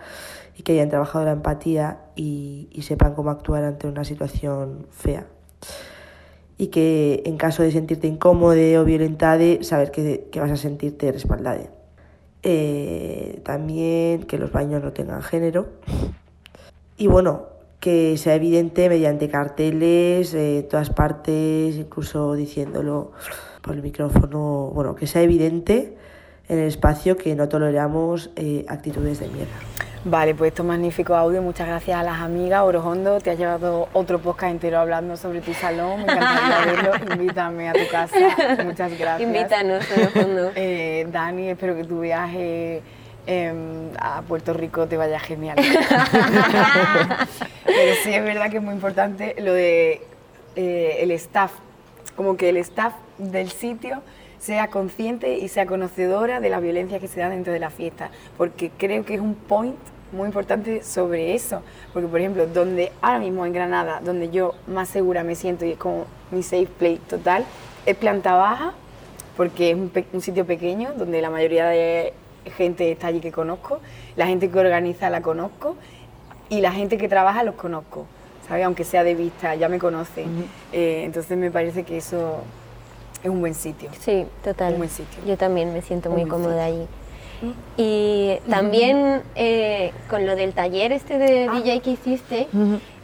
y 0.58 0.64
que 0.64 0.74
hayan 0.74 0.90
trabajado 0.90 1.26
la 1.26 1.32
empatía 1.32 2.00
y, 2.16 2.68
y 2.72 2.82
sepan 2.82 3.14
cómo 3.14 3.30
actuar 3.30 3.64
ante 3.64 3.88
una 3.88 4.04
situación 4.04 4.88
fea. 4.92 5.28
Y 6.58 6.68
que 6.68 7.24
en 7.26 7.38
caso 7.38 7.64
de 7.64 7.72
sentirte 7.72 8.08
incómodo 8.08 8.82
o 8.82 8.86
violentado, 8.86 9.62
saber 9.62 9.92
que, 9.92 10.28
que 10.32 10.40
vas 10.40 10.52
a 10.52 10.58
sentirte 10.58 11.12
respaldado. 11.12 11.68
Eh, 12.44 13.42
también 13.44 14.24
que 14.24 14.38
los 14.38 14.52
baños 14.52 14.84
no 14.84 14.94
tengan 14.94 15.22
género. 15.22 15.68
Y 16.98 17.08
bueno, 17.08 17.48
que 17.82 18.18
sea 18.18 18.36
evidente 18.36 18.88
mediante 18.88 19.30
carteles, 19.30 20.34
eh, 20.34 20.66
todas 20.70 20.90
partes, 20.90 21.76
incluso 21.76 22.34
diciéndolo 22.34 23.12
por 23.62 23.76
el 23.76 23.82
micrófono, 23.82 24.72
bueno, 24.74 24.96
que 24.96 25.06
sea 25.06 25.22
evidente 25.22 25.98
en 26.48 26.60
el 26.60 26.68
espacio 26.68 27.18
que 27.18 27.36
no 27.36 27.50
toleramos 27.50 28.32
eh, 28.38 28.66
actitudes 28.70 29.20
de 29.20 29.28
mierda. 29.28 29.95
Vale, 30.08 30.36
pues 30.36 30.50
estos 30.50 30.64
magníficos 30.64 31.18
audios, 31.18 31.44
muchas 31.44 31.68
gracias 31.68 31.98
a 31.98 32.04
las 32.04 32.22
amigas. 32.22 32.62
Orojondo, 32.62 33.20
te 33.20 33.32
has 33.32 33.40
llevado 33.40 33.90
otro 33.92 34.20
podcast 34.20 34.52
entero 34.52 34.78
hablando 34.78 35.18
sobre 35.18 35.42
tu 35.42 35.52
salón, 35.56 36.06
me 36.06 36.14
encantaría 36.14 36.60
verlo. 36.64 36.92
Invítame 37.16 37.70
a 37.70 37.74
tu 37.74 37.88
casa, 37.90 38.16
muchas 38.64 38.96
gracias. 39.00 39.22
Invítanos, 39.22 39.84
fondo. 40.14 40.52
Eh, 40.56 41.08
Dani, 41.12 41.50
espero 41.50 41.76
que 41.76 41.86
tu 41.86 42.02
viaje 42.02 42.84
em, 43.26 43.90
a 44.00 44.22
Puerto 44.22 44.54
Rico 44.54 44.86
te 44.86 44.96
vaya 44.96 45.20
genial. 45.20 45.58
Pero 47.66 47.96
sí 48.04 48.14
es 48.14 48.24
verdad 48.24 48.52
que 48.52 48.58
es 48.58 48.64
muy 48.64 48.76
importante 48.76 49.36
lo 49.40 49.54
de 49.54 50.04
eh, 50.56 50.98
el 51.00 51.10
staff, 51.12 51.52
como 52.16 52.38
que 52.38 52.50
el 52.50 52.58
staff 52.58 52.94
del 53.18 53.50
sitio 53.50 54.04
sea 54.38 54.68
consciente 54.68 55.40
y 55.40 55.48
sea 55.48 55.66
conocedora 55.66 56.42
de 56.42 56.52
la 56.52 56.60
violencia 56.60 57.00
que 57.00 57.08
se 57.08 57.22
da 57.22 57.30
dentro 57.30 57.52
de 57.52 57.60
la 57.60 57.72
fiesta, 57.72 58.12
porque 58.38 58.70
creo 58.78 59.04
que 59.04 59.16
es 59.16 59.20
un 59.20 59.34
point 59.34 59.80
muy 60.16 60.28
importante 60.28 60.84
sobre 60.84 61.36
eso, 61.36 61.62
porque 61.94 62.08
por 62.08 62.20
ejemplo, 62.20 62.48
donde 62.48 62.92
ahora 63.02 63.20
mismo 63.20 63.46
en 63.46 63.54
Granada, 63.54 64.02
donde 64.04 64.30
yo 64.30 64.54
más 64.68 64.90
segura 64.90 65.24
me 65.24 65.36
siento 65.36 65.66
y 65.66 65.72
es 65.72 65.78
como 65.78 66.06
mi 66.32 66.42
safe 66.42 66.68
play 66.80 66.98
total, 67.08 67.46
es 67.86 67.96
planta 67.96 68.34
baja, 68.36 68.74
porque 69.38 69.72
es 69.72 69.76
un, 69.76 69.90
pe- 69.90 70.06
un 70.14 70.22
sitio 70.22 70.46
pequeño 70.46 70.94
donde 70.98 71.22
la 71.22 71.30
mayoría 71.30 71.68
de 71.68 72.14
gente 72.58 72.92
está 72.92 73.08
allí 73.08 73.20
que 73.20 73.32
conozco, 73.32 73.80
la 74.16 74.26
gente 74.28 74.50
que 74.50 74.58
organiza 74.60 75.10
la 75.10 75.22
conozco 75.22 75.76
y 76.50 76.62
la 76.62 76.72
gente 76.72 76.98
que 76.98 77.10
trabaja 77.10 77.44
los 77.44 77.56
conozco, 77.56 78.06
¿sabes? 78.48 78.66
Aunque 78.66 78.84
sea 78.84 79.04
de 79.04 79.16
vista, 79.16 79.56
ya 79.56 79.68
me 79.68 79.80
conocen. 79.80 80.48
Eh, 80.72 81.02
entonces 81.06 81.38
me 81.38 81.52
parece 81.52 81.84
que 81.84 81.98
eso 81.98 82.38
es 83.24 83.30
un 83.30 83.40
buen 83.42 83.56
sitio. 83.56 83.90
Sí, 84.00 84.26
total. 84.44 84.74
Un 84.74 84.78
buen 84.80 84.90
sitio. 84.90 85.24
Yo 85.26 85.38
también 85.38 85.74
me 85.74 85.82
siento 85.82 86.10
Un 86.10 86.18
muy 86.22 86.30
cómoda 86.30 86.66
sitio. 86.68 86.82
allí. 86.82 86.88
Y 87.78 88.38
también 88.50 89.22
eh, 89.36 89.92
con 90.10 90.26
lo 90.26 90.36
del 90.36 90.54
taller 90.54 90.92
este 90.92 91.18
de 91.18 91.50
DJ 91.50 91.80
que 91.82 91.92
hiciste, 91.92 92.48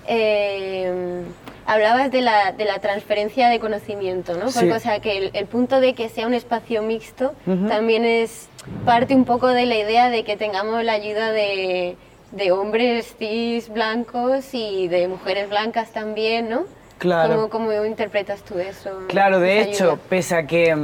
eh, 0.08 1.24
hablabas 1.65 2.12
de 2.12 2.22
la, 2.22 2.52
de 2.52 2.65
la 2.65 2.80
transferencia 2.80 3.50
de 3.50 3.60
conocimiento, 3.60 4.34
¿no? 4.34 4.46
Porque, 4.46 4.60
Sí. 4.60 4.72
o 4.72 4.80
sea, 4.80 5.00
que 5.00 5.17
el, 5.17 5.32
el 5.34 5.46
punto 5.46 5.80
de 5.80 5.94
que 5.94 6.10
sea 6.10 6.28
un 6.28 6.34
espacio 6.34 6.82
mixto 6.82 7.34
también 7.67 8.06
es 8.06 8.48
parte 8.86 9.15
un 9.15 9.26
poco 9.26 9.48
de 9.48 9.65
la 9.65 9.76
idea 9.78 10.10
de 10.10 10.24
que 10.24 10.38
tengamos 10.38 10.84
la 10.84 10.94
ayuda 10.94 11.32
de, 11.32 11.96
de 12.32 12.52
hombres 12.52 13.15
cis 13.17 13.70
blancos 13.70 14.54
y 14.54 14.88
de 14.88 15.08
mujeres 15.08 15.50
blancas 15.50 15.91
también, 15.91 16.50
¿no? 16.50 16.63
Claro. 16.98 17.48
¿Cómo, 17.50 17.50
cómo 17.70 17.86
interpretas 17.86 18.41
tú 18.44 18.60
eso? 18.60 18.89
Claro, 19.08 19.39
de 19.39 19.62
hecho, 19.62 19.86
ayuda? 19.91 20.00
pese 20.10 20.36
a 20.36 20.46
que 20.46 20.76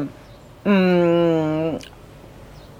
mm, 0.63 1.77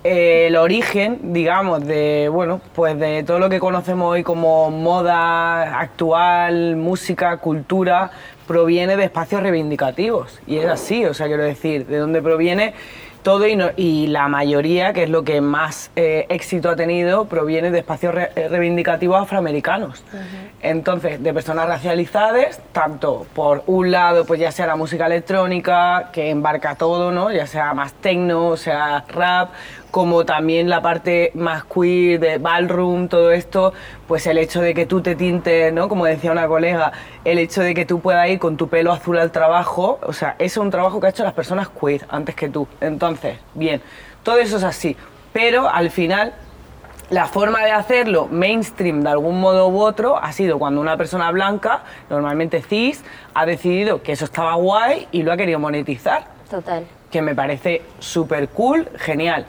el 0.08 0.56
origen, 0.56 1.34
digamos, 1.34 1.86
de 1.86 2.30
bueno, 2.32 2.62
pues 2.74 2.98
de 3.00 3.24
todo 3.24 3.40
lo 3.40 3.50
que 3.50 3.60
conocemos 3.60 4.12
hoy 4.12 4.24
como 4.24 4.72
moda 4.72 5.80
actual, 5.80 6.76
música, 6.78 7.38
cultura, 7.38 8.12
proviene 8.48 8.96
de 8.96 9.04
espacios 9.06 9.42
reivindicativos. 9.44 10.40
Y 10.48 10.58
es 10.58 10.68
así, 10.68 11.04
o 11.06 11.14
sea, 11.14 11.28
quiero 11.28 11.44
decir, 11.44 11.86
de 11.88 11.98
dónde 11.98 12.22
proviene 12.22 12.74
todo 13.24 13.46
y, 13.46 13.58
no- 13.58 13.72
y 13.76 14.08
la 14.08 14.30
mayoría, 14.30 14.94
que 14.94 15.04
es 15.04 15.10
lo 15.10 15.24
que 15.26 15.42
más 15.42 15.92
eh, 15.98 16.26
éxito 16.30 16.70
ha 16.70 16.78
tenido, 16.78 17.26
proviene 17.26 17.72
de 17.72 17.80
espacios 17.80 18.16
re- 18.16 18.30
eh, 18.38 18.48
reivindicativos 18.48 19.22
afroamericanos. 19.22 20.02
Entonces, 20.62 21.22
de 21.22 21.34
personas 21.34 21.68
racializadas, 21.68 22.62
tanto 22.72 23.26
por 23.36 23.64
un 23.68 23.92
lado, 23.92 24.24
pues 24.26 24.40
ya 24.40 24.52
sea 24.52 24.66
la 24.66 24.78
música 24.78 25.08
electrónica, 25.08 26.10
que 26.14 26.30
embarca 26.30 26.76
todo, 26.76 27.12
¿no? 27.12 27.30
Ya 27.32 27.48
sea 27.48 27.74
más 27.74 27.92
techno, 27.94 28.56
sea 28.56 29.04
rap, 29.10 29.50
como 29.98 30.26
también 30.26 30.70
la 30.70 30.84
parte 30.84 31.32
más 31.34 31.64
queer 31.64 32.20
de 32.20 32.38
ballroom, 32.38 33.08
todo 33.08 33.32
esto, 33.32 33.74
pues 34.08 34.28
el 34.28 34.38
hecho 34.38 34.62
de 34.62 34.76
que 34.76 34.86
tú 34.86 35.02
te 35.02 35.16
tintes, 35.16 35.74
¿no? 35.74 35.90
Como 35.90 36.06
decía 36.06 36.32
una 36.32 36.48
colega, 36.48 36.92
el 37.26 37.40
hecho 37.40 37.64
de 37.64 37.74
que 37.74 37.84
tú 37.84 38.00
puedas 38.00 38.30
ir 38.30 38.38
con 38.38 38.58
tu 38.58 38.68
pelo 38.68 38.92
azul 38.92 39.18
al 39.18 39.32
trabajo, 39.32 39.98
o 40.04 40.14
sea, 40.14 40.36
eso 40.38 40.62
es 40.62 40.66
un 40.66 40.70
trabajo 40.70 41.00
que 41.00 41.08
han 41.08 41.14
hecho 41.14 41.24
las 41.24 41.34
personas 41.34 41.70
queer 41.70 42.06
antes 42.10 42.36
que 42.36 42.48
tú. 42.48 42.68
Entonces, 42.80 43.40
bien, 43.56 43.82
todo 44.22 44.38
eso 44.38 44.58
es 44.58 44.64
así, 44.64 44.96
pero 45.34 45.68
al 45.68 45.90
final 45.90 46.36
la 47.10 47.26
forma 47.26 47.66
de 47.66 47.72
hacerlo 47.72 48.28
mainstream 48.30 49.02
de 49.02 49.10
algún 49.10 49.40
modo 49.40 49.68
u 49.68 49.82
otro 49.82 50.16
ha 50.16 50.32
sido 50.32 50.60
cuando 50.60 50.80
una 50.80 50.96
persona 50.96 51.32
blanca, 51.32 51.82
normalmente 52.08 52.62
cis, 52.62 53.04
ha 53.34 53.48
decidido 53.48 54.04
que 54.04 54.12
eso 54.12 54.26
estaba 54.26 54.54
guay 54.54 55.08
y 55.12 55.24
lo 55.24 55.32
ha 55.32 55.38
querido 55.38 55.58
monetizar. 55.58 56.38
Total. 56.52 56.86
que 57.12 57.22
me 57.22 57.36
parece 57.36 57.82
súper 58.00 58.50
cool, 58.50 58.88
genial. 58.98 59.46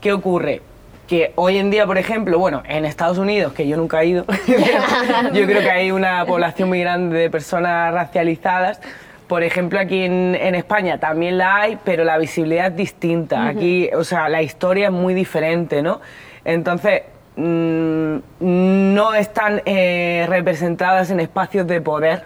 ¿Qué 0.00 0.12
ocurre? 0.12 0.62
Que 1.08 1.32
hoy 1.34 1.56
en 1.58 1.70
día, 1.70 1.86
por 1.86 1.98
ejemplo, 1.98 2.38
bueno, 2.38 2.62
en 2.68 2.84
Estados 2.84 3.18
Unidos, 3.18 3.52
que 3.52 3.66
yo 3.66 3.76
nunca 3.76 4.02
he 4.02 4.06
ido, 4.06 4.24
yo 5.32 5.46
creo 5.46 5.60
que 5.60 5.70
hay 5.70 5.90
una 5.90 6.24
población 6.24 6.68
muy 6.68 6.80
grande 6.80 7.18
de 7.18 7.30
personas 7.30 7.92
racializadas. 7.92 8.80
Por 9.26 9.42
ejemplo, 9.42 9.80
aquí 9.80 10.02
en, 10.02 10.36
en 10.40 10.54
España 10.54 10.98
también 10.98 11.36
la 11.36 11.56
hay, 11.56 11.78
pero 11.84 12.04
la 12.04 12.16
visibilidad 12.18 12.68
es 12.68 12.76
distinta. 12.76 13.48
Aquí, 13.48 13.90
o 13.92 14.04
sea, 14.04 14.28
la 14.28 14.42
historia 14.42 14.86
es 14.86 14.92
muy 14.92 15.14
diferente, 15.14 15.82
¿no? 15.82 16.00
Entonces, 16.44 17.02
mm, 17.36 18.16
no 18.40 19.14
están 19.14 19.62
eh, 19.66 20.26
representadas 20.28 21.10
en 21.10 21.20
espacios 21.20 21.66
de 21.66 21.80
poder, 21.80 22.24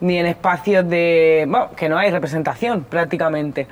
ni 0.00 0.18
en 0.18 0.26
espacios 0.26 0.88
de... 0.88 1.44
Bueno, 1.46 1.70
que 1.76 1.88
no 1.88 1.98
hay 1.98 2.10
representación 2.10 2.84
prácticamente. 2.84 3.66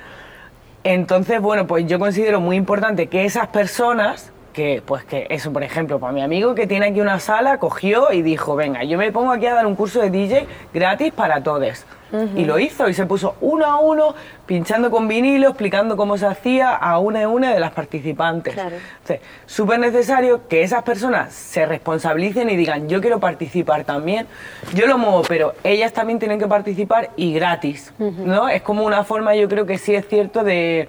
Entonces, 0.85 1.41
bueno, 1.41 1.65
pues 1.65 1.87
yo 1.87 1.97
considero 1.97 2.39
muy 2.39 2.57
importante 2.57 3.07
que 3.07 3.25
esas 3.25 3.47
personas, 3.47 4.31
que 4.55 4.81
pues 4.83 5.03
que 5.03 5.27
eso, 5.29 5.51
por 5.51 5.63
ejemplo, 5.63 5.99
para 5.99 6.13
mi 6.13 6.21
amigo 6.21 6.55
que 6.55 6.65
tiene 6.65 6.87
aquí 6.87 7.01
una 7.01 7.19
sala, 7.19 7.57
cogió 7.59 8.13
y 8.13 8.21
dijo, 8.21 8.55
venga, 8.55 8.85
yo 8.85 8.97
me 8.97 9.11
pongo 9.11 9.33
aquí 9.33 9.45
a 9.47 9.53
dar 9.53 9.67
un 9.67 9.75
curso 9.75 9.99
de 9.99 10.09
DJ 10.09 10.47
gratis 10.73 11.11
para 11.11 11.43
todos. 11.43 11.85
Y 12.33 12.45
lo 12.45 12.57
hizo 12.59 12.87
y 12.87 12.93
se 12.93 13.05
puso 13.05 13.35
uno 13.41 13.65
a 13.65 13.77
uno, 13.79 14.15
pinchando 14.45 14.89
con 14.89 15.05
vinilo, 15.09 15.49
explicando 15.49 15.97
cómo 15.97 16.17
se 16.17 16.25
hacía 16.25 16.73
a 16.73 16.97
una 16.97 17.23
y 17.23 17.25
una 17.25 17.53
de 17.53 17.59
las 17.59 17.71
participantes. 17.71 18.53
Claro. 18.53 18.77
Entonces, 19.01 19.19
súper 19.45 19.79
necesario 19.79 20.47
que 20.47 20.61
esas 20.61 20.83
personas 20.83 21.33
se 21.33 21.65
responsabilicen 21.65 22.49
y 22.49 22.55
digan, 22.55 22.87
yo 22.87 23.01
quiero 23.01 23.19
participar 23.19 23.83
también, 23.83 24.27
yo 24.73 24.87
lo 24.87 24.97
muevo, 24.97 25.23
pero 25.27 25.55
ellas 25.65 25.91
también 25.91 26.17
tienen 26.17 26.39
que 26.39 26.47
participar 26.47 27.09
y 27.17 27.33
gratis, 27.33 27.91
¿no? 27.99 28.47
Es 28.47 28.61
como 28.61 28.85
una 28.85 29.03
forma, 29.03 29.35
yo 29.35 29.49
creo 29.49 29.65
que 29.65 29.77
sí 29.77 29.93
es 29.93 30.07
cierto, 30.07 30.45
de... 30.45 30.87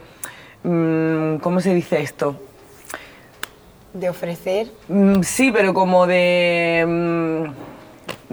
mm, 0.63 1.39
¿Cómo 1.39 1.59
se 1.59 1.75
dice 1.75 2.01
esto? 2.01 2.37
De 3.99 4.09
ofrecer. 4.11 4.67
Mm, 4.89 5.23
sí, 5.23 5.51
pero 5.53 5.73
como 5.73 6.07
de... 6.07 6.85
mm, 6.87 7.43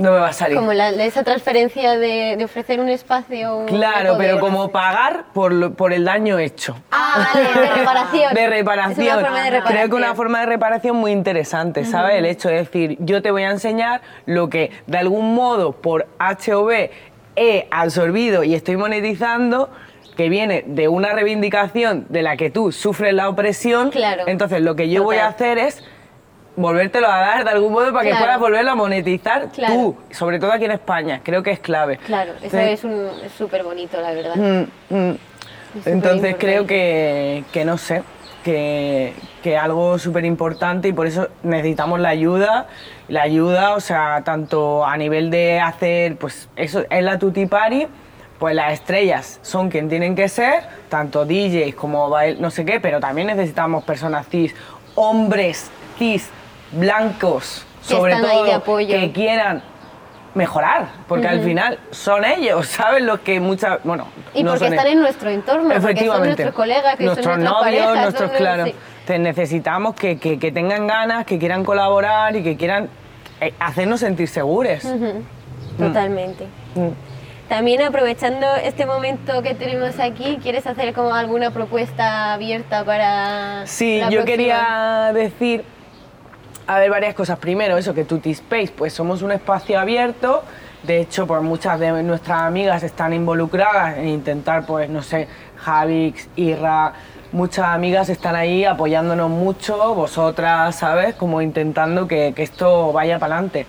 no 0.01 0.11
me 0.11 0.18
va 0.18 0.30
a 0.30 0.34
salir. 0.34 0.57
Como 0.57 0.74
la- 0.74 0.89
esa 0.89 1.24
transferencia 1.24 1.91
de, 1.97 2.36
de 2.36 2.43
ofrecer 2.45 2.80
un 2.80 2.89
espacio. 2.89 3.64
Claro, 3.68 4.16
pero 4.18 4.39
como 4.39 4.72
pagar 4.72 5.26
por, 5.34 5.53
lo- 5.53 5.74
por 5.74 5.93
el 5.93 6.03
daño 6.05 6.38
hecho. 6.39 6.76
Ah, 6.91 7.30
vale, 7.34 7.47
de 7.61 7.76
reparación. 7.76 8.34
De 8.34 8.47
reparación. 8.49 9.07
Es 9.07 9.14
una 9.14 9.22
forma 9.22 9.43
de 9.43 9.49
reparación. 9.51 9.78
Creo 9.78 9.89
que 9.89 9.95
una 9.95 10.16
forma 10.16 10.39
de 10.41 10.45
reparación 10.47 10.97
muy 10.97 11.11
interesante, 11.11 11.86
¿sabes? 11.86 12.16
El 12.16 12.26
hecho 12.26 12.49
de 12.49 12.55
decir, 12.55 12.97
yo 12.99 13.22
te 13.22 13.32
voy 13.32 13.43
a 13.43 13.51
enseñar 13.51 14.01
lo 14.26 14.49
que 14.49 14.72
de 14.88 14.97
algún 14.97 15.34
modo 15.36 15.72
por 15.74 16.07
HOV 16.20 16.89
he 17.36 17.68
absorbido 17.72 18.43
y 18.43 18.53
estoy 18.55 18.76
monetizando 18.78 19.70
que 20.16 20.30
viene 20.30 20.64
de 20.68 20.88
una 20.88 21.14
reivindicación 21.14 22.05
de 22.09 22.22
la 22.22 22.38
que 22.38 22.49
tú 22.49 22.72
sufres 22.72 23.14
la 23.14 23.30
opresión. 23.30 23.89
Claro. 23.91 24.24
Entonces, 24.28 24.61
lo 24.61 24.76
que 24.76 24.89
yo 24.89 25.03
voy 25.03 25.18
a 25.18 25.28
hacer 25.28 25.57
es 25.57 25.84
volvértelo 26.55 27.07
a 27.07 27.18
dar 27.20 27.43
de 27.43 27.49
algún 27.49 27.74
modo 27.74 27.91
para 27.91 28.09
que 28.09 28.16
puedas 28.16 28.39
volverlo 28.39 28.72
a 28.72 28.76
monetizar 28.76 29.49
Claro. 29.49 29.74
tú, 29.74 29.97
sobre 30.11 30.39
todo 30.39 30.51
aquí 30.51 30.66
en 30.66 30.72
España. 30.72 31.22
Creo 31.24 31.41
que 31.41 31.49
es 31.51 31.59
clave. 31.59 31.97
Claro, 31.97 32.34
eso 32.41 32.57
Sí. 32.57 32.64
es 33.26 33.32
súper 33.36 33.64
bonito, 33.64 33.99
la 33.99 34.11
verdad. 34.14 34.36
Mm, 34.36 34.95
mm. 34.95 35.18
Es 35.80 35.88
Entonces 35.88 36.36
creo 36.38 36.68
que, 36.68 37.43
que 37.51 37.66
no 37.66 37.80
sé, 37.80 38.03
que, 38.43 39.14
que 39.41 39.57
algo 39.57 39.97
súper 39.97 40.26
importante 40.26 40.89
y 40.89 40.93
por 40.93 41.07
eso 41.07 41.30
necesitamos 41.41 41.99
la 41.99 42.09
ayuda. 42.09 42.68
La 43.07 43.24
ayuda, 43.24 43.74
o 43.74 43.80
sea, 43.80 44.22
tanto 44.24 44.86
a 44.86 44.95
nivel 44.97 45.32
de 45.32 45.59
hacer, 45.59 46.18
pues 46.18 46.49
eso 46.55 46.84
es 46.89 47.03
la 47.03 47.18
Tutti 47.18 47.47
Party, 47.47 47.88
pues 48.44 48.56
las 48.56 48.74
estrellas 48.74 49.39
son 49.41 49.70
quien 49.70 49.88
tienen 49.88 50.16
que 50.16 50.28
ser, 50.28 50.64
tanto 50.89 51.24
DJs 51.24 51.76
como 51.76 52.10
bail- 52.10 52.39
no 52.41 52.52
sé 52.52 52.66
qué, 52.66 52.82
pero 52.82 53.00
también 53.00 53.28
necesitamos 53.28 53.86
personas 53.86 54.28
cis, 54.28 54.54
hombres 54.96 55.72
cis, 55.98 56.30
blancos, 56.74 57.66
Que 57.88 57.94
sobre 57.96 58.16
todo, 58.18 58.44
de 58.44 58.52
apoyo. 58.52 59.00
que 59.00 59.14
quieran 59.14 59.64
mejorar, 60.36 60.89
porque 61.08 61.26
al 61.30 61.39
final 61.39 61.80
son 61.91 62.26
ellos, 62.26 62.68
¿sabes? 62.80 63.02
Los 63.02 63.20
que 63.22 63.39
muchas, 63.39 63.80
bueno, 63.86 64.08
Y 64.34 64.44
no 64.44 64.50
porque 64.52 64.66
son 64.66 64.74
están 64.74 64.88
ellos. 64.88 64.98
en 64.98 65.02
nuestro 65.04 65.30
entorno, 65.30 65.62
porque 65.70 65.80
son 65.80 65.86
Efectivamente. 65.89 66.28
nuestros 66.44 66.54
colegas, 66.54 66.96
que 66.98 67.04
nuestros 67.06 67.24
son 67.26 67.39
nuestras 67.39 67.62
novios, 67.64 67.86
parejas, 67.86 68.04
nuestros, 68.04 68.32
claro. 68.32 68.66
sí. 68.66 68.76
Te 69.06 69.20
necesitamos 69.20 69.96
que, 69.96 70.18
que- 70.20 70.38
que 70.38 70.52
tengan 70.52 70.86
ganas, 70.86 71.26
que 71.26 71.39
quieran 71.39 71.64
colaborar 71.64 72.36
y 72.36 72.44
que 72.44 72.58
quieran 72.58 72.89
eh, 73.39 73.54
hacernos 73.58 74.02
sentir 74.02 74.28
seguros. 74.28 74.84
Totalmente. 75.78 76.46
Mm. 76.76 76.89
También 77.54 77.84
aprovechando 77.84 78.47
este 78.64 78.88
momento 78.88 79.43
que 79.43 79.54
tenemos 79.54 79.99
aquí, 79.99 80.39
¿quieres 80.41 80.66
hacer 80.66 80.91
como 80.91 81.14
alguna 81.14 81.51
propuesta 81.51 82.34
abierta 82.34 82.84
para 82.84 83.68
Sí, 83.68 83.99
la 83.99 84.10
yo 84.10 84.24
próxima? 84.24 84.26
quería 84.26 85.12
decir, 85.14 85.64
a 86.66 86.80
ver, 86.80 86.89
varias 86.89 87.14
cosas. 87.14 87.38
Primero, 87.38 87.78
eso, 87.78 87.93
que 87.93 88.06
Tutti 88.06 88.32
Space, 88.32 88.74
pues 88.76 88.91
somos 88.93 89.22
un 89.22 89.34
espacio 89.34 89.80
abierto. 89.80 90.43
De 90.82 90.99
hecho, 90.99 91.28
pues 91.28 91.43
muchas 91.43 91.80
de 91.80 91.91
nuestras 92.01 92.41
amigas 92.41 92.82
están 92.82 93.14
involucradas 93.14 93.99
en 93.99 94.08
intentar, 94.08 94.66
pues, 94.66 94.89
no 94.89 95.04
sé, 95.04 95.28
Javix, 95.58 96.30
Irra, 96.36 96.93
muchas 97.32 97.66
amigas 97.66 98.10
están 98.10 98.36
ahí 98.36 98.66
apoyándonos 98.66 99.30
mucho, 99.30 99.93
vosotras, 99.93 100.76
¿sabes? 100.76 101.14
Como 101.14 101.39
intentando 101.39 102.08
que, 102.08 102.34
que 102.36 102.41
esto 102.41 102.91
vaya 102.91 103.20
para 103.20 103.36
adelante. 103.36 103.68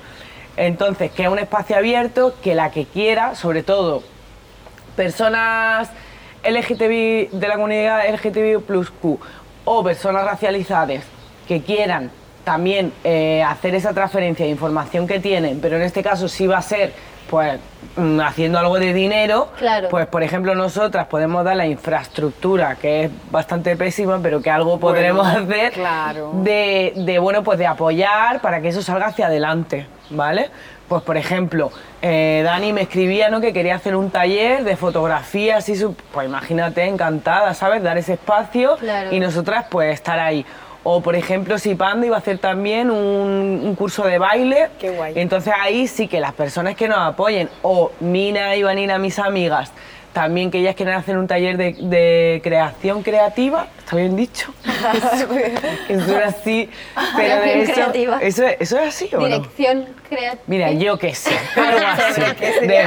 Entonces, 0.56 1.10
que 1.10 1.24
es 1.24 1.28
un 1.28 1.38
espacio 1.38 1.76
abierto, 1.76 2.34
que 2.42 2.54
la 2.54 2.70
que 2.70 2.84
quiera, 2.86 3.34
sobre 3.34 3.62
todo 3.62 4.02
personas 4.96 5.90
LGTB 6.44 7.30
de 7.32 7.48
la 7.48 7.54
comunidad 7.54 8.02
LGTB 8.12 8.60
plus 8.64 8.90
Q 8.90 9.18
o 9.64 9.82
personas 9.82 10.24
racializadas 10.24 11.02
que 11.48 11.62
quieran 11.62 12.10
también 12.44 12.92
eh, 13.02 13.42
hacer 13.42 13.74
esa 13.74 13.94
transferencia 13.94 14.44
de 14.44 14.50
información 14.52 15.06
que 15.06 15.18
tienen, 15.18 15.60
pero 15.60 15.76
en 15.76 15.82
este 15.82 16.02
caso 16.02 16.28
sí 16.28 16.46
va 16.46 16.58
a 16.58 16.62
ser 16.62 16.92
pues 17.30 17.58
mm, 17.96 18.20
haciendo 18.20 18.58
algo 18.58 18.78
de 18.78 18.92
dinero, 18.92 19.48
Claro. 19.58 19.88
pues 19.88 20.06
por 20.06 20.22
ejemplo 20.22 20.54
nosotras 20.54 21.06
podemos 21.06 21.42
dar 21.42 21.56
la 21.56 21.66
infraestructura 21.66 22.76
que 22.76 23.04
es 23.04 23.10
bastante 23.30 23.74
pésima, 23.76 24.20
pero 24.22 24.42
que 24.42 24.50
algo 24.50 24.78
podremos 24.78 25.26
hacer 25.26 25.72
claro. 25.72 26.32
de, 26.34 26.92
de, 26.96 27.18
bueno 27.18 27.42
pues 27.42 27.58
de 27.58 27.66
apoyar 27.66 28.42
para 28.42 28.60
que 28.60 28.68
eso 28.68 28.82
salga 28.82 29.06
hacia 29.06 29.26
adelante, 29.26 29.86
¿vale? 30.10 30.50
Pues 30.88 31.02
por 31.02 31.16
ejemplo, 31.16 31.72
eh, 32.02 32.42
Dani 32.44 32.72
me 32.72 32.82
escribía 32.82 33.30
¿no? 33.30 33.40
que 33.40 33.52
quería 33.52 33.74
hacer 33.76 33.96
un 33.96 34.10
taller 34.10 34.64
de 34.64 34.76
fotografía, 34.76 35.56
así, 35.56 35.76
su- 35.76 35.94
pues 36.12 36.26
imagínate, 36.28 36.84
encantada, 36.84 37.54
¿sabes? 37.54 37.82
Dar 37.82 37.96
ese 37.98 38.14
espacio 38.14 38.76
Claro. 38.76 39.12
y 39.12 39.18
nosotras 39.20 39.66
pues 39.70 39.94
estar 39.94 40.18
ahí. 40.18 40.44
O 40.86 41.00
por 41.00 41.16
ejemplo, 41.16 41.56
si 41.58 41.74
Panda 41.74 42.06
iba 42.06 42.16
a 42.16 42.18
hacer 42.18 42.36
también 42.36 42.90
un, 42.90 43.62
un 43.64 43.74
curso 43.74 44.04
de 44.04 44.18
baile. 44.18 44.68
Qué 44.78 44.90
guay. 44.90 45.14
Entonces 45.16 45.54
ahí 45.58 45.86
sí 45.88 46.06
que 46.08 46.20
las 46.20 46.34
personas 46.34 46.76
que 46.76 46.86
nos 46.88 46.98
apoyen, 46.98 47.48
o 47.62 47.90
Mina 48.00 48.54
y 48.54 48.62
Vanina, 48.62 48.98
mis 48.98 49.18
amigas, 49.18 49.72
también 50.14 50.50
que 50.50 50.58
ellas 50.58 50.74
quieren 50.74 50.94
hacer 50.94 51.18
un 51.18 51.26
taller 51.26 51.58
de, 51.58 51.74
de 51.78 52.40
creación 52.42 53.02
creativa, 53.02 53.66
¿está 53.78 53.96
bien 53.96 54.16
dicho? 54.16 54.54
eso 55.88 56.18
es 56.18 56.24
así, 56.24 56.70
pero 57.16 57.40
de 57.42 57.62
eso, 57.64 57.72
creativa. 57.74 58.18
eso, 58.22 58.46
es- 58.46 58.56
eso 58.60 58.78
es 58.78 58.88
así 58.88 59.10
o 59.14 59.18
no? 59.20 59.26
Dirección 59.26 59.86
creativa. 60.08 60.42
Mira, 60.46 60.70
yo 60.72 60.98
qué 60.98 61.14
sé, 61.14 61.36
algo 61.56 61.86
así. 61.86 62.20
de- 62.66 62.84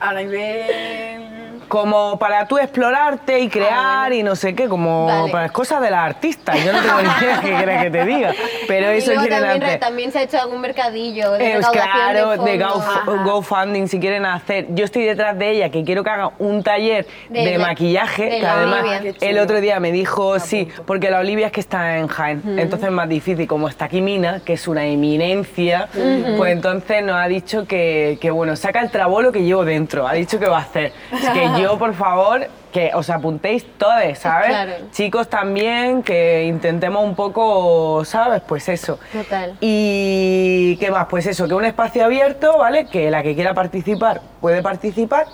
A 0.00 0.14
nivel. 0.14 1.41
Como 1.68 2.18
para 2.18 2.46
tú 2.46 2.58
explorarte 2.58 3.40
y 3.40 3.48
crear 3.48 4.12
y 4.12 4.22
no 4.22 4.36
sé 4.36 4.54
qué, 4.54 4.68
como 4.68 5.08
Ah, 5.10 5.20
Vale. 5.22 5.32
para 5.32 5.48
cosas 5.50 5.80
de 5.80 5.90
las 5.90 6.00
artistas. 6.06 6.62
Yo 6.64 6.72
no 6.72 6.80
tengo 6.80 7.00
ni 7.02 7.08
idea 7.24 7.40
qué 7.40 7.48
quieres 7.54 7.82
que 7.82 7.90
te 7.90 8.04
diga, 8.04 8.32
pero 8.68 8.94
Y 8.94 8.98
eso 8.98 9.12
quieren 9.12 9.40
también, 9.40 9.62
hacer. 9.62 9.80
también 9.80 10.12
se 10.12 10.18
ha 10.18 10.22
hecho 10.22 10.38
algún 10.40 10.60
mercadillo 10.60 11.32
de 11.32 11.44
Eh, 11.44 11.56
recaudación 11.56 11.84
claro, 11.92 12.44
de. 12.44 12.58
Go- 12.58 13.22
GoFunding, 13.24 13.88
si 13.88 13.98
quieren 14.00 14.24
hacer. 14.26 14.66
Yo 14.70 14.84
estoy 14.84 15.04
detrás 15.04 15.38
de 15.38 15.50
ella, 15.50 15.70
que 15.70 15.84
quiero 15.84 16.04
que 16.04 16.10
haga 16.10 16.32
un 16.38 16.62
taller 16.62 17.06
De 17.28 17.44
de, 17.44 17.58
la- 17.58 17.66
maquillaje. 17.66 18.24
de 18.24 18.30
que 18.30 18.42
la 18.42 18.52
además, 18.54 18.80
Olivia. 18.84 19.14
El 19.20 19.38
otro 19.38 19.60
día 19.60 19.80
me 19.80 19.92
dijo 19.92 20.38
sí, 20.38 20.68
porque 20.86 21.10
la 21.10 21.18
Olivia 21.20 21.46
es 21.46 21.52
que 21.52 21.60
está 21.60 21.98
en 21.98 22.08
Jaén. 22.08 22.42
Entonces 22.58 22.88
es 22.88 22.92
más 22.94 23.08
difícil. 23.08 23.46
Como 23.46 23.68
está 23.68 23.86
aquí 23.86 24.00
Mina, 24.00 24.40
que 24.44 24.54
es 24.54 24.68
una 24.68 24.84
eminencia, 24.86 25.88
pues 26.36 26.52
entonces 26.52 27.02
nos 27.04 27.16
ha 27.16 27.26
dicho 27.28 27.66
que, 27.66 28.18
que, 28.20 28.30
bueno, 28.30 28.56
saca 28.56 28.80
el 28.80 28.90
trabolo 28.90 29.32
que 29.32 29.42
llevo 29.42 29.64
dentro. 29.64 30.06
Ha 30.06 30.14
dicho 30.14 30.38
que 30.38 30.46
va 30.48 30.58
a 30.58 30.62
hacer. 30.62 30.92
Así 31.12 31.26
que 31.32 31.48
yo, 31.58 31.78
por 31.78 31.94
favor. 31.94 32.48
Que 32.72 32.90
os 32.94 33.10
apuntéis 33.10 33.66
todos, 33.76 34.18
¿sabes? 34.18 34.48
Claro. 34.48 34.72
Chicos 34.92 35.28
también, 35.28 36.02
que 36.02 36.44
intentemos 36.44 37.04
un 37.04 37.14
poco, 37.14 38.02
¿sabes? 38.06 38.40
Pues 38.48 38.66
eso. 38.70 38.98
Total. 39.12 39.56
Y 39.60 40.76
qué 40.78 40.90
más, 40.90 41.06
pues 41.06 41.26
eso, 41.26 41.46
que 41.46 41.52
un 41.54 41.66
espacio 41.66 42.02
abierto, 42.04 42.56
¿vale? 42.56 42.86
Que 42.86 43.10
la 43.10 43.22
que 43.22 43.34
quiera 43.34 43.52
participar 43.52 44.22
puede 44.40 44.62
participar. 44.62 45.26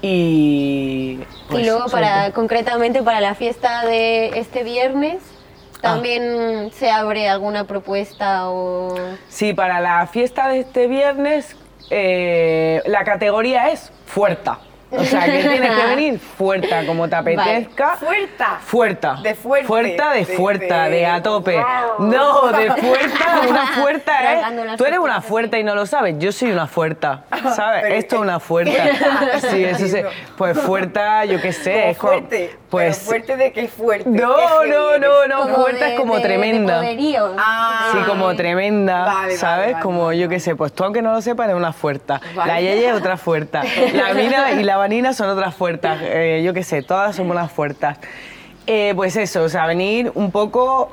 Y. 0.00 1.20
pues, 1.50 1.62
y 1.62 1.66
luego, 1.66 1.86
para, 1.90 2.30
concretamente 2.32 3.02
para 3.02 3.20
la 3.20 3.34
fiesta 3.34 3.84
de 3.84 4.38
este 4.38 4.62
viernes, 4.62 5.18
Ah. 5.78 5.92
también 5.92 6.70
se 6.72 6.90
abre 6.90 7.28
alguna 7.28 7.64
propuesta 7.64 8.48
o... 8.50 8.94
Sí, 9.28 9.52
para 9.52 9.80
la 9.80 10.06
fiesta 10.06 10.48
de 10.48 10.60
este 10.60 10.86
viernes, 10.86 11.54
eh, 11.90 12.82
la 12.86 13.04
categoría 13.04 13.70
es 13.70 13.92
fuerza. 14.06 14.58
O 14.90 15.04
sea, 15.04 15.24
que 15.24 15.38
tienes 15.42 15.70
que 15.76 15.86
venir 15.96 16.18
fuerta, 16.18 16.86
como 16.86 17.08
te 17.08 17.16
apetezca. 17.16 17.96
Fuerta. 17.96 18.58
Fuerta. 18.60 19.18
De 19.22 19.34
fuerte. 19.34 19.66
Fuerta 19.66 20.10
de 20.12 20.24
fuerta, 20.26 20.84
de, 20.84 20.90
de- 20.90 21.06
a 21.06 21.22
tope. 21.22 21.56
Wow. 21.56 22.06
No, 22.08 22.52
de 22.52 22.70
fuerta, 22.72 23.40
una 23.48 23.66
fuerta 23.74 24.32
es. 24.32 24.64
las 24.64 24.76
Tú 24.76 24.84
eres 24.84 24.98
una 25.00 25.20
fuerta 25.20 25.58
y 25.58 25.64
no 25.64 25.74
lo 25.74 25.86
sabes. 25.86 26.14
Yo 26.18 26.30
soy 26.32 26.52
una 26.52 26.66
fuerta. 26.66 27.24
¿Sabes? 27.54 27.82
Pero- 27.82 27.94
Esto 27.96 28.16
es 28.16 28.22
una 28.22 28.38
fuerta. 28.40 28.72
Sí, 29.50 29.64
eso 29.64 29.86
se. 29.88 30.04
Pues 30.36 30.58
fuerta, 30.58 31.24
yo 31.24 31.40
qué 31.40 31.52
sé. 31.52 31.72
Como 31.72 31.90
es 31.90 31.98
como- 31.98 32.12
fuerte. 32.12 32.58
Pues. 32.70 32.96
Pero 32.98 33.06
fuerte 33.06 33.36
de 33.36 33.52
que 33.52 33.68
fuerte. 33.68 34.08
No, 34.10 34.34
qué 34.62 34.68
no, 34.70 34.98
no, 34.98 35.26
no. 35.28 35.40
Como 35.42 35.54
fuerta 35.64 35.84
de- 35.84 35.92
es 35.94 35.98
como 36.00 36.14
de- 36.14 36.20
de 36.20 36.26
tremenda. 36.28 36.82
Ah. 37.38 37.88
Sí, 37.92 37.98
como 38.06 38.34
tremenda, 38.36 39.04
Vale, 39.04 39.14
vale, 39.14 39.36
¿sabes? 39.36 39.72
vale, 39.72 39.82
como 39.82 40.06
vale, 40.06 40.18
yo 40.18 40.28
qué 40.28 40.40
sé, 40.40 40.54
pues 40.56 40.72
tú 40.72 40.84
aunque 40.84 41.02
no 41.02 41.12
lo 41.12 41.20
sepas 41.22 41.46
eres 41.46 41.56
una 41.56 41.72
fuerta. 41.72 42.20
Vale. 42.34 42.52
La 42.52 42.60
Yeye 42.60 42.88
es 42.88 42.94
otra 42.94 43.16
fuerta. 43.16 43.62
La 43.92 44.12
Mina 44.14 44.52
y 44.52 44.62
la 44.64 44.75
Vanina 44.76 45.12
son 45.12 45.28
otras 45.28 45.54
fuertas. 45.54 45.98
Eh, 46.02 46.42
yo 46.44 46.54
qué 46.54 46.62
sé, 46.62 46.82
todas 46.82 47.16
somos 47.16 47.32
unas 47.36 47.50
fuertas. 47.52 47.98
Eh, 48.66 48.92
pues 48.96 49.16
eso, 49.16 49.42
o 49.44 49.48
sea, 49.48 49.66
venir 49.66 50.10
un 50.14 50.30
poco, 50.32 50.90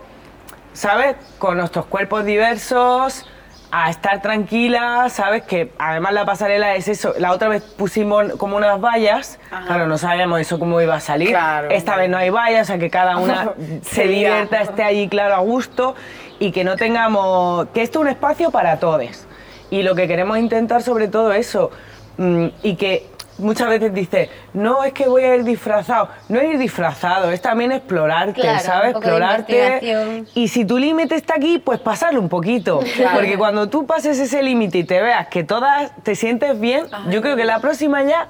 ¿sabes? 0.74 1.16
Con 1.40 1.58
nuestros 1.58 1.86
cuerpos 1.86 2.24
diversos, 2.26 3.26
a 3.72 3.90
estar 3.90 4.22
tranquilas, 4.22 5.14
¿sabes? 5.14 5.42
Que 5.44 5.72
además 5.80 6.14
la 6.14 6.26
pasarela 6.26 6.76
es 6.76 6.88
eso. 6.88 7.16
La 7.18 7.32
otra 7.32 7.48
vez 7.48 7.64
pusimos 7.64 8.34
como 8.38 8.58
unas 8.58 8.80
vallas, 8.80 9.40
Ajá. 9.50 9.66
claro, 9.66 9.88
no 9.88 9.98
sabíamos 9.98 10.40
eso 10.40 10.60
cómo 10.60 10.80
iba 10.82 10.94
a 10.96 11.00
salir. 11.00 11.30
Claro. 11.30 11.70
Esta 11.72 11.96
vez 11.96 12.08
no 12.10 12.18
hay 12.18 12.30
vallas, 12.30 12.64
o 12.64 12.66
sea, 12.66 12.78
que 12.78 12.92
cada 12.92 13.18
una 13.18 13.54
se 13.82 14.08
divierta, 14.08 14.62
esté 14.62 14.84
allí, 14.84 15.08
claro, 15.08 15.34
a 15.34 15.40
gusto 15.40 15.96
y 16.40 16.52
que 16.52 16.64
no 16.64 16.76
tengamos. 16.76 17.68
que 17.74 17.82
esto 17.82 18.00
es 18.00 18.02
un 18.04 18.10
espacio 18.10 18.52
para 18.52 18.78
todos. 18.78 19.26
Y 19.72 19.82
lo 19.82 19.96
que 19.96 20.08
queremos 20.08 20.38
intentar, 20.38 20.84
sobre 20.84 21.08
todo, 21.08 21.34
eso. 21.34 21.72
mm, 22.18 22.48
y 22.62 22.76
que 22.76 23.08
muchas 23.38 23.70
veces 23.70 23.94
dice, 23.94 24.30
no 24.54 24.84
es 24.84 24.94
que 24.94 25.08
voy 25.08 25.24
a 25.24 25.36
ir 25.36 25.44
disfrazado. 25.44 26.10
No 26.30 26.40
es 26.40 26.54
ir 26.54 26.58
disfrazado, 26.60 27.32
es 27.32 27.42
también 27.42 27.72
explorarte, 27.72 28.42
Claro, 28.42 28.60
¿sabes? 28.60 28.92
explorarte. 28.92 30.26
Y 30.36 30.48
si 30.48 30.66
tu 30.66 30.78
límite 30.78 31.16
está 31.16 31.36
aquí, 31.36 31.60
pues 31.60 31.80
pasarlo 31.80 32.20
un 32.22 32.30
poquito. 32.30 32.80
Porque 33.14 33.38
cuando 33.38 33.70
tú 33.70 33.86
pases 33.86 34.20
ese 34.20 34.42
límite 34.44 34.80
y 34.80 34.84
te 34.84 35.02
veas 35.02 35.28
que 35.28 35.44
todas 35.44 35.92
te 36.04 36.16
sientes 36.16 36.60
bien, 36.60 36.86
yo 37.10 37.22
creo 37.22 37.36
que 37.36 37.46
la 37.46 37.60
próxima 37.60 38.04
ya. 38.04 38.28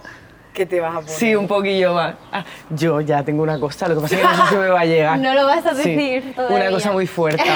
¿Qué 0.54 0.66
te 0.68 0.80
vas 0.80 0.92
a 0.92 1.00
poner? 1.00 1.10
Sí, 1.10 1.36
un 1.36 1.48
poquillo 1.48 1.96
más. 1.96 2.14
Ah, 2.32 2.46
yo 2.70 3.02
ya 3.02 3.24
tengo 3.24 3.42
una 3.42 3.60
cosa, 3.60 3.88
lo 3.88 3.96
que 3.96 4.02
pasa 4.02 4.16
es 4.16 4.22
que 4.22 4.28
no 4.28 4.36
sé 4.36 4.50
si 4.50 4.56
me 4.56 4.68
va 4.70 4.80
a 4.82 4.86
llegar. 4.86 5.20
No 5.24 5.34
lo 5.34 5.46
vas 5.48 5.66
a 5.66 5.74
Sí, 5.76 5.96
decir 5.96 6.36
Una 6.50 6.70
cosa 6.70 6.92
muy 6.92 7.08
fuerte. 7.08 7.44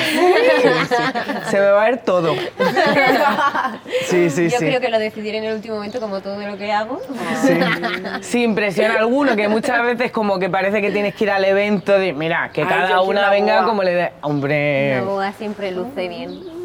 Sí, 0.57 0.67
sí. 0.89 0.95
Se 1.51 1.59
me 1.59 1.65
va 1.67 1.83
a 1.83 1.85
ver 1.89 1.99
todo. 2.03 2.33
Sí, 4.07 4.29
sí, 4.29 4.49
Yo 4.49 4.57
sí. 4.57 4.65
creo 4.65 4.79
que 4.81 4.89
lo 4.89 4.99
decidiré 4.99 5.37
en 5.39 5.43
el 5.45 5.55
último 5.55 5.75
momento, 5.75 5.99
como 5.99 6.21
todo 6.21 6.37
lo 6.39 6.57
que 6.57 6.71
hago. 6.71 6.99
Sí. 7.41 7.53
Sin 8.21 8.55
presión 8.55 8.91
alguno, 8.91 9.35
que 9.35 9.47
muchas 9.47 9.81
veces 9.83 10.11
como 10.11 10.39
que 10.39 10.49
parece 10.49 10.81
que 10.81 10.91
tienes 10.91 11.13
que 11.13 11.25
ir 11.25 11.31
al 11.31 11.43
evento 11.45 11.97
de, 11.97 12.13
mira, 12.13 12.49
que 12.53 12.61
Ay, 12.61 12.67
cada 12.67 13.01
una 13.01 13.19
una 13.21 13.29
venga 13.29 13.55
boa. 13.57 13.65
como 13.69 13.83
le 13.83 13.93
dé. 13.93 14.11
Hombre, 14.21 14.95
La 14.95 15.01
boa 15.03 15.31
siempre 15.33 15.71
luce 15.71 16.07
bien. 16.07 16.56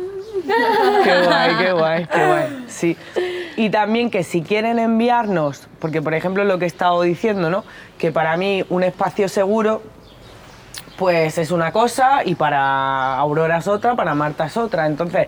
qué 1.04 1.22
guay, 1.26 1.54
qué 1.58 1.72
guay, 1.72 2.06
qué 2.06 2.26
guay. 2.26 2.64
Sí. 2.68 2.96
Y 3.56 3.70
también 3.70 4.10
que 4.10 4.24
si 4.24 4.42
quieren 4.42 4.78
enviarnos, 4.78 5.68
porque 5.78 6.00
por 6.02 6.14
ejemplo 6.14 6.44
lo 6.44 6.58
que 6.58 6.64
he 6.64 6.68
estado 6.68 7.02
diciendo, 7.02 7.50
¿no? 7.50 7.64
Que 7.98 8.10
para 8.12 8.36
mí 8.36 8.64
un 8.68 8.82
espacio 8.82 9.28
seguro 9.28 9.82
pues 10.96 11.38
es 11.38 11.50
una 11.50 11.72
cosa 11.72 12.20
y 12.24 12.34
para 12.34 13.16
Aurora 13.16 13.58
es 13.58 13.66
otra, 13.66 13.96
para 13.96 14.14
Marta 14.14 14.46
es 14.46 14.56
otra. 14.56 14.86
Entonces, 14.86 15.26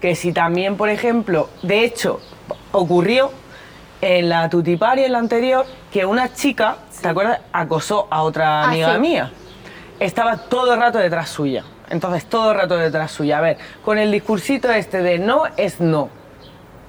que 0.00 0.14
si 0.16 0.32
también, 0.32 0.76
por 0.76 0.88
ejemplo, 0.88 1.48
de 1.62 1.84
hecho, 1.84 2.20
ocurrió 2.72 3.30
en 4.00 4.28
la 4.28 4.48
Tutti 4.48 4.76
Party, 4.76 5.04
en 5.04 5.12
la 5.12 5.18
anterior, 5.18 5.64
que 5.92 6.04
una 6.04 6.32
chica, 6.34 6.76
¿te 7.00 7.08
acuerdas? 7.08 7.40
Acosó 7.52 8.08
a 8.10 8.22
otra 8.22 8.62
Ah, 8.62 8.68
amiga 8.68 8.94
sí. 8.94 9.00
mía. 9.00 9.32
Estaba 10.00 10.36
todo 10.38 10.74
el 10.74 10.80
rato 10.80 10.98
detrás 10.98 11.28
suya. 11.28 11.62
Entonces, 11.92 12.24
todo 12.24 12.52
el 12.52 12.58
rato 12.58 12.76
detrás 12.78 13.12
suya. 13.12 13.38
A 13.38 13.40
ver, 13.42 13.58
con 13.84 13.98
el 13.98 14.10
discursito 14.10 14.70
este 14.72 15.02
de 15.02 15.18
no 15.18 15.44
es 15.58 15.78
no. 15.78 16.08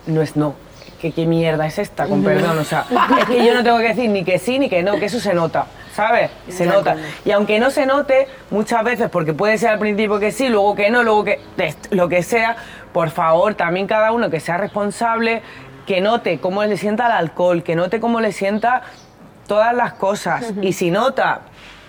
No 0.08 0.22
es 0.22 0.38
no. 0.38 0.56
¿Qué, 1.00 1.12
qué 1.12 1.26
mierda 1.26 1.68
es 1.68 1.78
esta? 1.78 2.08
Con 2.08 2.24
perdón, 2.24 2.58
o 2.58 2.64
sea, 2.64 2.86
es 3.20 3.26
que 3.26 3.46
yo 3.46 3.54
no 3.54 3.62
tengo 3.62 3.78
que 3.80 3.90
decir 3.90 4.10
ni 4.10 4.24
que 4.24 4.40
sí 4.40 4.58
ni 4.58 4.70
que 4.70 4.82
no, 4.82 4.96
que 4.96 5.06
eso 5.06 5.20
se 5.20 5.34
nota, 5.34 5.66
¿sabes? 5.94 6.32
Se 6.48 6.66
nota. 6.66 6.96
Y 7.26 7.32
aunque 7.32 7.60
no 7.60 7.72
se 7.72 7.86
note, 7.86 8.30
muchas 8.50 8.82
veces, 8.86 9.10
porque 9.10 9.34
puede 9.34 9.58
ser 9.58 9.72
al 9.72 9.80
principio 9.80 10.18
que 10.18 10.32
sí, 10.32 10.48
luego 10.48 10.76
que 10.76 10.90
no, 10.90 11.04
luego 11.04 11.26
que 11.26 11.42
lo 11.90 12.08
que 12.08 12.24
sea, 12.24 12.56
por 12.94 13.10
favor, 13.10 13.56
también 13.56 13.86
cada 13.86 14.14
uno 14.14 14.30
que 14.30 14.40
sea 14.40 14.56
responsable, 14.56 15.42
que 15.86 16.00
note 16.00 16.40
cómo 16.40 16.64
le 16.64 16.78
sienta 16.78 17.08
el 17.08 17.12
alcohol, 17.12 17.64
que 17.64 17.76
note 17.76 18.00
cómo 18.00 18.22
le 18.22 18.32
sienta 18.32 18.84
todas 19.48 19.76
las 19.76 19.92
cosas. 19.94 20.54
Y 20.62 20.72
si 20.72 20.90
nota 20.90 21.42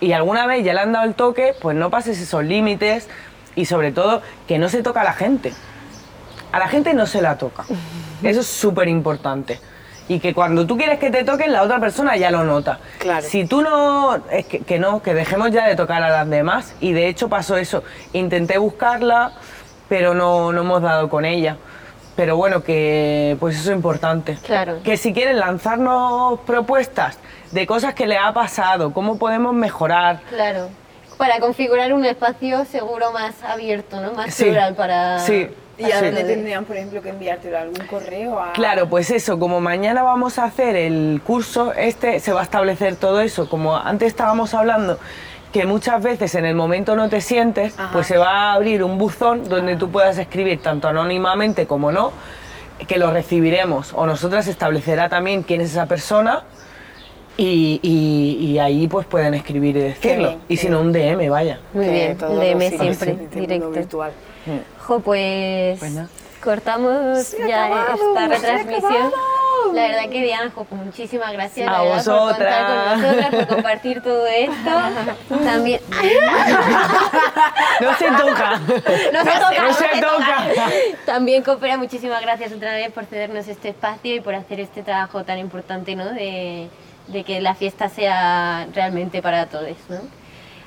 y 0.05 0.13
alguna 0.13 0.47
vez 0.47 0.65
ya 0.65 0.75
le 0.75 0.81
han 0.81 0.93
dado 0.93 1.07
el 1.07 1.15
toque, 1.15 1.55
pues 1.61 1.77
no 1.77 1.91
pases 1.91 2.21
esos 2.21 2.45
límites 2.45 3.09
y 3.57 3.65
sobre 3.65 3.93
todo 3.93 4.23
que 4.47 4.59
no 4.59 4.69
se 4.69 4.83
toca 4.83 5.01
a 5.01 5.05
la 5.05 5.15
gente. 5.15 5.53
A 6.53 6.59
la 6.59 6.69
gente 6.69 6.95
no 6.95 7.07
se 7.07 7.23
la 7.23 7.39
toca. 7.39 7.65
Eso 8.23 8.41
es 8.41 8.47
súper 8.47 8.89
importante. 8.89 9.61
Y 10.07 10.21
que 10.21 10.35
cuando 10.35 10.67
tú 10.67 10.77
quieres 10.77 10.99
que 10.99 11.11
te 11.11 11.25
toquen, 11.25 11.53
la 11.53 11.63
otra 11.63 11.81
persona 11.81 12.17
ya 12.17 12.31
lo 12.31 12.45
nota. 12.45 12.79
Claro. 12.99 13.27
Si 13.27 13.47
tú 13.47 13.63
no, 13.63 14.17
es 14.31 14.45
que, 14.45 14.61
que 14.61 14.79
no, 14.79 15.03
que 15.03 15.15
dejemos 15.15 15.51
ya 15.51 15.67
de 15.67 15.77
tocar 15.77 16.03
a 16.03 16.11
las 16.11 16.29
demás. 16.29 16.75
Y 16.81 16.93
de 16.93 17.09
hecho 17.09 17.29
pasó 17.29 17.57
eso. 17.57 17.83
Intenté 18.13 18.59
buscarla, 18.59 19.33
pero 19.89 20.15
no, 20.15 20.53
no 20.53 20.61
hemos 20.61 20.83
dado 20.83 21.09
con 21.09 21.25
ella. 21.25 21.57
Pero 22.17 22.37
bueno, 22.37 22.63
que 22.63 23.37
pues 23.41 23.57
eso 23.57 23.71
es 23.71 23.77
importante. 23.77 24.39
Claro. 24.45 24.81
Que 24.85 24.97
si 24.99 25.15
quieren 25.15 25.39
lanzarnos 25.39 26.41
propuestas 26.41 27.19
de 27.51 27.67
cosas 27.67 27.95
que 27.95 28.07
le 28.07 28.19
ha 28.19 28.33
pasado, 28.33 28.93
cómo 28.93 29.19
podemos 29.19 29.55
mejorar. 29.55 30.21
Claro. 30.29 30.69
Para 31.19 31.39
configurar 31.39 31.93
un 31.93 32.05
espacio 32.05 32.65
seguro 32.65 33.13
más 33.13 33.35
abierto, 33.45 34.01
¿no? 34.01 34.13
Más 34.13 34.35
Sí, 34.35 34.45
plural 34.45 34.75
para... 34.75 35.19
sí. 35.21 35.49
¿Y 35.77 35.91
a 35.91 36.01
dónde 36.01 36.23
tendrían, 36.23 36.65
por 36.65 36.77
ejemplo, 36.77 37.03
que 37.03 37.09
enviártelo? 37.09 37.59
¿Algún 37.59 37.85
correo? 37.89 38.39
A... 38.39 38.53
Claro, 38.53 38.89
pues 38.89 39.11
eso, 39.11 39.41
como 39.41 39.61
mañana 39.61 40.05
vamos 40.05 40.39
a 40.39 40.45
hacer 40.45 40.77
el 40.77 41.21
curso, 41.27 41.73
este 41.73 42.21
se 42.21 42.33
va 42.33 42.41
a 42.41 42.43
establecer 42.45 42.95
todo 42.95 43.21
eso. 43.21 43.49
Como 43.49 43.77
antes 43.77 44.07
estábamos 44.07 44.55
hablando, 44.55 45.01
que 45.53 45.67
muchas 45.67 46.01
veces 46.01 46.37
en 46.37 46.45
el 46.45 46.55
momento 46.55 46.95
no 46.95 47.09
te 47.09 47.21
sientes, 47.21 47.77
Ajá. 47.77 47.91
pues 47.93 48.07
se 48.07 48.19
va 48.19 48.51
a 48.51 48.53
abrir 48.55 48.85
un 48.85 48.99
buzón 48.99 49.49
donde 49.49 49.75
tú 49.77 49.91
puedas 49.91 50.17
escribir 50.19 50.63
tanto 50.63 50.87
anónimamente 50.87 51.67
como 51.67 51.91
no, 51.91 52.13
que 52.87 52.97
lo 52.97 53.11
recibiremos. 53.11 53.93
O 53.95 54.07
nosotras 54.07 54.47
establecerá 54.47 55.09
también 55.09 55.43
quién 55.43 55.61
es 55.61 55.73
esa 55.73 55.87
persona. 55.87 56.45
Y, 57.37 57.81
y- 57.83 58.47
y 58.53 58.59
ahí 58.61 58.87
pues 58.87 59.07
pueden 59.07 59.35
escribir 59.35 59.77
y 59.77 59.81
decirlo. 59.81 60.29
bien, 60.29 60.41
y 60.49 60.57
si 60.57 60.69
no, 60.69 60.81
un 60.81 60.93
DM, 60.93 61.29
vaya. 61.31 61.59
Muy 61.73 61.89
bien, 61.89 62.17
todo 62.17 62.37
DM 62.39 62.61
siempre, 62.69 62.87
este 62.93 63.07
mundo 63.15 63.41
directo. 63.41 63.71
virtual. 63.71 64.13
Jo, 64.87 65.01
pues, 65.01 65.79
Pues 65.81 65.93
cortamos 66.43 67.35
ya 67.49 67.65
acabado, 67.65 67.95
esta 67.95 68.29
retransmisión. 68.29 69.11
La 69.73 69.83
verdad 69.89 70.11
que 70.11 70.23
Diana, 70.23 70.53
jo, 70.55 70.65
pues 70.65 70.83
muchísimas 70.85 71.33
gracias 71.33 71.67
A 71.69 71.83
verdad, 71.83 72.05
por 72.05 72.15
contar 72.29 72.67
con 72.67 72.77
vosotras. 72.77 72.99
nosotras, 73.01 73.35
por 73.35 73.47
compartir 73.57 74.03
todo 74.03 74.27
esto. 74.27 74.71
También. 75.45 75.81
No 77.81 77.95
se 77.97 78.05
toca. 78.07 78.59
No 78.61 79.25
se 79.25 79.31
toca, 79.31 79.63
No 79.63 79.73
se 79.75 79.85
toca. 80.01 80.47
También, 81.07 81.43
Copera, 81.43 81.77
muchísimas 81.77 82.21
gracias 82.23 82.53
otra 82.53 82.73
vez 82.75 82.91
por 82.93 83.05
cedernos 83.07 83.49
este 83.49 83.71
espacio 83.71 84.15
y 84.15 84.21
por 84.21 84.35
hacer 84.35 84.61
este 84.61 84.83
trabajo 84.83 85.25
tan 85.25 85.39
importante, 85.39 85.97
¿no? 85.97 86.13
De, 86.13 86.69
de 87.09 87.25
que 87.25 87.41
la 87.41 87.55
fiesta 87.55 87.89
sea 87.89 88.67
realmente 88.75 89.21
para 89.23 89.47
todos, 89.47 89.77
¿no? 89.89 89.99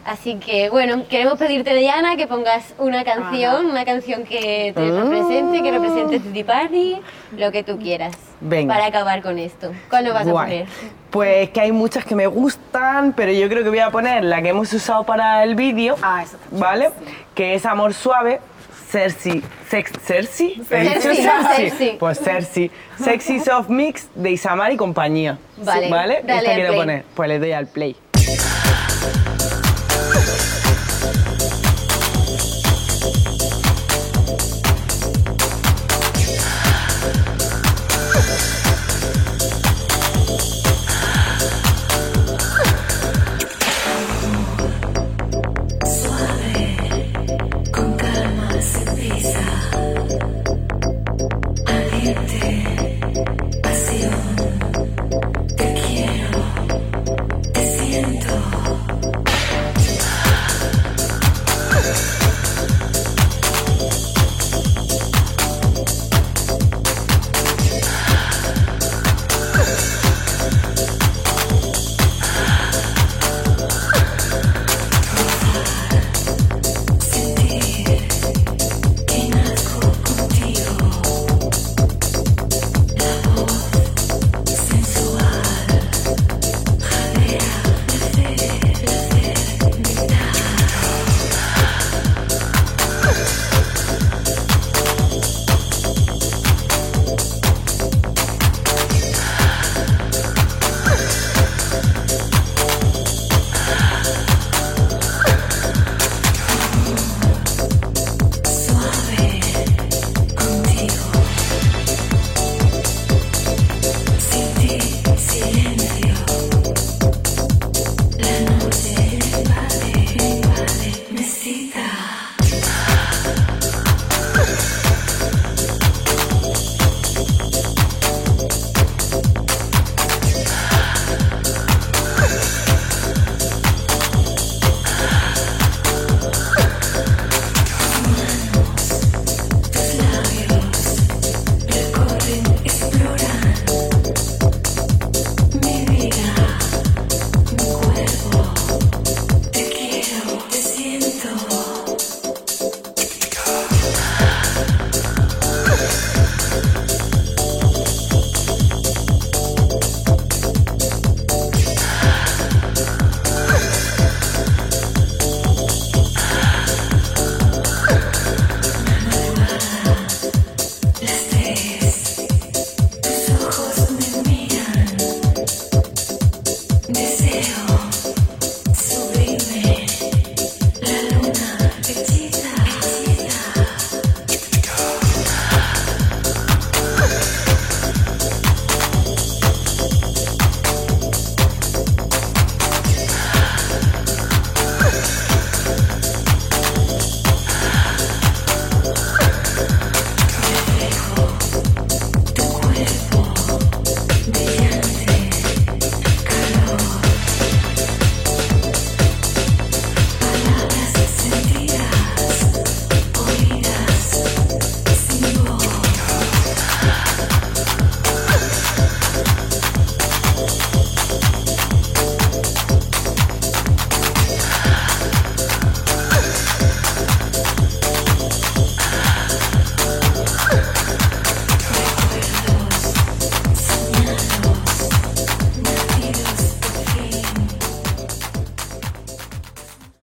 Así 0.05 0.35
que, 0.35 0.69
bueno, 0.69 1.03
queremos 1.09 1.37
pedirte, 1.37 1.73
Diana, 1.75 2.15
que 2.15 2.27
pongas 2.27 2.73
una 2.77 3.03
canción, 3.03 3.65
una 3.65 3.83
canción 3.83 4.23
que 4.23 4.71
te 4.73 4.89
represente, 4.89 5.61
que 5.61 5.69
represente 5.71 6.19
City 6.21 6.43
Party, 6.45 7.01
lo 7.37 7.51
que 7.51 7.61
tú 7.63 7.77
quieras. 7.77 8.15
Venga. 8.39 8.73
Para 8.73 8.85
acabar 8.85 9.21
con 9.21 9.37
esto. 9.37 9.73
¿Cuál 9.89 10.05
nos 10.05 10.13
vas 10.13 10.25
a 10.27 10.31
poner? 10.31 10.65
Pues 11.09 11.49
que 11.49 11.59
hay 11.59 11.73
muchas 11.73 12.05
que 12.05 12.15
me 12.15 12.25
gustan, 12.27 13.11
pero 13.17 13.33
yo 13.33 13.49
creo 13.49 13.63
que 13.63 13.69
voy 13.69 13.79
a 13.79 13.89
poner 13.89 14.23
la 14.23 14.41
que 14.41 14.49
hemos 14.49 14.71
usado 14.71 15.03
para 15.03 15.43
el 15.43 15.55
vídeo, 15.55 15.95
Ah, 16.01 16.23
chula, 16.23 16.39
¿vale? 16.51 16.89
sí. 17.05 17.13
Que 17.35 17.55
es 17.55 17.65
Amor 17.65 17.93
Suave, 17.93 18.39
Cersei, 18.91 19.41
sex, 19.69 19.91
Cersei, 20.05 20.61
¿He 20.71 20.79
dicho 20.81 21.01
Cersei, 21.13 21.69
Cersei? 21.69 21.97
Pues 21.99 22.19
Cersei, 22.19 22.71
Sexy 22.97 23.39
Soft 23.41 23.69
Mix 23.69 24.07
de 24.15 24.31
Isamar 24.31 24.71
y 24.71 24.77
compañía, 24.77 25.37
Vale, 25.57 25.89
¿vale? 25.89 26.21
dale 26.23 26.39
Esta 26.39 26.53
quiero 26.55 26.69
play. 26.69 26.79
poner, 26.79 27.03
pues 27.15 27.27
le 27.29 27.39
doy 27.39 27.51
al 27.51 27.67
play. 27.67 27.95